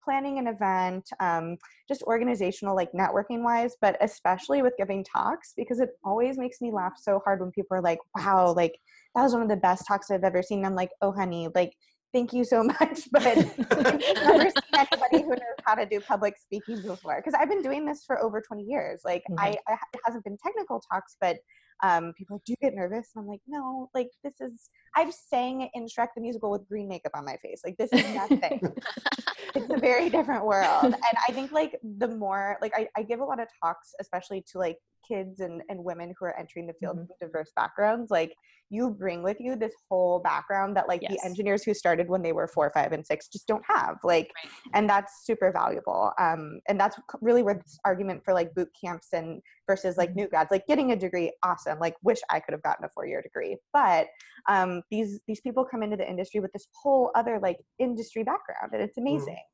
planning 0.04 0.38
an 0.38 0.46
event 0.46 1.08
um, 1.20 1.56
just 1.86 2.02
organizational 2.04 2.74
like 2.74 2.90
networking 2.92 3.42
wise 3.44 3.76
but 3.80 3.96
especially 4.00 4.62
with 4.62 4.72
giving 4.78 5.04
talks 5.04 5.52
because 5.56 5.78
it 5.78 5.90
always 6.02 6.38
makes 6.38 6.60
me 6.60 6.72
laugh 6.72 6.94
so 6.96 7.20
hard 7.24 7.40
when 7.40 7.50
people 7.52 7.76
are 7.76 7.82
like 7.82 7.98
wow 8.16 8.52
like 8.52 8.74
that 9.14 9.22
was 9.22 9.34
one 9.34 9.42
of 9.42 9.48
the 9.48 9.56
best 9.56 9.84
talks 9.86 10.10
i've 10.10 10.24
ever 10.24 10.42
seen. 10.42 10.64
I'm 10.64 10.74
like 10.74 10.90
oh 11.02 11.12
honey 11.12 11.48
like 11.54 11.74
thank 12.12 12.32
you 12.32 12.44
so 12.44 12.62
much 12.80 13.08
but 13.12 13.36
never 14.24 14.48
seen 14.50 14.69
anybody 15.12 15.22
who 15.22 15.30
knows 15.30 15.64
how 15.64 15.74
to 15.74 15.86
do 15.86 16.00
public 16.00 16.36
speaking 16.38 16.82
before 16.82 17.16
because 17.16 17.34
I've 17.34 17.48
been 17.48 17.62
doing 17.62 17.84
this 17.84 18.04
for 18.06 18.22
over 18.22 18.40
20 18.40 18.62
years. 18.62 19.02
Like 19.04 19.22
I, 19.38 19.56
I, 19.68 19.72
it 19.92 20.00
hasn't 20.04 20.24
been 20.24 20.36
technical 20.42 20.82
talks, 20.90 21.16
but 21.20 21.38
um, 21.82 22.12
people 22.16 22.42
do 22.44 22.54
get 22.60 22.74
nervous? 22.74 23.10
And 23.14 23.22
I'm 23.22 23.28
like, 23.28 23.40
no, 23.46 23.88
like 23.94 24.10
this 24.22 24.34
is, 24.40 24.68
I've 24.96 25.12
sang 25.12 25.68
in 25.74 25.86
Shrek 25.86 26.08
the 26.14 26.20
musical 26.20 26.50
with 26.50 26.68
green 26.68 26.88
makeup 26.88 27.12
on 27.14 27.24
my 27.24 27.36
face. 27.42 27.62
Like 27.64 27.76
this 27.76 27.92
is 27.92 28.14
nothing. 28.14 28.60
it's 29.54 29.70
a 29.70 29.78
very 29.78 30.10
different 30.10 30.44
world. 30.44 30.84
And 30.84 30.96
I 31.28 31.32
think 31.32 31.52
like 31.52 31.78
the 31.98 32.08
more, 32.08 32.58
like 32.60 32.72
I, 32.76 32.88
I 32.96 33.02
give 33.02 33.20
a 33.20 33.24
lot 33.24 33.40
of 33.40 33.48
talks, 33.62 33.94
especially 34.00 34.44
to 34.52 34.58
like 34.58 34.76
kids 35.10 35.40
and, 35.40 35.62
and 35.68 35.82
women 35.82 36.14
who 36.18 36.24
are 36.26 36.38
entering 36.38 36.66
the 36.66 36.74
field 36.74 36.96
Mhm. 36.96 37.06
from 37.06 37.16
diverse 37.20 37.50
backgrounds. 37.56 38.10
Like 38.10 38.32
you 38.72 38.90
bring 38.90 39.22
with 39.22 39.38
you 39.40 39.56
this 39.56 39.74
whole 39.88 40.20
background 40.20 40.76
that 40.76 40.86
like 40.86 41.02
Yes. 41.02 41.10
the 41.12 41.26
engineers 41.26 41.64
who 41.64 41.74
started 41.74 42.08
when 42.08 42.22
they 42.22 42.32
were 42.32 42.46
four, 42.46 42.70
five, 42.70 42.92
and 42.92 43.04
six 43.04 43.26
just 43.28 43.48
don't 43.48 43.64
have. 43.66 43.96
Like, 44.04 44.30
Right. 44.44 44.52
and 44.74 44.88
that's 44.88 45.24
super 45.26 45.50
valuable. 45.52 46.12
Um, 46.18 46.60
and 46.68 46.78
that's 46.78 46.96
really 47.20 47.42
where 47.42 47.54
this 47.54 47.78
argument 47.84 48.24
for 48.24 48.32
like 48.32 48.54
boot 48.54 48.70
camps 48.82 49.08
and 49.12 49.42
versus 49.66 49.96
like 49.96 50.10
Mhm. 50.10 50.16
new 50.16 50.28
grads, 50.28 50.50
like 50.52 50.66
getting 50.66 50.92
a 50.92 50.96
degree, 50.96 51.32
awesome. 51.42 51.78
Like, 51.80 51.96
wish 52.02 52.20
I 52.30 52.38
could 52.40 52.52
have 52.52 52.62
gotten 52.62 52.84
a 52.84 52.88
four 52.90 53.06
year 53.06 53.20
degree. 53.22 53.56
But 53.72 54.08
um, 54.48 54.82
these 54.90 55.20
these 55.26 55.40
people 55.40 55.64
come 55.64 55.82
into 55.82 55.96
the 55.96 56.08
industry 56.08 56.40
with 56.40 56.52
this 56.52 56.66
whole 56.82 57.10
other 57.16 57.38
like 57.40 57.58
industry 57.78 58.22
background, 58.22 58.72
and 58.72 58.82
it's 58.82 58.98
amazing. 58.98 59.44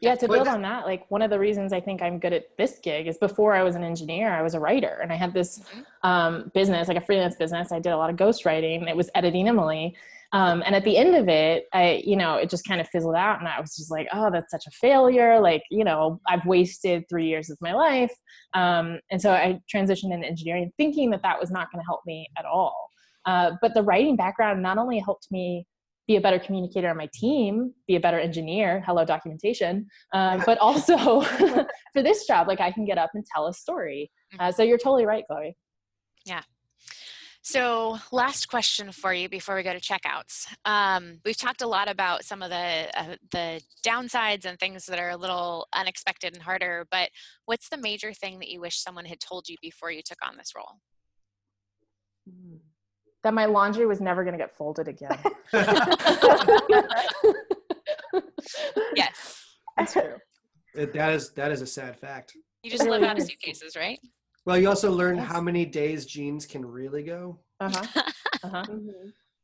Yeah 0.00 0.14
to 0.14 0.26
build 0.28 0.48
on 0.48 0.62
that 0.62 0.84
like 0.86 1.08
one 1.10 1.22
of 1.22 1.30
the 1.30 1.38
reasons 1.38 1.72
i 1.72 1.80
think 1.80 2.02
i'm 2.02 2.18
good 2.18 2.32
at 2.32 2.44
this 2.58 2.78
gig 2.82 3.06
is 3.06 3.18
before 3.18 3.54
i 3.54 3.62
was 3.62 3.74
an 3.76 3.84
engineer 3.84 4.32
i 4.32 4.42
was 4.42 4.54
a 4.54 4.60
writer 4.60 4.98
and 5.02 5.12
i 5.12 5.16
had 5.16 5.32
this 5.32 5.60
Mhm. 5.60 6.08
um, 6.08 6.50
business 6.54 6.88
like 6.88 6.96
a 6.96 7.00
freelance 7.00 7.36
business. 7.36 7.70
I 7.72 7.78
did 7.78 7.92
a 7.92 7.96
lot 7.96 8.10
of 8.10 8.16
ghostwriting. 8.16 8.88
It 8.88 8.96
was 8.96 9.08
editing 9.14 9.46
emily. 9.48 9.96
Um, 10.34 10.62
and 10.64 10.74
at 10.74 10.82
the 10.84 10.96
end 10.96 11.14
of 11.14 11.28
it 11.28 11.66
i 11.72 12.02
you 12.04 12.16
know 12.16 12.36
it 12.36 12.48
just 12.50 12.66
kind 12.66 12.80
of 12.80 12.88
fizzled 12.88 13.14
out 13.14 13.38
and 13.38 13.46
i 13.46 13.60
was 13.60 13.76
just 13.76 13.90
like 13.90 14.08
oh 14.12 14.30
that's 14.32 14.50
such 14.50 14.66
a 14.66 14.70
failure. 14.70 15.38
Like 15.40 15.62
you 15.70 15.84
know 15.84 16.20
i've 16.26 16.44
wasted 16.46 17.04
three 17.08 17.26
years 17.26 17.50
of 17.50 17.58
my 17.60 17.72
life. 17.72 18.12
Um, 18.54 18.98
and 19.10 19.20
so 19.20 19.30
i 19.32 19.60
transitioned 19.72 20.12
into 20.12 20.26
engineering 20.26 20.72
thinking 20.78 21.10
that 21.10 21.22
that 21.22 21.38
was 21.40 21.50
not 21.50 21.70
going 21.70 21.80
to 21.82 21.86
help 21.86 22.00
me 22.06 22.28
at 22.38 22.44
all. 22.46 22.88
Uh, 23.24 23.52
but 23.62 23.72
the 23.74 23.82
writing 23.82 24.16
background 24.16 24.60
not 24.62 24.78
only 24.78 24.98
helped 24.98 25.28
me 25.30 25.64
be 26.12 26.16
a 26.16 26.20
better 26.20 26.38
communicator 26.38 26.90
on 26.90 26.96
my 26.98 27.08
team, 27.14 27.72
be 27.88 27.96
a 27.96 28.00
better 28.00 28.20
engineer, 28.20 28.82
hello 28.84 29.02
documentation, 29.02 29.86
um, 30.12 30.42
but 30.44 30.58
also 30.58 31.22
for 31.94 32.02
this 32.02 32.26
job, 32.26 32.48
like 32.48 32.60
I 32.60 32.70
can 32.70 32.84
get 32.84 32.98
up 32.98 33.10
and 33.14 33.24
tell 33.24 33.46
a 33.46 33.54
story. 33.54 34.10
Uh, 34.38 34.52
so 34.52 34.62
you're 34.62 34.76
totally 34.76 35.06
right, 35.06 35.24
Chloe. 35.26 35.56
Yeah. 36.26 36.42
So, 37.44 37.98
last 38.12 38.46
question 38.46 38.92
for 38.92 39.12
you 39.12 39.28
before 39.28 39.56
we 39.56 39.64
go 39.64 39.72
to 39.72 39.80
checkouts. 39.80 40.46
Um, 40.64 41.18
we've 41.24 41.36
talked 41.36 41.62
a 41.62 41.66
lot 41.66 41.90
about 41.90 42.24
some 42.24 42.40
of 42.40 42.50
the 42.50 42.88
uh, 42.94 43.16
the 43.32 43.60
downsides 43.84 44.44
and 44.44 44.60
things 44.60 44.86
that 44.86 45.00
are 45.00 45.10
a 45.10 45.16
little 45.16 45.66
unexpected 45.72 46.34
and 46.34 46.42
harder. 46.42 46.86
But 46.90 47.08
what's 47.46 47.68
the 47.68 47.78
major 47.78 48.12
thing 48.12 48.38
that 48.38 48.48
you 48.48 48.60
wish 48.60 48.78
someone 48.78 49.06
had 49.06 49.18
told 49.18 49.48
you 49.48 49.56
before 49.60 49.90
you 49.90 50.02
took 50.04 50.18
on 50.24 50.36
this 50.36 50.52
role? 50.54 50.76
That 53.22 53.34
my 53.34 53.44
laundry 53.46 53.86
was 53.86 54.00
never 54.00 54.24
going 54.24 54.32
to 54.36 54.38
get 54.38 54.54
folded 54.56 54.88
again. 54.88 55.18
Yes, 58.94 59.44
That's 59.76 59.92
true. 59.92 60.16
It- 60.74 60.92
that 60.94 61.12
is 61.14 61.30
that 61.32 61.52
is 61.52 61.60
a 61.62 61.66
sad 61.66 61.98
fact. 61.98 62.34
you 62.62 62.70
just 62.70 62.86
live 62.86 63.02
out 63.02 63.18
of 63.18 63.24
suitcases, 63.26 63.76
right? 63.76 63.98
Well, 64.44 64.58
you 64.58 64.68
also 64.68 64.90
learn 64.90 65.16
Yes. 65.16 65.26
how 65.28 65.40
many 65.40 65.64
days 65.64 66.04
jeans 66.06 66.46
can 66.46 66.64
really 66.64 67.02
go. 67.02 67.38
Uh-huh. 67.60 68.02
Uh-huh. 68.44 68.64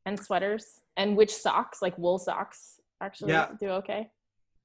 And 0.06 0.18
sweaters 0.18 0.80
and 0.96 1.16
which 1.16 1.32
socks, 1.32 1.80
like 1.80 1.96
wool 1.98 2.18
socks, 2.18 2.80
actually 3.00 3.30
Yeah. 3.32 3.50
do 3.60 3.68
okay. 3.80 4.10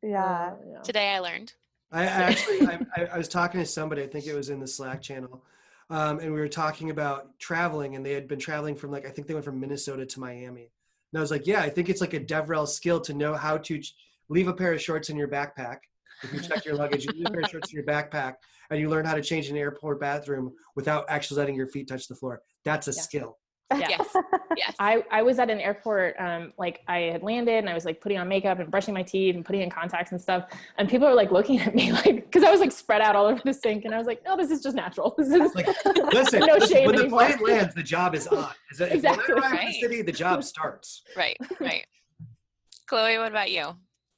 Yeah. 0.02 0.26
Uh, 0.26 0.56
yeah. 0.72 0.80
Today 0.82 1.10
I 1.14 1.20
learned. 1.20 1.54
I, 1.92 2.02
I 2.02 2.06
actually, 2.06 2.66
I, 2.68 2.80
I, 2.98 3.06
I 3.14 3.18
was 3.20 3.28
talking 3.28 3.60
to 3.60 3.66
somebody. 3.68 4.02
I 4.02 4.08
think 4.08 4.26
it 4.26 4.34
was 4.34 4.50
in 4.50 4.60
the 4.60 4.66
Slack 4.68 5.04
channel, 5.04 5.44
um, 5.90 6.20
and 6.20 6.34
we 6.34 6.40
were 6.40 6.48
talking 6.48 6.90
about 6.90 7.38
traveling, 7.40 7.96
and 7.96 8.06
they 8.06 8.14
had 8.14 8.28
been 8.28 8.40
traveling 8.40 8.76
from 8.76 8.92
like 8.92 9.06
I 9.06 9.10
think 9.10 9.28
they 9.28 9.34
went 9.34 9.46
from 9.46 9.60
Minnesota 9.60 10.06
to 10.06 10.20
Miami. 10.20 10.72
And 11.12 11.20
I 11.20 11.22
was 11.22 11.32
like, 11.32 11.46
yeah, 11.46 11.62
I 11.62 11.70
think 11.70 11.90
it's 11.90 12.02
like 12.02 12.14
a 12.14 12.20
DevRel 12.20 12.68
skill 12.68 13.00
to 13.02 13.14
know 13.14 13.36
how 13.36 13.58
to 13.58 13.80
ch- 13.80 13.94
leave 14.30 14.48
a 14.48 14.54
pair 14.54 14.74
of 14.74 14.82
shorts 14.82 15.10
in 15.10 15.18
your 15.18 15.28
backpack. 15.28 15.78
If 16.24 16.34
you 16.34 16.40
check 16.40 16.66
your 16.66 16.76
luggage, 16.76 17.06
you 17.06 17.12
leave 17.14 17.28
a 17.28 17.32
pair 17.32 17.42
of 17.42 17.50
shorts 17.50 17.72
in 17.72 17.76
your 17.78 17.86
backpack, 17.86 18.36
and 18.70 18.80
you 18.80 18.90
learn 18.90 19.06
how 19.06 19.14
to 19.14 19.22
change 19.22 19.50
an 19.50 19.58
airport 19.58 20.00
bathroom 20.00 20.54
without 20.76 21.06
actually 21.10 21.38
letting 21.38 21.56
your 21.56 21.68
feet 21.68 21.88
touch 21.88 22.08
the 22.08 22.16
floor. 22.16 22.42
That's 22.66 22.88
a 22.88 22.92
Yeah. 22.92 23.02
skill. 23.02 23.38
Yeah. 23.80 23.88
Yes, 23.90 24.16
yes. 24.58 24.76
I, 24.80 25.04
I 25.12 25.22
was 25.24 25.40
at 25.40 25.50
an 25.50 25.60
airport, 25.60 26.16
um, 26.20 26.54
like 26.58 26.82
I 26.88 27.00
had 27.00 27.24
landed 27.24 27.56
and 27.56 27.70
I 27.70 27.74
was 27.74 27.86
like 27.86 28.00
putting 28.02 28.18
on 28.18 28.28
makeup 28.28 28.60
and 28.60 28.70
brushing 28.70 28.94
my 28.94 29.04
teeth 29.04 29.36
and 29.36 29.44
putting 29.46 29.62
in 29.62 29.70
contacts 29.70 30.12
and 30.12 30.22
stuff. 30.22 30.46
And 30.78 30.90
people 30.90 31.08
were 31.08 31.14
like 31.14 31.32
looking 31.32 31.60
at 31.60 31.74
me 31.74 31.92
like, 32.06 32.32
cause 32.32 32.44
I 32.44 32.52
was 32.52 32.60
like 32.60 32.72
spread 32.72 33.02
out 33.02 33.16
all 33.16 33.26
over 33.26 33.42
the 33.44 33.54
sink. 33.54 33.86
And 33.86 33.94
I 33.94 33.98
was 33.98 34.08
like, 34.08 34.24
no, 34.26 34.38
this 34.38 34.52
is 34.52 34.62
just 34.62 34.76
natural. 34.76 35.16
This 35.18 35.30
is 35.30 35.56
Like, 35.56 35.68
Listen, 36.14 36.40
No 36.46 36.54
listen, 36.56 36.76
shame 36.78 36.86
when 36.88 36.96
the 36.96 37.08
plane 37.08 37.40
lands, 37.40 37.74
the 37.76 37.84
job 37.84 38.16
is 38.16 38.28
on. 38.28 38.52
Is 38.72 38.78
that, 38.80 38.92
Exactly. 38.92 39.34
When 39.34 39.44
I 39.44 39.52
Right. 39.52 39.68
the 39.68 39.80
city, 39.80 40.02
the 40.02 40.12
job 40.12 40.44
starts. 40.44 41.04
right, 41.16 41.38
right. 41.60 41.86
Chloe, 42.88 43.18
what 43.18 43.32
about 43.32 43.52
you? 43.52 43.76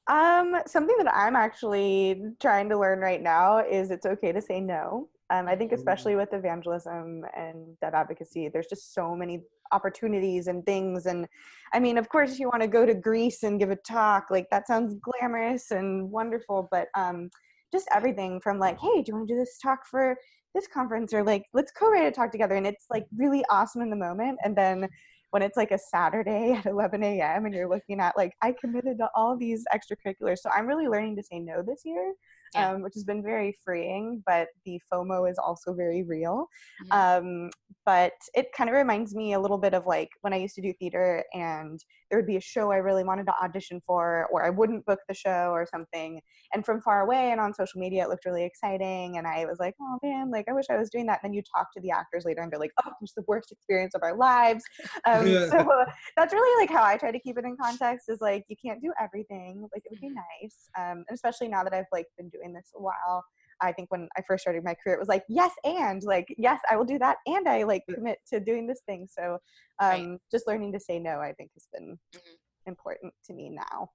Um, 0.08 0.56
something 0.68 0.96
that 0.98 1.12
I'm 1.14 1.36
actually 1.36 2.22
trying 2.40 2.70
to 2.70 2.78
learn 2.78 3.00
right 3.00 3.22
now 3.22 3.60
is 3.60 3.90
it's 3.92 4.06
okay 4.06 4.32
to 4.32 4.42
say 4.42 4.60
no. 4.60 5.10
Um, 5.32 5.48
I 5.48 5.56
think 5.56 5.72
especially 5.72 6.16
with 6.16 6.34
evangelism 6.34 7.24
and 7.36 7.80
dev 7.82 7.94
advocacy, 7.94 8.48
there's 8.48 8.68
just 8.68 8.94
so 8.94 9.16
many 9.16 9.42
opportunities 9.72 10.48
and 10.48 10.64
things. 10.66 11.08
And 11.08 11.28
I 11.74 11.80
mean, 11.80 11.98
of 11.98 12.10
course, 12.10 12.38
you 12.38 12.48
want 12.48 12.62
to 12.62 12.68
go 12.68 12.86
to 12.86 12.94
Greece 12.94 13.42
and 13.44 13.60
give 13.60 13.72
a 13.72 13.76
talk, 13.76 14.28
like 14.30 14.48
that 14.52 14.68
sounds 14.68 14.96
glamorous 15.02 15.72
and 15.72 16.12
wonderful, 16.12 16.68
but 16.72 16.90
um, 16.96 17.30
just 17.72 17.88
everything 17.94 18.40
from 18.40 18.60
like, 18.60 18.80
hey, 18.80 19.02
do 19.02 19.06
you 19.08 19.16
want 19.16 19.28
to 19.28 19.34
do 19.34 19.40
this 19.40 19.58
talk 19.58 19.86
for 19.86 20.16
this 20.54 20.68
conference 20.68 21.14
or 21.14 21.24
like 21.24 21.44
let's 21.54 21.72
co-write 21.72 22.08
a 22.08 22.12
talk 22.12 22.32
together 22.32 22.56
and 22.56 22.66
it's 22.66 22.86
like 22.90 23.06
really 23.18 23.44
awesome 23.50 23.82
in 23.82 23.90
the 23.90 23.96
moment 23.96 24.40
and 24.46 24.56
then 24.56 24.88
when 25.32 25.42
it's 25.42 25.58
like 25.58 25.72
a 25.72 25.78
Saturday 25.78 26.54
at 26.58 26.66
11 26.66 27.04
a.m. 27.04 27.46
and 27.46 27.54
you're 27.54 27.70
looking 27.70 28.00
at 28.00 28.16
like 28.16 28.32
I 28.42 28.54
committed 28.54 28.98
to 29.00 29.10
all 29.16 29.38
these 29.38 29.66
extracurriculars. 29.74 30.38
So 30.38 30.50
I'm 30.50 30.66
really 30.66 30.88
learning 30.88 31.18
to 31.18 31.24
say 31.24 31.40
no 31.40 31.62
this 31.62 31.82
year. 31.84 32.14
Yeah. 32.56 32.72
um, 32.72 32.82
which 32.82 32.94
has 32.96 33.04
been 33.04 33.22
very 33.22 33.58
freeing. 33.64 34.24
But 34.26 34.48
the 34.66 34.80
FOMO 34.92 35.30
is 35.30 35.38
also 35.38 35.74
very 35.74 36.04
real. 36.04 36.48
Mhm. 36.86 37.20
Um, 37.46 37.50
but 37.86 38.14
it 38.34 38.48
kind 38.58 38.70
of 38.70 38.76
reminds 38.76 39.14
me 39.14 39.34
a 39.34 39.40
little 39.40 39.58
bit 39.60 39.74
of 39.76 39.86
like 39.86 40.10
when 40.22 40.34
I 40.34 40.38
used 40.38 40.56
to 40.56 40.62
do 40.62 40.74
theater 40.80 41.24
and 41.34 41.80
there 42.10 42.18
would 42.20 42.26
be 42.28 42.38
a 42.38 42.42
show 42.42 42.72
I 42.72 42.78
really 42.78 43.04
wanted 43.04 43.26
to 43.28 43.34
audition 43.44 43.82
for, 43.86 44.28
or 44.32 44.44
I 44.44 44.50
wouldn't 44.50 44.86
book 44.86 45.00
the 45.08 45.14
show 45.14 45.50
or 45.52 45.68
something. 45.70 46.20
And 46.54 46.66
from 46.66 46.82
far 46.82 47.02
away 47.02 47.32
and 47.32 47.40
on 47.42 47.54
social 47.54 47.80
media, 47.80 48.04
it 48.04 48.10
looked 48.10 48.26
really 48.26 48.44
exciting. 48.44 49.18
And 49.18 49.28
I 49.28 49.46
was 49.46 49.58
like, 49.60 49.76
oh 49.82 50.00
man, 50.02 50.32
like 50.32 50.46
I 50.50 50.54
wish 50.54 50.66
I 50.72 50.78
was 50.78 50.90
doing 50.90 51.06
that. 51.08 51.20
And 51.22 51.30
then 51.30 51.34
you 51.34 51.42
talk 51.56 51.68
to 51.76 51.82
the 51.82 51.92
actors 51.92 52.24
later 52.26 52.42
and 52.42 52.52
they're 52.52 52.60
like, 52.60 52.72
oh, 52.86 52.92
it's 53.02 53.14
the 53.14 53.24
worst 53.28 53.52
experience 53.52 53.94
of 53.96 54.02
our 54.04 54.16
lives. 54.16 54.64
Um, 55.06 55.28
Yeah. 55.28 55.50
so 55.50 55.86
that's 56.18 56.34
really 56.34 56.64
like 56.64 56.70
how 56.76 56.84
I 56.84 56.98
try 56.98 57.12
to 57.12 57.20
keep 57.20 57.38
it 57.38 57.46
in 57.46 57.56
context 57.62 58.10
is 58.10 58.22
like, 58.22 58.44
you 58.48 58.56
can't 58.64 58.82
do 58.82 58.92
everything. 59.00 59.62
Like 59.74 59.84
it 59.86 59.92
would 59.92 60.00
be 60.02 60.10
nice. 60.10 60.70
Um, 60.78 61.04
and 61.08 61.14
especially 61.14 61.48
now 61.48 61.64
that 61.64 61.74
I've 61.74 61.86
like 61.92 62.06
been 62.18 62.30
doing 62.30 62.45
this 62.54 62.72
a 62.76 62.82
while. 62.82 63.24
I 63.62 63.72
think 63.72 63.90
when 63.90 64.10
I 64.18 64.22
first 64.28 64.42
started 64.42 64.64
my 64.64 64.76
career, 64.76 64.96
it 64.96 65.00
was 65.00 65.08
like, 65.08 65.24
yes, 65.30 65.52
and 65.64 66.04
like, 66.04 66.28
yes, 66.38 66.60
I 66.70 66.76
will 66.76 66.86
do 66.86 67.00
that. 67.00 67.18
And 67.26 67.48
I 67.48 67.64
like 67.64 67.84
commit 67.94 68.20
to 68.34 68.40
doing 68.40 68.68
this 68.68 68.82
thing. 68.86 69.08
So 69.10 69.38
um, 69.80 70.12
Right. 70.12 70.20
just 70.32 70.48
learning 70.48 70.74
to 70.74 70.80
say 70.80 71.00
no, 71.00 71.20
I 71.20 71.34
think 71.34 71.52
has 71.54 71.68
been 71.74 71.98
Mhm. 72.14 72.20
important 72.68 73.14
to 73.26 73.34
me 73.34 73.50
now. 73.50 73.90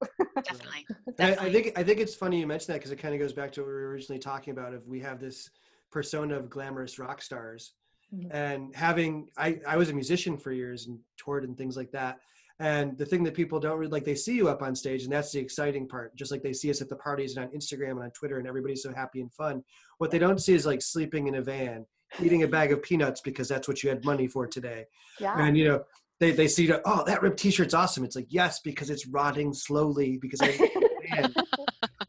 Definitely. 0.48 0.86
I, 1.20 1.46
I 1.46 1.52
think 1.52 1.78
I 1.78 1.82
think 1.82 2.00
it's 2.00 2.14
funny 2.14 2.40
you 2.40 2.46
mentioned 2.46 2.74
that 2.74 2.78
because 2.78 2.92
it 2.92 2.96
kind 2.96 3.14
of 3.14 3.20
goes 3.20 3.32
back 3.32 3.52
to 3.52 3.60
what 3.60 3.66
we 3.68 3.72
were 3.74 3.88
originally 3.88 4.18
talking 4.18 4.52
about. 4.52 4.74
If 4.74 4.86
we 4.86 5.00
have 5.00 5.20
this 5.20 5.50
persona 5.92 6.36
of 6.36 6.48
glamorous 6.48 6.98
rock 6.98 7.20
stars, 7.20 7.74
Mhm. 8.14 8.30
and 8.32 8.74
having 8.74 9.28
I 9.36 9.60
I 9.66 9.76
was 9.76 9.90
a 9.90 9.94
musician 9.94 10.38
for 10.38 10.52
years 10.52 10.86
and 10.86 10.98
toured 11.18 11.44
and 11.44 11.56
things 11.56 11.76
like 11.76 11.90
that. 11.92 12.20
And 12.60 12.96
the 12.98 13.06
thing 13.06 13.24
that 13.24 13.34
people 13.34 13.58
don't 13.58 13.78
really 13.78 13.90
like, 13.90 14.04
they 14.04 14.14
see 14.14 14.34
you 14.34 14.48
up 14.48 14.62
on 14.62 14.74
stage, 14.74 15.04
and 15.04 15.12
that's 15.12 15.32
the 15.32 15.40
exciting 15.40 15.88
part. 15.88 16.14
Just 16.14 16.30
like 16.30 16.42
they 16.42 16.52
see 16.52 16.70
us 16.70 16.82
at 16.82 16.88
the 16.88 16.96
parties 16.96 17.36
and 17.36 17.46
on 17.46 17.52
Instagram 17.52 17.92
and 17.92 18.02
on 18.02 18.10
Twitter, 18.10 18.38
and 18.38 18.46
everybody's 18.46 18.82
so 18.82 18.92
happy 18.92 19.20
and 19.20 19.32
fun. 19.32 19.64
What 19.98 20.10
they 20.10 20.18
don't 20.18 20.40
see 20.40 20.52
is 20.54 20.66
like 20.66 20.82
sleeping 20.82 21.26
in 21.26 21.36
a 21.36 21.42
van, 21.42 21.86
eating 22.22 22.42
a 22.42 22.48
bag 22.48 22.70
of 22.70 22.82
peanuts 22.82 23.22
because 23.22 23.48
that's 23.48 23.66
what 23.66 23.82
you 23.82 23.88
had 23.88 24.04
money 24.04 24.28
for 24.28 24.46
today. 24.46 24.84
yeah. 25.18 25.34
And 25.38 25.56
you 25.56 25.68
know, 25.68 25.84
they 26.20 26.32
they 26.32 26.48
see 26.48 26.66
that 26.66 26.82
oh 26.84 27.02
that 27.06 27.22
ripped 27.22 27.38
T-shirt's 27.38 27.74
awesome. 27.74 28.04
It's 28.04 28.16
like 28.16 28.26
yes 28.28 28.60
because 28.60 28.90
it's 28.90 29.06
rotting 29.06 29.54
slowly 29.54 30.18
because 30.20 30.40
I 30.42 30.70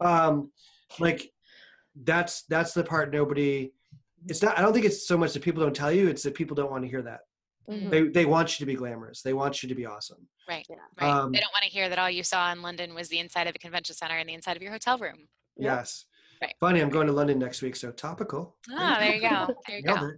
um 0.00 0.50
like 0.98 1.30
that's 2.04 2.42
that's 2.44 2.74
the 2.74 2.84
part 2.84 3.12
nobody 3.12 3.70
it's 4.28 4.42
not 4.42 4.58
i 4.58 4.62
don't 4.62 4.72
think 4.72 4.86
it's 4.86 5.06
so 5.06 5.16
much 5.16 5.32
that 5.32 5.42
people 5.42 5.62
don't 5.62 5.76
tell 5.76 5.92
you 5.92 6.08
it's 6.08 6.22
that 6.22 6.34
people 6.34 6.54
don't 6.54 6.70
want 6.70 6.82
to 6.82 6.88
hear 6.88 7.02
that 7.02 7.20
Mhm. 7.68 7.90
they 7.90 8.02
they 8.08 8.26
want 8.26 8.58
you 8.58 8.64
to 8.64 8.66
be 8.66 8.74
glamorous 8.76 9.22
they 9.22 9.32
want 9.34 9.62
you 9.62 9.68
to 9.68 9.74
be 9.74 9.86
awesome 9.86 10.28
Right. 10.48 10.66
Yeah. 10.68 10.76
Right. 10.96 11.08
Um, 11.08 11.32
they 11.32 11.38
don't 11.40 11.52
want 11.52 11.62
to 11.64 11.70
hear 11.70 11.88
that 11.88 11.98
all 12.00 12.10
you 12.10 12.24
saw 12.24 12.50
in 12.52 12.62
London 12.62 12.94
was 12.94 13.08
the 13.08 13.20
inside 13.20 13.46
of 13.46 13.54
a 13.54 13.58
convention 13.60 13.94
center 13.94 14.16
and 14.18 14.28
the 14.28 14.34
inside 14.34 14.56
of 14.56 14.62
your 14.62 14.72
hotel 14.72 14.98
room. 14.98 15.28
Yes 15.56 16.06
Right. 16.40 16.54
funny 16.60 16.80
i'm 16.80 16.90
going 16.90 17.06
to 17.06 17.12
london 17.12 17.38
next 17.38 17.62
week 17.62 17.76
so 17.76 17.92
topical 17.92 18.56
Ah, 18.70 18.96
there 18.98 19.14
you 19.14 19.20
go. 19.22 19.54
There 19.68 19.78
you 19.78 19.84
go. 19.84 20.10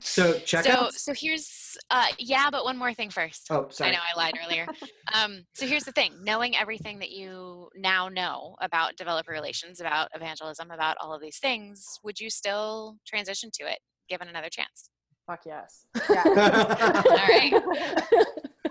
So 0.00 0.38
check 0.40 0.64
So, 0.64 0.70
out 0.70 0.92
so 0.92 1.12
here's, 1.14 1.76
uh, 1.90 2.06
yeah, 2.18 2.48
but 2.50 2.64
one 2.64 2.76
more 2.76 2.94
thing 2.94 3.10
first. 3.10 3.48
oh 3.50 3.68
sorry. 3.70 3.90
I 3.90 3.94
know 3.94 4.00
I 4.02 4.16
lied 4.16 4.34
earlier. 4.42 4.68
um, 5.14 5.44
so 5.54 5.66
here's 5.66 5.84
the 5.84 5.92
thing: 5.92 6.22
knowing 6.22 6.56
everything 6.56 7.00
that 7.00 7.10
you 7.10 7.70
now 7.74 8.08
know 8.08 8.56
about 8.60 8.96
developer 8.96 9.32
relations, 9.32 9.80
about 9.80 10.08
evangelism, 10.14 10.70
about 10.70 10.96
all 11.00 11.12
of 11.12 11.20
these 11.20 11.38
things, 11.38 11.84
would 12.04 12.20
you 12.20 12.30
still 12.30 12.98
transition 13.06 13.50
to 13.54 13.64
it, 13.70 13.80
given 14.08 14.28
another 14.28 14.50
chance? 14.50 14.90
Fuck 15.26 15.46
yes. 15.46 15.86
Yeah. 16.10 16.22
All 17.06 17.16
right. 17.16 17.54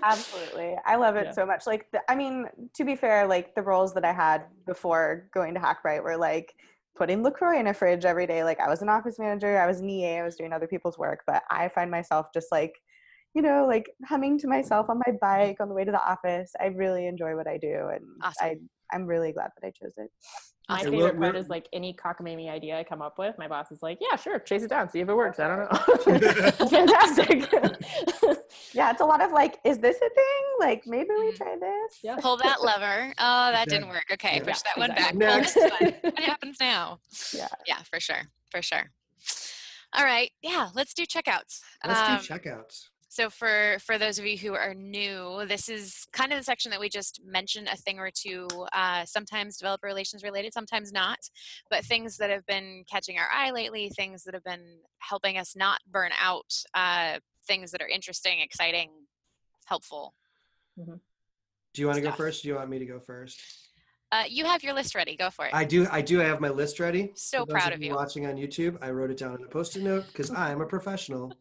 Absolutely. 0.02 0.76
I 0.84 0.96
love 0.96 1.16
it 1.16 1.26
Yeah. 1.26 1.32
so 1.32 1.46
much. 1.46 1.66
Like, 1.66 1.90
the, 1.92 2.00
I 2.10 2.14
mean, 2.14 2.46
to 2.74 2.84
be 2.84 2.94
fair, 2.94 3.26
like 3.26 3.54
the 3.54 3.62
roles 3.62 3.94
that 3.94 4.04
I 4.04 4.12
had 4.12 4.44
before 4.66 5.28
going 5.32 5.54
to 5.54 5.60
Hackbright 5.60 6.02
were 6.02 6.16
like 6.16 6.54
putting 6.96 7.22
LaCroix 7.22 7.58
in 7.58 7.66
a 7.68 7.74
fridge 7.74 8.04
every 8.04 8.26
day. 8.26 8.44
Like, 8.44 8.60
I 8.60 8.68
was 8.68 8.82
an 8.82 8.88
office 8.88 9.18
manager, 9.18 9.58
I 9.58 9.66
was 9.66 9.80
an 9.80 9.88
EA, 9.90 10.18
I 10.18 10.22
was 10.22 10.36
doing 10.36 10.52
other 10.52 10.68
people's 10.68 10.96
work, 10.98 11.22
but 11.26 11.42
I 11.50 11.68
find 11.68 11.90
myself 11.90 12.26
just 12.32 12.52
like, 12.52 12.74
you 13.34 13.42
know, 13.42 13.66
like 13.66 13.90
humming 14.06 14.38
to 14.38 14.46
myself 14.46 14.88
on 14.88 15.00
my 15.04 15.12
bike 15.20 15.56
on 15.58 15.68
the 15.68 15.74
way 15.74 15.84
to 15.84 15.90
the 15.90 16.00
office. 16.08 16.52
I 16.60 16.66
really 16.66 17.06
enjoy 17.08 17.34
what 17.34 17.48
I 17.48 17.58
do, 17.58 17.88
and 17.92 18.04
Awesome. 18.22 18.46
I, 18.46 18.56
I'm 18.94 19.06
really 19.06 19.32
glad 19.32 19.50
that 19.60 19.66
I 19.66 19.72
chose 19.72 19.94
it. 19.96 20.08
My 20.68 20.76
Awesome. 20.76 20.92
favorite 20.92 21.18
part 21.20 21.36
is 21.36 21.48
like 21.50 21.68
any 21.74 21.92
cockamamie 21.92 22.48
idea 22.50 22.78
I 22.78 22.84
come 22.84 23.02
up 23.02 23.18
with, 23.18 23.36
my 23.36 23.46
boss 23.48 23.70
is 23.70 23.82
like, 23.82 23.98
"Yeah, 24.00 24.16
sure, 24.16 24.38
chase 24.38 24.62
it 24.62 24.68
down, 24.70 24.88
see 24.88 25.00
if 25.00 25.08
it 25.10 25.14
works." 25.14 25.38
I 25.38 25.48
don't 25.48 25.58
know. 25.58 25.78
It's 26.58 26.70
fantastic. 26.70 27.52
Yeah, 28.72 28.90
it's 28.90 29.00
a 29.02 29.04
lot 29.04 29.20
of 29.22 29.30
like, 29.32 29.58
is 29.64 29.78
this 29.78 29.96
a 29.96 30.00
thing? 30.00 30.44
Like, 30.60 30.86
maybe 30.86 31.10
we 31.10 31.32
Mhm. 31.32 31.36
try 31.36 31.56
this. 31.60 31.98
Yeah. 32.02 32.16
Pull 32.16 32.38
that 32.38 32.62
lever. 32.62 33.12
Oh, 33.18 33.50
that 33.52 33.68
didn't 33.68 33.88
work. 33.88 34.06
Okay, 34.12 34.36
Yeah, 34.38 34.44
push 34.44 34.60
that 34.62 34.78
one 34.78 34.90
exactly. 34.90 35.18
back. 35.18 35.28
Pull 35.30 35.38
Next. 35.40 35.54
this 35.54 35.72
one. 35.80 36.12
What 36.12 36.18
happens 36.24 36.56
now? 36.60 36.98
Yeah. 37.34 37.48
Yeah, 37.66 37.78
for 37.82 38.00
sure. 38.00 38.22
For 38.50 38.62
sure. 38.62 38.90
All 39.92 40.04
right. 40.04 40.30
Yeah, 40.42 40.70
let's 40.74 40.94
do 40.94 41.04
checkouts. 41.04 41.60
let's 41.86 42.00
Um, 42.00 42.18
do 42.18 42.22
checkouts 42.50 42.88
So 43.14 43.30
for 43.30 43.76
for 43.78 43.96
those 43.96 44.18
of 44.18 44.26
you 44.26 44.36
who 44.36 44.54
are 44.54 44.74
new, 44.74 45.46
this 45.46 45.68
is 45.68 46.04
kind 46.12 46.32
of 46.32 46.38
the 46.40 46.42
section 46.42 46.72
that 46.72 46.80
we 46.80 46.88
just 46.88 47.20
mentioned 47.24 47.68
a 47.72 47.76
thing 47.76 48.00
or 48.00 48.10
two. 48.12 48.48
Uh, 48.72 49.04
sometimes 49.04 49.56
developer 49.56 49.86
relations 49.86 50.24
related, 50.24 50.52
sometimes 50.52 50.90
not, 50.90 51.20
but 51.70 51.84
things 51.84 52.16
that 52.16 52.30
have 52.30 52.44
been 52.46 52.82
catching 52.90 53.16
our 53.16 53.28
eye 53.32 53.52
lately, 53.52 53.88
things 53.88 54.24
that 54.24 54.34
have 54.34 54.42
been 54.42 54.80
helping 54.98 55.38
us 55.38 55.54
not 55.54 55.78
burn 55.88 56.10
out, 56.20 56.52
uh, 56.74 57.20
things 57.46 57.70
that 57.70 57.80
are 57.80 57.86
interesting, 57.86 58.40
exciting, 58.40 58.90
helpful. 59.66 60.16
do 60.76 61.82
you 61.82 61.86
want 61.86 61.94
to 61.94 62.02
go 62.02 62.10
first 62.10 62.42
do 62.42 62.48
you 62.48 62.56
want 62.56 62.68
me 62.68 62.80
to 62.80 62.86
go 62.86 62.98
first 62.98 63.40
Uh, 64.14 64.22
you 64.28 64.44
have 64.44 64.62
your 64.62 64.72
list 64.74 64.94
ready. 64.94 65.16
Go 65.16 65.28
for 65.28 65.46
it. 65.46 65.50
I 65.52 65.64
do. 65.64 65.88
I 65.90 66.00
do 66.00 66.22
I 66.22 66.24
have 66.26 66.40
my 66.40 66.48
list 66.48 66.78
ready. 66.78 67.10
So 67.16 67.44
proud 67.44 67.72
of 67.72 67.82
you. 67.82 67.94
Watching 67.94 68.26
on 68.26 68.36
YouTube, 68.36 68.78
I 68.80 68.90
wrote 68.90 69.10
it 69.10 69.16
down 69.16 69.34
in 69.34 69.42
a 69.44 69.48
post-it 69.48 69.82
note 69.82 70.06
because 70.06 70.30
I 70.44 70.52
am 70.52 70.60
a 70.60 70.66
professional. 70.66 71.32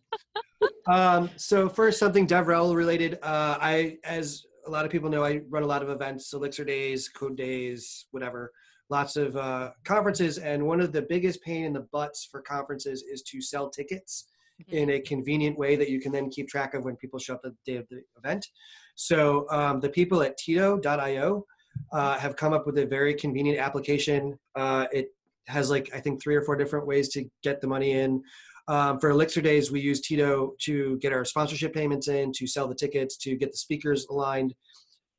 um, 0.88 1.30
so 1.36 1.70
first, 1.70 2.00
something 2.00 2.26
DevRel 2.26 2.76
related. 2.76 3.20
Uh, 3.22 3.60
I, 3.62 3.98
as 4.04 4.48
a 4.66 4.72
lot 4.72 4.86
of 4.86 4.92
people 4.92 5.08
know, 5.12 5.24
I 5.24 5.42
run 5.50 5.62
a 5.62 5.68
lot 5.68 5.84
of 5.84 5.90
events, 5.90 6.34
Elixir 6.34 6.66
Days, 6.66 7.10
Code 7.10 7.38
Days, 7.38 8.08
whatever. 8.10 8.52
Lots 8.90 9.18
of 9.18 9.38
uh, 9.38 9.72
conferences, 9.84 10.40
and 10.40 10.66
one 10.66 10.82
of 10.82 10.92
the 10.92 11.04
biggest 11.04 11.44
pain 11.44 11.66
in 11.66 11.74
the 11.74 11.88
butts 11.92 12.28
for 12.30 12.42
conferences 12.42 13.04
is 13.04 13.22
to 13.24 13.40
sell 13.40 13.70
tickets 13.70 14.26
Mm-hmm. 14.62 14.78
in 14.78 14.90
a 14.92 15.00
convenient 15.00 15.58
way 15.58 15.76
that 15.76 15.90
you 15.90 16.00
can 16.00 16.12
then 16.12 16.30
keep 16.30 16.48
track 16.48 16.76
of 16.76 16.86
when 16.86 16.96
people 16.98 17.18
show 17.18 17.34
up 17.34 17.42
the 17.42 17.56
day 17.66 17.78
of 17.78 17.88
the 17.90 18.04
event. 18.20 18.46
So 18.94 19.48
um, 19.50 19.80
the 19.80 19.90
people 19.90 20.22
at 20.22 20.38
Tito.io 20.38 21.46
uh, 21.92 22.18
have 22.18 22.36
come 22.36 22.54
up 22.54 22.66
with 22.66 22.78
a 22.78 22.86
very 22.86 23.14
convenient 23.14 23.60
application. 23.60 24.38
Uh, 24.56 24.88
it 24.92 25.08
has 25.48 25.70
like 25.70 25.90
I 25.94 26.00
think 26.00 26.22
three 26.22 26.36
or 26.36 26.42
four 26.42 26.56
different 26.56 26.88
ways 26.88 27.10
to 27.10 27.26
get 27.44 27.62
the 27.62 27.68
money 27.68 27.92
in. 27.92 28.22
Um, 28.68 29.00
for 29.00 29.10
Elixir 29.10 29.42
Days, 29.42 29.72
we 29.72 29.82
use 29.82 30.00
Tito 30.00 30.54
to 30.62 30.98
get 31.00 31.12
our 31.12 31.26
sponsorship 31.26 31.74
payments 31.74 32.08
in, 32.08 32.32
to 32.34 32.48
sell 32.48 32.68
the 32.68 32.76
tickets, 32.76 33.18
to 33.18 33.36
get 33.36 33.52
the 33.52 33.58
speakers 33.58 34.08
aligned. 34.10 34.54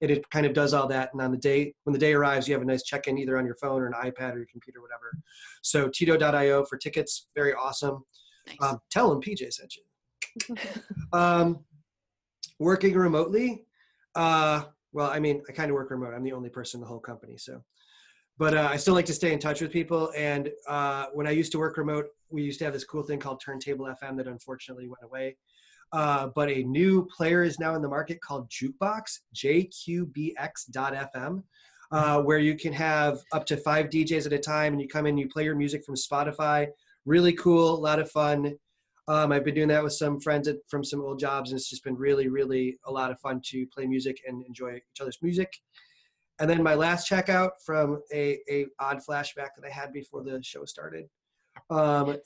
It, 0.00 0.10
it 0.10 0.30
kind 0.30 0.46
of 0.46 0.54
does 0.54 0.74
all 0.74 0.88
that, 0.88 1.10
and 1.12 1.22
on 1.22 1.30
the 1.30 1.38
day 1.38 1.74
when 1.84 1.92
the 1.92 1.98
day 1.98 2.14
arrives, 2.14 2.48
you 2.48 2.54
have 2.54 2.62
a 2.62 2.66
nice 2.66 2.82
check-in 2.82 3.18
either 3.18 3.38
on 3.38 3.46
your 3.46 3.56
phone 3.56 3.80
or 3.80 3.86
an 3.86 3.92
iPad 3.92 4.34
or 4.34 4.38
your 4.38 4.46
computer, 4.50 4.80
whatever. 4.80 5.16
So 5.62 5.88
Tito.io 5.88 6.64
for 6.64 6.78
tickets, 6.78 7.28
very 7.34 7.54
awesome. 7.54 8.04
Nice. 8.46 8.56
Um, 8.60 8.78
tell 8.90 9.10
them 9.10 9.20
PJ 9.20 9.52
sent 9.52 9.74
you. 9.76 10.56
um, 11.12 11.64
working 12.58 12.94
remotely. 12.94 13.64
Uh, 14.14 14.64
well, 14.94 15.10
I 15.10 15.18
mean, 15.18 15.42
I 15.48 15.52
kind 15.52 15.70
of 15.70 15.74
work 15.74 15.90
remote. 15.90 16.14
I'm 16.14 16.22
the 16.22 16.32
only 16.32 16.48
person 16.48 16.78
in 16.78 16.82
the 16.82 16.86
whole 16.86 17.00
company, 17.00 17.36
so. 17.36 17.60
But 18.38 18.54
uh, 18.54 18.68
I 18.70 18.76
still 18.76 18.94
like 18.94 19.06
to 19.06 19.12
stay 19.12 19.32
in 19.32 19.40
touch 19.40 19.60
with 19.60 19.72
people. 19.72 20.12
And 20.16 20.50
uh, 20.68 21.06
when 21.12 21.26
I 21.26 21.30
used 21.30 21.52
to 21.52 21.58
work 21.58 21.76
remote, 21.76 22.06
we 22.30 22.42
used 22.42 22.58
to 22.60 22.64
have 22.64 22.74
this 22.74 22.84
cool 22.84 23.02
thing 23.02 23.18
called 23.18 23.42
Turntable 23.44 23.86
FM 23.86 24.16
that 24.16 24.26
unfortunately 24.26 24.88
went 24.88 25.04
away. 25.04 25.36
Uh, 25.92 26.28
but 26.34 26.48
a 26.48 26.62
new 26.62 27.06
player 27.16 27.42
is 27.42 27.58
now 27.58 27.74
in 27.74 27.82
the 27.82 27.88
market 27.88 28.20
called 28.20 28.50
Jukebox, 28.50 29.18
JQBX.FM, 29.36 31.42
uh, 31.92 32.22
where 32.22 32.38
you 32.38 32.56
can 32.56 32.72
have 32.72 33.18
up 33.32 33.44
to 33.46 33.56
five 33.56 33.86
DJs 33.86 34.26
at 34.26 34.32
a 34.32 34.38
time, 34.38 34.72
and 34.72 34.82
you 34.82 34.88
come 34.88 35.06
in, 35.06 35.18
you 35.18 35.28
play 35.28 35.44
your 35.44 35.54
music 35.54 35.84
from 35.84 35.94
Spotify. 35.94 36.66
Really 37.04 37.34
cool, 37.34 37.74
a 37.74 37.80
lot 37.80 38.00
of 38.00 38.10
fun. 38.10 38.56
Um, 39.06 39.32
I've 39.32 39.44
been 39.44 39.54
doing 39.54 39.68
that 39.68 39.82
with 39.82 39.92
some 39.92 40.18
friends 40.18 40.48
at, 40.48 40.56
from 40.68 40.82
some 40.82 41.00
old 41.02 41.18
jobs, 41.18 41.50
and 41.50 41.58
it's 41.58 41.68
just 41.68 41.84
been 41.84 41.96
really, 41.96 42.28
really 42.28 42.78
a 42.86 42.92
lot 42.92 43.10
of 43.10 43.20
fun 43.20 43.40
to 43.46 43.66
play 43.66 43.86
music 43.86 44.18
and 44.26 44.44
enjoy 44.46 44.76
each 44.76 45.00
other's 45.00 45.18
music. 45.20 45.52
And 46.40 46.48
then 46.48 46.62
my 46.62 46.74
last 46.74 47.08
checkout 47.08 47.50
from 47.64 48.00
a, 48.12 48.38
a 48.50 48.66
odd 48.80 49.00
flashback 49.08 49.50
that 49.56 49.64
I 49.64 49.70
had 49.70 49.92
before 49.92 50.24
the 50.24 50.42
show 50.42 50.64
started. 50.64 51.06
Um, 51.70 52.16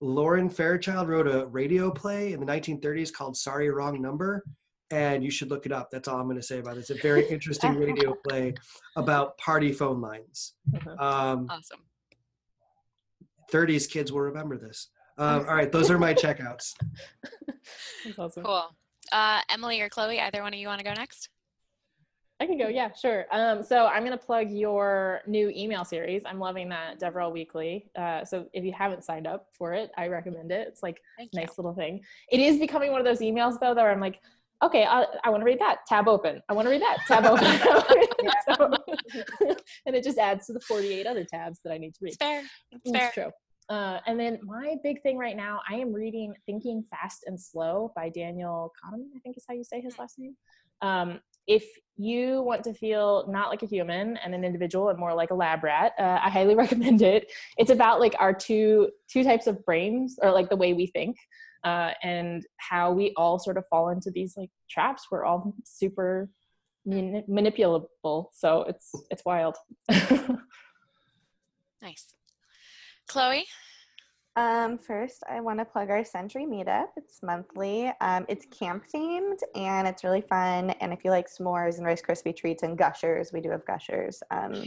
Lauren 0.00 0.48
Fairchild 0.48 1.08
wrote 1.08 1.26
a 1.26 1.46
radio 1.46 1.90
play 1.90 2.32
in 2.32 2.38
the 2.38 2.46
1930s 2.46 3.12
called 3.12 3.36
"Sorry 3.36 3.70
Wrong 3.70 4.00
Number," 4.00 4.44
and 4.90 5.24
you 5.24 5.30
should 5.30 5.50
look 5.50 5.66
it 5.66 5.72
up. 5.72 5.88
That's 5.90 6.06
all 6.06 6.20
I'm 6.20 6.26
going 6.26 6.36
to 6.36 6.42
say 6.42 6.60
about 6.60 6.76
it. 6.76 6.80
It's 6.80 6.90
a 6.90 6.94
very 6.96 7.26
interesting 7.30 7.74
radio 7.74 8.14
play 8.28 8.54
about 8.94 9.36
party 9.38 9.72
phone 9.72 10.00
lines. 10.00 10.54
Mhm. 10.70 11.00
Um, 11.00 11.46
awesome. 11.50 11.80
30s 13.50 13.90
kids 13.90 14.12
will 14.12 14.20
remember 14.20 14.58
this. 14.58 14.90
Um, 15.18 15.40
all 15.48 15.54
right, 15.54 15.70
those 15.70 15.90
are 15.90 15.98
my 15.98 16.14
checkouts. 16.14 16.74
That's 18.04 18.18
awesome. 18.18 18.44
Cool. 18.44 18.64
Uh, 19.12 19.40
Emily 19.50 19.80
or 19.80 19.88
Chloe, 19.88 20.20
either 20.20 20.42
one 20.42 20.52
of 20.54 20.58
you 20.60 20.68
want 20.68 20.78
to 20.80 20.84
go 20.84 20.92
next? 20.94 21.28
I 22.40 22.46
can 22.46 22.56
go. 22.56 22.68
Yeah, 22.68 22.92
sure. 22.92 23.26
Um, 23.32 23.64
so 23.64 23.86
I'm 23.86 24.04
going 24.04 24.16
to 24.16 24.24
plug 24.24 24.48
your 24.50 25.22
new 25.26 25.48
email 25.56 25.84
series. 25.84 26.22
I'm 26.24 26.38
loving 26.38 26.68
that 26.68 27.00
DevRel 27.00 27.32
Weekly. 27.32 27.90
Uh, 27.98 28.24
so 28.24 28.46
if 28.52 28.62
you 28.64 28.72
haven't 28.72 29.02
signed 29.02 29.26
up 29.26 29.46
for 29.56 29.74
it, 29.74 29.90
I 29.96 30.06
recommend 30.06 30.52
it. 30.52 30.68
It's 30.68 30.82
like 30.82 31.00
Thank 31.16 31.30
a 31.34 31.36
you. 31.36 31.40
nice 31.46 31.58
little 31.58 31.74
thing. 31.74 32.00
It 32.30 32.38
is 32.38 32.58
becoming 32.58 32.92
one 32.92 33.00
of 33.00 33.04
those 33.06 33.18
emails 33.18 33.58
though, 33.58 33.74
that 33.74 33.84
I'm 33.84 33.98
like, 33.98 34.20
okay, 34.62 34.84
I, 34.84 35.04
I 35.24 35.30
want 35.30 35.40
to 35.40 35.44
read 35.46 35.58
that. 35.58 35.78
Tab 35.88 36.06
open. 36.06 36.40
I 36.48 36.52
want 36.52 36.66
to 36.66 36.70
read 36.70 36.82
that. 36.82 36.98
Tab 37.08 37.24
open. 37.24 37.44
So- 38.56 38.72
and 39.86 39.94
it 39.96 40.04
just 40.04 40.16
adds 40.18 40.46
to 40.46 40.52
the 40.52 40.60
48 40.60 41.06
other 41.06 41.24
tabs 41.24 41.60
that 41.64 41.72
I 41.72 41.78
need 41.78 41.92
to 41.94 41.98
read. 42.02 42.08
It's 42.10 42.16
fair. 42.18 42.40
It's 42.70 42.82
It's 42.84 42.96
fair. 42.96 43.10
true. 43.12 43.30
Uh, 43.68 43.98
and 44.06 44.18
then 44.18 44.38
my 44.42 44.76
big 44.82 45.02
thing 45.02 45.18
right 45.18 45.36
now, 45.36 45.60
I 45.68 45.74
am 45.74 45.92
reading 45.92 46.34
Thinking 46.46 46.82
Fast 46.90 47.24
and 47.26 47.38
Slow 47.40 47.92
by 47.94 48.08
Daniel 48.08 48.72
Kahneman, 48.82 49.08
I 49.14 49.18
think 49.20 49.36
is 49.36 49.44
how 49.46 49.54
you 49.54 49.64
say 49.64 49.80
his 49.80 49.98
last 49.98 50.18
name. 50.18 50.36
Um, 50.80 51.20
if 51.46 51.64
you 51.96 52.42
want 52.42 52.62
to 52.64 52.72
feel 52.72 53.26
not 53.28 53.48
like 53.48 53.62
a 53.62 53.66
human 53.66 54.16
and 54.18 54.34
an 54.34 54.44
individual 54.44 54.88
and 54.90 54.98
more 54.98 55.14
like 55.14 55.30
a 55.30 55.34
lab 55.34 55.64
rat, 55.64 55.92
uh, 55.98 56.18
I 56.22 56.30
highly 56.30 56.54
recommend 56.64 57.02
it. 57.02 57.30
It's 57.58 57.70
about 57.70 58.00
like 58.00 58.14
our 58.18 58.32
two 58.32 58.90
two 59.10 59.24
types 59.24 59.46
of 59.46 59.64
brains 59.64 60.18
or 60.22 60.30
like 60.30 60.48
the 60.48 60.56
way 60.56 60.72
we 60.72 60.86
think 60.86 61.16
uh, 61.64 61.92
and 62.02 62.46
how 62.58 62.92
we 62.92 63.12
all 63.16 63.38
sort 63.38 63.56
of 63.56 63.64
fall 63.68 63.90
into 63.90 64.10
these 64.10 64.36
like 64.36 64.50
traps. 64.70 65.06
We're 65.10 65.24
all 65.24 65.54
super 65.64 66.30
manipulable, 66.86 68.26
so 68.32 68.62
it's 68.62 68.92
it's 69.10 69.24
wild. 69.24 69.56
Nice. 71.80 72.14
Chloe? 73.08 73.46
Um, 74.36 74.78
first, 74.78 75.24
I 75.28 75.40
want 75.40 75.58
to 75.58 75.64
plug 75.64 75.90
our 75.90 76.04
Sentry 76.04 76.46
Meetup. 76.46 76.88
It's 76.96 77.22
monthly. 77.24 77.92
Um, 78.00 78.24
it's 78.28 78.46
camp 78.56 78.84
themed 78.94 79.38
and 79.56 79.88
it's 79.88 80.04
really 80.04 80.20
fun. 80.20 80.70
And 80.80 80.92
if 80.92 81.04
you 81.04 81.10
like 81.10 81.26
s'mores 81.28 81.78
and 81.78 81.86
Rice 81.86 82.02
Krispie 82.02 82.36
treats 82.36 82.62
and 82.62 82.78
gushers, 82.78 83.32
we 83.32 83.40
do 83.40 83.50
have 83.50 83.66
gushers. 83.66 84.22
Um, 84.30 84.66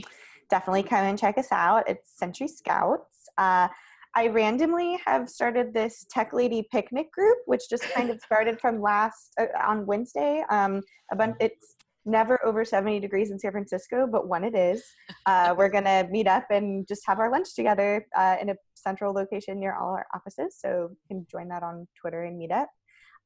definitely 0.49 0.83
come 0.83 1.05
and 1.05 1.17
check 1.17 1.37
us 1.37 1.53
out. 1.53 1.87
It's 1.87 2.17
Sentry 2.17 2.49
Scouts. 2.49 3.29
Uh, 3.37 3.69
I 4.13 4.27
randomly 4.27 4.99
have 5.05 5.29
started 5.29 5.73
this 5.73 6.05
Tech 6.09 6.33
Lady 6.33 6.67
picnic 6.69 7.09
group, 7.13 7.37
which 7.45 7.69
just 7.69 7.83
kind 7.93 8.09
of 8.09 8.19
started 8.19 8.59
from 8.59 8.81
last 8.81 9.31
uh, 9.39 9.45
on 9.65 9.85
Wednesday. 9.85 10.43
Um, 10.49 10.81
a 11.13 11.15
bunch. 11.15 11.37
It's 11.39 11.75
never 12.05 12.43
over 12.45 12.65
70 12.65 12.99
degrees 12.99 13.31
in 13.31 13.39
San 13.39 13.51
Francisco, 13.51 14.07
but 14.11 14.27
when 14.27 14.43
it 14.43 14.55
is, 14.55 14.83
uh, 15.25 15.53
we're 15.57 15.69
gonna 15.75 16.07
meet 16.09 16.27
up 16.27 16.45
and 16.49 16.87
just 16.87 17.03
have 17.05 17.19
our 17.19 17.31
lunch 17.31 17.55
together 17.55 18.05
uh, 18.17 18.37
in 18.41 18.49
a 18.49 18.55
central 18.75 19.13
location 19.13 19.59
near 19.59 19.75
all 19.75 19.89
our 19.89 20.05
offices. 20.15 20.57
So 20.59 20.89
you 20.91 20.97
can 21.07 21.27
join 21.31 21.47
that 21.49 21.63
on 21.63 21.87
Twitter 21.99 22.23
and 22.23 22.37
meet 22.37 22.51
up. 22.51 22.69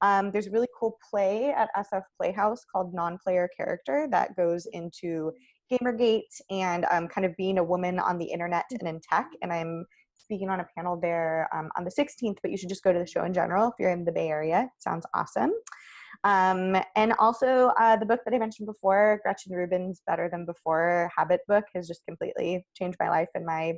Um, 0.02 0.32
there's 0.32 0.48
a 0.48 0.52
really 0.52 0.68
cool 0.78 0.98
play 1.10 1.52
at 1.52 1.70
SF 1.78 2.04
Playhouse 2.20 2.66
called 2.72 2.94
Non-Player 2.94 3.50
Character 3.56 4.08
that 4.12 4.36
goes 4.36 4.68
into 4.74 5.32
Gamergate 5.72 6.22
and 6.50 6.86
um, 6.92 7.08
kind 7.08 7.26
of 7.26 7.36
being 7.38 7.58
a 7.58 7.64
woman 7.64 8.00
on 8.00 8.18
the 8.18 8.26
internet 8.26 8.66
and 8.72 8.88
in 8.88 9.00
tech. 9.10 9.28
And 9.42 9.52
I'm 9.52 9.86
speaking 10.14 10.50
on 10.50 10.60
a 10.60 10.68
panel 10.76 11.00
there 11.00 11.48
um, 11.54 11.70
on 11.78 11.84
the 11.84 11.92
16th, 11.92 12.38
but 12.42 12.52
you 12.52 12.58
should 12.58 12.70
just 12.70 12.84
go 12.84 12.92
to 12.92 13.00
the 13.00 13.08
show 13.08 13.24
in 13.24 13.34
general 13.34 13.70
if 13.70 13.74
you're 13.80 13.92
in 13.92 14.06
the 14.06 14.12
Bay 14.12 14.28
Area. 14.28 14.64
It 14.64 14.84
sounds 14.84 15.06
awesome. 15.14 15.52
Um, 16.24 16.78
and 16.95 17.13
also 17.20 17.72
uh, 17.80 17.95
the 17.97 18.05
book 18.05 18.22
that 18.26 18.34
I 18.34 18.38
mentioned 18.38 18.68
before, 18.68 19.20
Gretchen 19.24 19.53
Rubin's 19.53 20.01
Better 20.07 20.30
Than 20.30 20.45
Before 20.45 21.11
Habit 21.16 21.41
book 21.47 21.66
has 21.74 21.88
just 21.88 22.05
completely 22.05 22.66
changed 22.76 22.97
my 22.99 23.09
life 23.09 23.30
and 23.36 23.45
my 23.45 23.76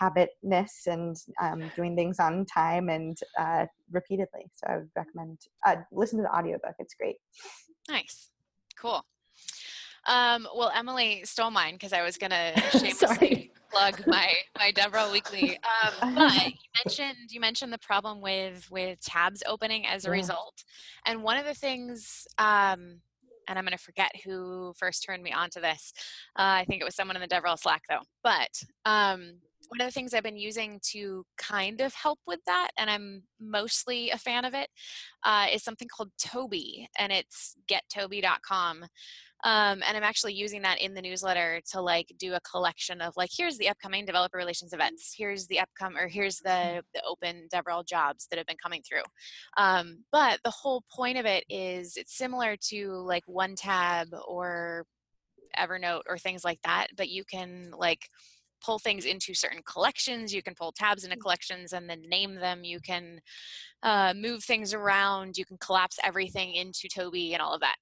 habitness 0.00 0.86
and 0.86 1.16
um, 1.42 1.70
doing 1.74 1.96
things 1.96 2.20
on 2.20 2.46
time 2.46 2.88
and 2.88 3.18
uh, 3.38 3.66
repeatedly. 3.90 4.50
So 4.52 4.66
I 4.68 4.76
would 4.78 4.90
recommend 4.96 5.40
uh, 5.66 5.76
listen 5.92 6.18
to 6.18 6.22
the 6.22 6.36
audiobook. 6.36 6.74
It's 6.78 6.94
great. 6.94 7.16
Nice. 7.88 8.30
Cool. 8.78 9.04
Um, 10.06 10.48
well, 10.54 10.70
Emily 10.74 11.22
stole 11.24 11.50
mine 11.50 11.74
because 11.74 11.92
I 11.92 12.02
was 12.02 12.16
going 12.16 12.30
to 12.30 12.52
shamelessly 12.78 12.94
Sorry. 12.94 13.52
Plug 13.70 14.02
my 14.06 14.28
my 14.58 14.72
DevRel 14.72 15.12
Weekly. 15.12 15.58
Um, 15.82 16.14
but 16.14 16.46
you 16.46 16.52
mentioned 16.84 17.30
you 17.30 17.40
mentioned 17.40 17.72
the 17.72 17.78
problem 17.78 18.20
with 18.20 18.70
with 18.70 19.00
tabs 19.00 19.42
opening 19.46 19.86
as 19.86 20.04
a 20.04 20.08
Yeah. 20.08 20.12
result, 20.12 20.64
and 21.06 21.22
one 21.22 21.36
of 21.36 21.44
the 21.46 21.54
things. 21.54 22.26
Um, 22.38 23.00
and 23.50 23.58
I'm 23.58 23.64
going 23.64 23.72
to 23.76 23.82
forget 23.82 24.10
who 24.26 24.74
first 24.76 25.02
turned 25.06 25.22
me 25.22 25.32
on 25.32 25.48
to 25.48 25.60
this. 25.60 25.94
Uh, 26.38 26.60
I 26.60 26.66
think 26.68 26.82
it 26.82 26.84
was 26.84 26.94
someone 26.94 27.16
in 27.16 27.22
the 27.22 27.28
DevRel 27.34 27.58
Slack, 27.58 27.80
though. 27.88 28.02
But 28.22 28.50
um, 28.84 29.38
one 29.68 29.80
of 29.80 29.86
the 29.86 29.90
things 29.90 30.12
I've 30.12 30.22
been 30.22 30.36
using 30.36 30.78
to 30.90 31.24
kind 31.38 31.80
of 31.80 31.94
help 31.94 32.18
with 32.26 32.40
that, 32.44 32.68
and 32.76 32.90
I'm 32.90 33.22
mostly 33.40 34.10
a 34.10 34.18
fan 34.18 34.44
of 34.44 34.52
it, 34.52 34.68
uh, 35.24 35.46
is 35.50 35.62
something 35.64 35.88
called 35.88 36.10
Toby, 36.18 36.90
and 36.98 37.10
it's 37.10 37.54
gettoby.com. 37.72 38.84
Um, 39.44 39.82
and 39.86 39.96
I'm 39.96 40.02
actually 40.02 40.34
using 40.34 40.62
that 40.62 40.80
in 40.80 40.94
the 40.94 41.02
newsletter 41.02 41.60
to 41.70 41.80
like 41.80 42.12
do 42.18 42.34
a 42.34 42.40
collection 42.40 43.00
of 43.00 43.16
like 43.16 43.30
here's 43.36 43.56
the 43.56 43.68
upcoming 43.68 44.04
developer 44.04 44.36
relations 44.36 44.72
events, 44.72 45.14
here's 45.16 45.46
the 45.46 45.58
upcome 45.58 45.96
or 45.96 46.08
here's 46.08 46.38
the 46.38 46.82
the 46.92 47.02
open 47.06 47.48
DevRel 47.52 47.86
jobs 47.86 48.26
that 48.30 48.38
have 48.38 48.46
been 48.46 48.56
coming 48.62 48.82
through. 48.82 49.02
Um, 49.56 50.04
but 50.10 50.40
the 50.44 50.50
whole 50.50 50.82
point 50.92 51.18
of 51.18 51.26
it 51.26 51.44
is 51.48 51.96
it's 51.96 52.16
similar 52.16 52.56
to 52.68 52.90
like 52.90 53.22
one 53.26 53.54
tab 53.54 54.08
or 54.26 54.84
Evernote 55.56 56.02
or 56.08 56.18
things 56.18 56.44
like 56.44 56.60
that, 56.64 56.88
but 56.96 57.08
you 57.08 57.24
can 57.24 57.70
like 57.76 58.08
pull 58.64 58.78
things 58.80 59.04
into 59.04 59.34
certain 59.34 59.62
collections. 59.62 60.34
You 60.34 60.42
can 60.42 60.54
pull 60.54 60.72
tabs 60.72 61.04
into 61.04 61.16
collections 61.16 61.72
and 61.72 61.88
then 61.88 62.02
name 62.08 62.34
them. 62.34 62.64
You 62.64 62.80
can 62.80 63.20
uh, 63.84 64.14
move 64.16 64.42
things 64.42 64.74
around. 64.74 65.38
You 65.38 65.44
can 65.44 65.58
collapse 65.58 65.98
everything 66.02 66.54
into 66.54 66.88
Toby 66.92 67.34
and 67.34 67.42
all 67.42 67.54
of 67.54 67.60
that 67.60 67.76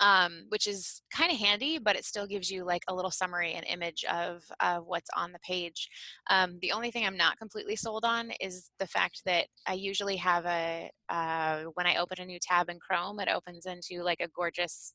um, 0.00 0.44
which 0.48 0.66
is 0.66 1.02
kind 1.12 1.30
of 1.30 1.38
handy, 1.38 1.78
but 1.78 1.96
it 1.96 2.04
still 2.04 2.26
gives 2.26 2.50
you 2.50 2.64
like 2.64 2.82
a 2.88 2.94
little 2.94 3.10
summary 3.10 3.52
and 3.52 3.64
image 3.66 4.04
of, 4.04 4.44
of 4.60 4.84
what's 4.86 5.10
on 5.16 5.32
the 5.32 5.38
page. 5.40 5.88
Um, 6.30 6.58
the 6.60 6.72
only 6.72 6.90
thing 6.90 7.06
I'm 7.06 7.16
not 7.16 7.38
completely 7.38 7.76
sold 7.76 8.04
on 8.04 8.32
is 8.40 8.70
the 8.78 8.86
fact 8.86 9.22
that 9.26 9.46
I 9.66 9.74
usually 9.74 10.16
have 10.16 10.46
a, 10.46 10.90
uh, 11.08 11.64
when 11.74 11.86
I 11.86 11.96
open 11.96 12.20
a 12.20 12.26
new 12.26 12.38
tab 12.40 12.68
in 12.68 12.78
Chrome, 12.78 13.20
it 13.20 13.28
opens 13.28 13.66
into 13.66 14.02
like 14.02 14.20
a 14.20 14.28
gorgeous 14.28 14.94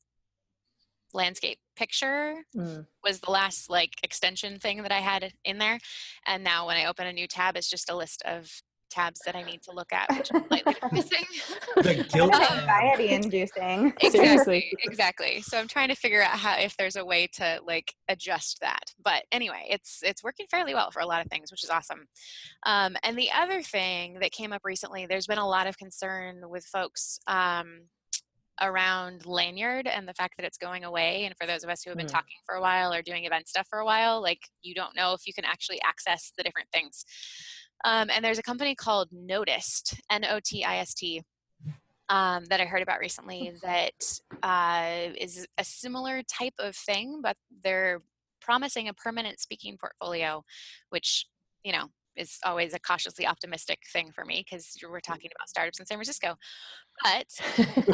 landscape 1.13 1.59
picture 1.75 2.45
Mm. 2.55 2.85
was 3.03 3.19
the 3.19 3.31
last 3.31 3.69
like 3.69 3.93
extension 4.03 4.59
thing 4.59 4.83
that 4.83 4.91
I 4.91 4.99
had 4.99 5.33
in 5.43 5.57
there. 5.57 5.79
And 6.27 6.43
now 6.43 6.67
when 6.67 6.77
I 6.77 6.85
open 6.85 7.07
a 7.07 7.13
new 7.13 7.27
tab, 7.27 7.55
it's 7.55 7.69
just 7.69 7.89
a 7.89 7.95
list 7.95 8.21
of 8.25 8.51
tabs 8.89 9.19
that 9.25 9.35
I 9.35 9.43
need 9.43 9.61
to 9.63 9.71
look 9.71 9.91
at, 9.93 10.09
which 10.17 10.29
I'm 10.33 10.43
slightly 10.47 10.75
missing. 10.91 11.25
The 11.77 12.05
guilt 12.13 12.31
Kind 12.31 12.59
anxiety 12.59 13.09
inducing. 13.09 13.93
exactly 14.01 14.77
exactly. 14.83 15.41
So 15.41 15.57
i'm 15.57 15.67
trying 15.67 15.89
to 15.89 15.95
figure 15.95 16.21
out 16.21 16.37
how 16.37 16.57
if 16.57 16.75
there's 16.77 16.95
a 16.95 17.05
way 17.05 17.27
to 17.33 17.59
like 17.65 17.93
adjust 18.07 18.59
that. 18.61 18.83
But 19.03 19.23
anyway 19.31 19.65
it's 19.69 19.99
it's 20.03 20.23
working 20.23 20.45
fairly 20.49 20.73
well 20.73 20.91
for 20.91 20.99
a 21.01 21.05
lot 21.05 21.23
of 21.25 21.31
things 21.31 21.51
which 21.51 21.63
is 21.63 21.69
awesome. 21.69 22.07
Um, 22.65 22.95
and 23.03 23.17
the 23.17 23.29
other 23.31 23.61
thing 23.61 24.19
that 24.21 24.31
came 24.31 24.51
up 24.53 24.61
recently 24.63 25.05
there's 25.05 25.27
been 25.27 25.37
a 25.37 25.47
lot 25.47 25.67
of 25.67 25.77
concern 25.77 26.41
with 26.49 26.65
folks 26.65 27.19
um, 27.27 27.81
around 28.61 29.21
Lanyrd 29.23 29.87
and 29.87 30.05
the 30.05 30.13
fact 30.13 30.33
that 30.37 30.45
it's 30.45 30.57
going 30.57 30.83
away. 30.83 31.23
And 31.23 31.33
for 31.37 31.47
those 31.47 31.63
of 31.63 31.69
us 31.69 31.81
who 31.81 31.91
have 31.91 31.97
been 31.97 32.07
Mm. 32.07 32.11
talking 32.11 32.35
for 32.45 32.55
a 32.55 32.61
while 32.61 32.93
or 32.93 33.01
doing 33.01 33.23
event 33.25 33.47
stuff 33.47 33.67
for 33.69 33.79
a 33.79 33.85
while 33.85 34.21
like 34.21 34.39
you 34.61 34.73
don't 34.75 34.95
know 34.95 35.13
if 35.13 35.25
you 35.25 35.33
can 35.33 35.45
actually 35.45 35.79
access 35.83 36.31
the 36.37 36.43
different 36.43 36.67
things 36.73 37.05
um, 37.85 38.09
and 38.09 38.23
there's 38.23 38.39
a 38.39 38.43
company 38.43 38.75
called 38.75 39.09
Notist 39.11 39.99
n-o-t-i-s-t 40.11 41.23
um, 42.09 42.45
that 42.45 42.59
I 42.59 42.65
heard 42.65 42.81
about 42.81 42.99
recently 42.99 43.53
that 43.61 44.19
uh, 44.43 45.13
is 45.15 45.47
a 45.57 45.63
similar 45.63 46.23
type 46.23 46.55
of 46.59 46.75
thing, 46.75 47.21
but 47.21 47.37
they're 47.63 48.01
promising 48.41 48.87
a 48.87 48.93
permanent 48.93 49.39
speaking 49.39 49.77
portfolio, 49.77 50.43
which, 50.89 51.27
you 51.63 51.71
know, 51.71 51.85
is 52.15 52.37
always 52.43 52.73
a 52.73 52.79
cautiously 52.79 53.25
optimistic 53.25 53.79
thing 53.93 54.11
for 54.13 54.25
me 54.25 54.43
because 54.43 54.75
we're 54.89 54.99
talking 54.99 55.29
about 55.35 55.47
startups 55.47 55.79
in 55.79 55.85
San 55.85 55.97
Francisco. 55.97 56.35
But 57.03 57.27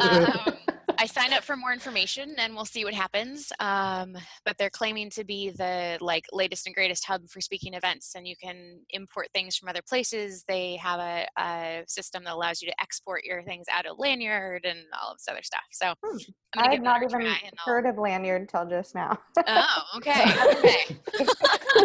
um, 0.00 0.54
I 0.98 1.06
signed 1.06 1.32
up 1.34 1.42
for 1.44 1.56
more 1.56 1.72
information 1.72 2.34
and 2.38 2.54
we'll 2.54 2.64
see 2.64 2.84
what 2.84 2.94
happens. 2.94 3.52
Um, 3.60 4.16
but 4.44 4.56
they're 4.58 4.70
claiming 4.70 5.10
to 5.10 5.24
be 5.24 5.50
the 5.50 5.98
like 6.00 6.24
latest 6.32 6.66
and 6.66 6.74
greatest 6.74 7.04
hub 7.04 7.28
for 7.28 7.40
speaking 7.40 7.74
events, 7.74 8.14
and 8.14 8.26
you 8.26 8.34
can 8.42 8.80
import 8.90 9.28
things 9.34 9.56
from 9.56 9.68
other 9.68 9.82
places. 9.86 10.44
They 10.48 10.76
have 10.76 11.00
a, 11.00 11.26
a 11.38 11.84
system 11.86 12.24
that 12.24 12.32
allows 12.34 12.62
you 12.62 12.68
to 12.68 12.74
export 12.80 13.24
your 13.24 13.42
things 13.42 13.66
out 13.70 13.86
of 13.86 13.98
Lanyrd 13.98 14.60
and 14.64 14.78
all 15.00 15.10
of 15.12 15.18
this 15.18 15.26
other 15.28 15.42
stuff. 15.42 15.60
So 15.72 15.94
Hmm. 16.04 16.16
I'm 16.56 16.64
I 16.70 16.74
give 16.74 16.82
not 16.82 16.96
even 17.02 17.10
try 17.10 17.20
and 17.20 17.52
I'll- 17.58 17.64
heard 17.74 17.86
of 17.86 17.96
Lanyrd 17.96 18.48
till 18.48 18.66
just 18.66 18.94
now. 18.94 19.18
Oh, 19.46 19.82
okay, 19.96 20.24
okay. 20.54 20.96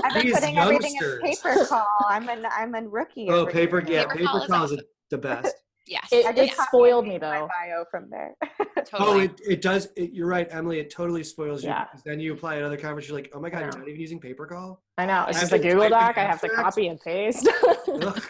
I've 0.03 0.13
been 0.13 0.25
These 0.25 0.33
putting 0.35 0.57
everything 0.57 0.95
in 0.95 1.01
PaperCall. 1.33 1.85
I'm 2.07 2.29
an 2.29 2.45
I'm 2.55 2.73
a 2.75 2.87
rookie. 2.87 3.27
Oh, 3.29 3.45
paper, 3.45 3.81
here. 3.81 3.93
yeah, 3.99 4.03
Paper 4.05 4.15
paper 4.17 4.25
call 4.27 4.41
is 4.43 4.47
call 4.47 4.63
is 4.65 4.71
awesome. 4.73 4.85
the 5.09 5.17
best. 5.17 5.55
Yes. 5.91 6.07
It- 6.11 6.37
it 6.37 6.53
spoiled 6.53 7.05
me, 7.05 7.17
though. 7.17 7.29
My 7.29 7.47
bio 7.67 7.85
from 7.91 8.09
there. 8.09 8.33
Oh, 8.93 8.97
totally. 8.97 9.25
it, 9.25 9.41
it 9.47 9.61
does. 9.61 9.87
It, 9.95 10.11
you're 10.11 10.27
right, 10.27 10.47
Emily. 10.49 10.79
It 10.79 10.89
totally 10.89 11.23
spoils 11.23 11.63
you. 11.63 11.69
Yeah. 11.69 11.85
because 11.85 12.03
Then 12.03 12.19
you 12.19 12.33
apply 12.33 12.57
at 12.57 12.63
other 12.63 12.75
conference. 12.75 13.07
You're 13.07 13.15
like, 13.17 13.31
oh 13.33 13.39
my 13.39 13.49
god, 13.49 13.59
I 13.59 13.61
you're 13.65 13.77
not 13.77 13.87
even 13.87 14.01
using 14.01 14.19
PaperCall. 14.19 14.79
I 14.97 15.05
know. 15.05 15.25
It's 15.29 15.37
I 15.37 15.41
just 15.41 15.53
a 15.53 15.59
Google 15.59 15.87
Doc. 15.87 16.17
I 16.17 16.25
have 16.25 16.41
to 16.41 16.49
copy 16.49 16.87
and 16.87 16.99
paste. 16.99 17.47
Ugh. 17.87 18.23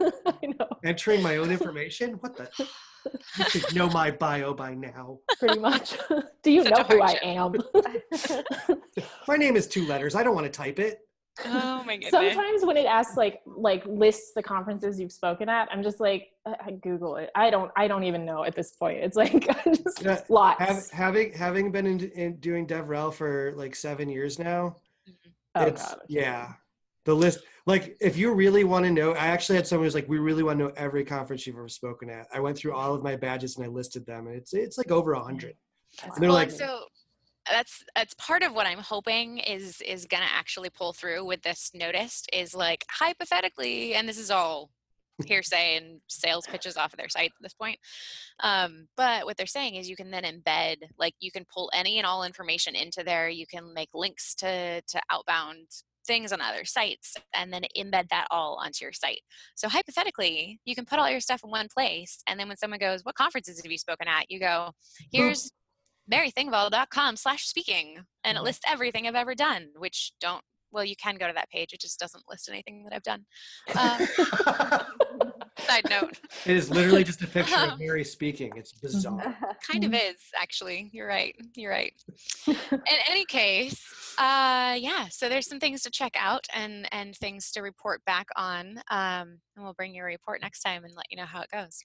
I 0.26 0.46
know. 0.46 0.68
entering 0.84 1.22
my 1.22 1.36
own 1.38 1.50
information. 1.50 2.14
What 2.14 2.36
the? 2.36 2.50
You 3.38 3.44
should 3.48 3.74
know 3.74 3.88
my 3.88 4.10
bio 4.10 4.52
by 4.52 4.74
now. 4.74 5.20
Pretty 5.38 5.58
much. 5.60 5.96
Do 6.42 6.50
you 6.50 6.64
Such 6.64 6.72
know 6.76 6.82
who 6.84 7.00
I 7.00 7.18
am? 7.22 7.54
My 9.28 9.36
name 9.36 9.56
is 9.56 9.66
two 9.68 9.86
letters. 9.86 10.14
I 10.14 10.22
don't 10.22 10.34
want 10.34 10.46
to 10.46 10.52
type 10.52 10.78
it. 10.78 10.98
Oh 11.44 11.82
my 11.84 11.96
goodness. 12.00 12.10
Sometimes 12.10 12.64
when 12.64 12.76
it 12.76 12.86
asks 12.86 13.16
like 13.16 13.40
like 13.46 13.84
lists 13.86 14.32
the 14.34 14.42
conferences 14.42 15.00
you've 15.00 15.12
spoken 15.12 15.48
at, 15.48 15.68
I'm 15.72 15.82
just 15.82 16.00
like 16.00 16.28
I 16.46 16.54
I 16.66 16.70
Google 16.72 17.16
it. 17.16 17.30
I 17.34 17.50
don't 17.50 17.70
I 17.76 17.88
don't 17.88 18.04
even 18.04 18.24
know 18.24 18.44
at 18.44 18.54
this 18.54 18.72
point. 18.72 18.98
It's 18.98 19.16
like 19.16 19.48
just 19.64 20.02
Yeah, 20.02 20.20
lots. 20.28 20.60
Have, 20.60 20.90
having 20.90 21.32
having 21.32 21.72
been 21.72 21.86
in, 21.86 22.00
in 22.10 22.36
doing 22.36 22.66
DevRel 22.66 23.12
for 23.12 23.52
like 23.56 23.74
seven 23.74 24.08
years 24.08 24.38
now, 24.38 24.76
mm-hmm. 25.08 25.30
oh 25.56 25.66
it's 25.66 25.88
god. 25.88 26.00
yeah. 26.08 26.52
The 27.06 27.14
list, 27.14 27.40
like, 27.66 27.98
if 28.00 28.16
you 28.16 28.32
really 28.32 28.64
want 28.64 28.86
to 28.86 28.90
know, 28.90 29.12
I 29.12 29.26
actually 29.26 29.56
had 29.56 29.66
someone 29.66 29.84
who's 29.84 29.94
like, 29.94 30.08
"We 30.08 30.16
really 30.16 30.42
want 30.42 30.58
to 30.58 30.64
know 30.64 30.72
every 30.74 31.04
conference 31.04 31.46
you've 31.46 31.56
ever 31.56 31.68
spoken 31.68 32.08
at." 32.08 32.26
I 32.32 32.40
went 32.40 32.56
through 32.56 32.72
all 32.72 32.94
of 32.94 33.02
my 33.02 33.14
badges 33.14 33.56
and 33.56 33.66
I 33.66 33.68
listed 33.68 34.06
them, 34.06 34.26
and 34.26 34.34
it's 34.36 34.54
it's 34.54 34.78
like 34.78 34.90
over 34.90 35.12
a 35.12 35.22
hundred. 35.22 35.54
Mm. 35.98 36.14
And 36.14 36.22
they're 36.22 36.30
well, 36.30 36.38
like- 36.38 36.50
so 36.50 36.84
that's 37.50 37.84
that's 37.94 38.14
part 38.14 38.42
of 38.42 38.54
what 38.54 38.66
I'm 38.66 38.78
hoping 38.78 39.38
is 39.38 39.80
is 39.82 40.06
gonna 40.06 40.26
actually 40.28 40.70
pull 40.70 40.92
through 40.92 41.24
with 41.24 41.42
this 41.42 41.70
Notist 41.74 42.24
is 42.32 42.54
like 42.54 42.84
hypothetically, 42.90 43.94
and 43.94 44.08
this 44.08 44.18
is 44.18 44.30
all 44.30 44.70
hearsay 45.26 45.76
and 45.76 46.00
sales 46.08 46.46
pitches 46.46 46.76
off 46.76 46.92
of 46.92 46.98
their 46.98 47.08
site 47.08 47.30
at 47.36 47.42
this 47.42 47.54
point. 47.54 47.78
Um, 48.40 48.88
but 48.96 49.26
what 49.26 49.36
they're 49.36 49.46
saying 49.46 49.76
is 49.76 49.88
you 49.88 49.96
can 49.96 50.10
then 50.10 50.24
embed, 50.24 50.76
like 50.98 51.14
you 51.20 51.30
can 51.30 51.44
pull 51.52 51.70
any 51.72 51.98
and 51.98 52.06
all 52.06 52.24
information 52.24 52.74
into 52.74 53.04
there. 53.04 53.28
You 53.28 53.46
can 53.46 53.72
make 53.74 53.90
links 53.94 54.34
to 54.36 54.80
to 54.80 55.00
outbound 55.10 55.66
things 56.06 56.32
on 56.32 56.40
other 56.40 56.66
sites 56.66 57.16
and 57.34 57.50
then 57.50 57.62
embed 57.78 58.10
that 58.10 58.26
all 58.30 58.60
onto 58.62 58.84
your 58.84 58.92
site. 58.92 59.22
So 59.54 59.70
hypothetically, 59.70 60.60
you 60.66 60.74
can 60.74 60.84
put 60.84 60.98
all 60.98 61.08
your 61.08 61.20
stuff 61.20 61.42
in 61.44 61.50
one 61.50 61.68
place, 61.72 62.22
and 62.26 62.38
then 62.38 62.48
when 62.48 62.56
someone 62.56 62.80
goes, 62.80 63.04
"What 63.04 63.14
conferences 63.14 63.62
have 63.62 63.70
you 63.70 63.78
spoken 63.78 64.08
at?" 64.08 64.30
You 64.30 64.40
go, 64.40 64.72
"Here's 65.12 65.50
marythengvall.com 66.10 67.16
slash 67.16 67.46
speaking 67.46 68.04
and 68.24 68.36
it 68.36 68.40
Mhm. 68.40 68.44
lists 68.44 68.64
everything 68.68 69.06
i've 69.06 69.14
ever 69.14 69.34
done 69.34 69.68
which 69.76 70.12
don't 70.20 70.44
well 70.70 70.84
you 70.84 70.96
can 70.96 71.16
go 71.16 71.26
to 71.26 71.32
that 71.32 71.50
page 71.50 71.72
it 71.72 71.80
just 71.80 71.98
doesn't 71.98 72.24
list 72.28 72.48
anything 72.48 72.84
that 72.84 72.94
i've 72.94 73.02
done. 73.02 73.24
Uh, 73.74 74.84
side 75.60 75.88
note. 75.88 76.18
It 76.44 76.56
is 76.56 76.68
literally 76.68 77.04
just 77.04 77.22
a 77.22 77.26
picture 77.28 77.56
of 77.56 77.78
Mary 77.78 78.04
speaking. 78.04 78.52
It's 78.56 78.72
bizarre. 78.72 79.36
kind 79.70 79.84
of 79.84 79.94
is 79.94 80.16
actually. 80.36 80.90
You're 80.92 81.06
right. 81.06 81.34
You're 81.54 81.70
right. 81.70 81.92
In 82.46 82.56
any 83.08 83.24
case 83.24 83.82
uh 84.18 84.76
yeah 84.78 85.08
so 85.10 85.28
there's 85.28 85.48
some 85.48 85.58
things 85.58 85.82
to 85.82 85.90
check 85.90 86.12
out 86.16 86.46
and 86.52 86.86
and 86.92 87.16
things 87.16 87.50
to 87.52 87.62
report 87.62 88.04
back 88.04 88.26
on 88.36 88.78
um 88.90 89.38
and 89.56 89.64
we'll 89.64 89.74
bring 89.74 89.92
you 89.94 90.02
a 90.02 90.06
report 90.06 90.40
next 90.40 90.60
time 90.62 90.84
and 90.84 90.94
let 90.94 91.06
you 91.10 91.16
know 91.16 91.24
how 91.26 91.40
it 91.40 91.50
goes 91.50 91.80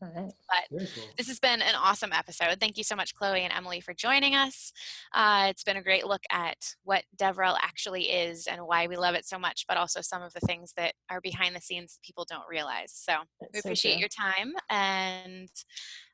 All 0.00 0.12
right. 0.14 0.32
Very 0.70 0.88
cool. 0.94 1.04
This 1.16 1.28
has 1.28 1.40
been 1.40 1.60
an 1.60 1.74
awesome 1.74 2.12
episode. 2.12 2.58
Thank 2.60 2.76
you 2.76 2.84
so 2.84 2.94
much, 2.94 3.14
Chloe 3.14 3.42
and 3.42 3.52
Emily, 3.52 3.80
for 3.80 3.94
joining 3.94 4.34
us. 4.34 4.72
Uh, 5.14 5.46
it's 5.48 5.64
been 5.64 5.76
a 5.76 5.82
great 5.82 6.06
look 6.06 6.22
at 6.30 6.74
what 6.84 7.04
DevRel 7.16 7.56
actually 7.62 8.04
is 8.04 8.46
and 8.46 8.62
why 8.66 8.86
we 8.86 8.96
love 8.96 9.14
it 9.14 9.26
so 9.26 9.38
much, 9.38 9.64
but 9.66 9.76
also 9.76 10.00
some 10.00 10.22
of 10.22 10.32
the 10.32 10.40
things 10.40 10.72
that 10.76 10.94
are 11.10 11.20
behind 11.20 11.56
the 11.56 11.60
scenes 11.60 11.98
people 12.04 12.26
don't 12.28 12.48
realize. 12.48 12.92
So 12.92 13.12
we 13.40 13.48
That's 13.52 13.62
so 13.62 13.68
appreciate 13.68 13.94
true. 13.94 14.00
your 14.00 14.08
time 14.08 14.52
and 14.70 15.48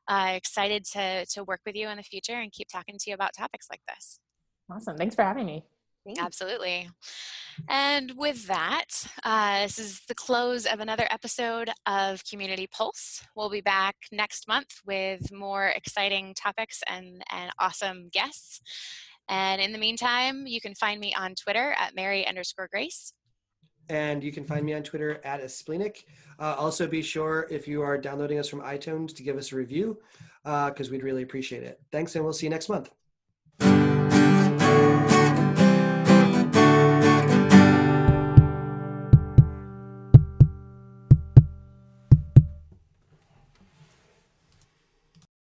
uh, 0.09 0.32
excited 0.35 0.85
to 0.85 1.26
to 1.26 1.45
work 1.45 1.61
with 1.64 1.74
you 1.74 1.89
in 1.89 1.97
the 1.97 2.03
future 2.03 2.35
and 2.35 2.53
keep 2.53 2.68
talking 2.68 2.97
to 2.99 3.11
you 3.11 3.14
about 3.14 3.32
topics 3.37 3.68
like 3.70 3.80
this. 3.89 4.18
Awesome. 4.70 4.97
Thanks 4.97 5.14
for 5.14 5.22
having 5.22 5.47
me. 5.47 5.64
Absolutely. 6.19 6.89
And 7.69 8.13
with 8.17 8.47
that, 8.47 9.07
uh, 9.23 9.63
this 9.63 9.79
is 9.79 10.01
the 10.09 10.15
close 10.15 10.67
of 10.67 10.81
another 10.81 11.07
episode 11.11 11.71
of 11.87 12.23
Community 12.25 12.67
Pulse. 12.67 13.25
We'll 13.37 13.51
be 13.51 13.61
back 13.61 13.97
next 14.13 14.49
month 14.49 14.81
with 14.87 15.33
more 15.33 15.69
exciting 15.69 16.35
topics 16.35 16.83
and, 16.89 17.23
and 17.31 17.53
awesome 17.59 18.09
guests. 18.13 18.61
And 19.29 19.61
in 19.63 19.73
the 19.73 19.79
meantime, 19.79 20.47
you 20.47 20.61
can 20.61 20.75
find 20.75 21.01
me 21.01 21.15
on 21.15 21.35
Twitter 21.35 21.75
at 21.79 21.95
Mary 21.95 22.27
underscore 22.27 22.69
Grace. 22.71 23.13
And 23.89 24.25
you 24.25 24.33
can 24.33 24.45
find 24.45 24.65
me 24.65 24.75
on 24.75 24.83
Twitter 24.83 25.21
at 25.25 25.43
aspleenic. 25.43 26.05
Uh, 26.39 26.55
also, 26.59 26.87
be 26.87 27.03
sure 27.03 27.47
if 27.51 27.69
you 27.69 27.83
are 27.83 27.99
downloading 27.99 28.39
us 28.39 28.49
from 28.49 28.63
iTunes 28.63 29.15
to 29.17 29.23
give 29.23 29.37
us 29.37 29.53
a 29.53 29.57
review 29.57 29.99
because 30.43 30.91
we'd 30.91 31.03
really 31.03 31.23
appreciate 31.23 31.63
it. 31.63 31.81
Thanks, 31.93 32.15
and 32.15 32.25
we'll 32.25 32.33
see 32.33 32.47
you 32.47 32.51
next 32.51 32.69
month. 32.69 32.91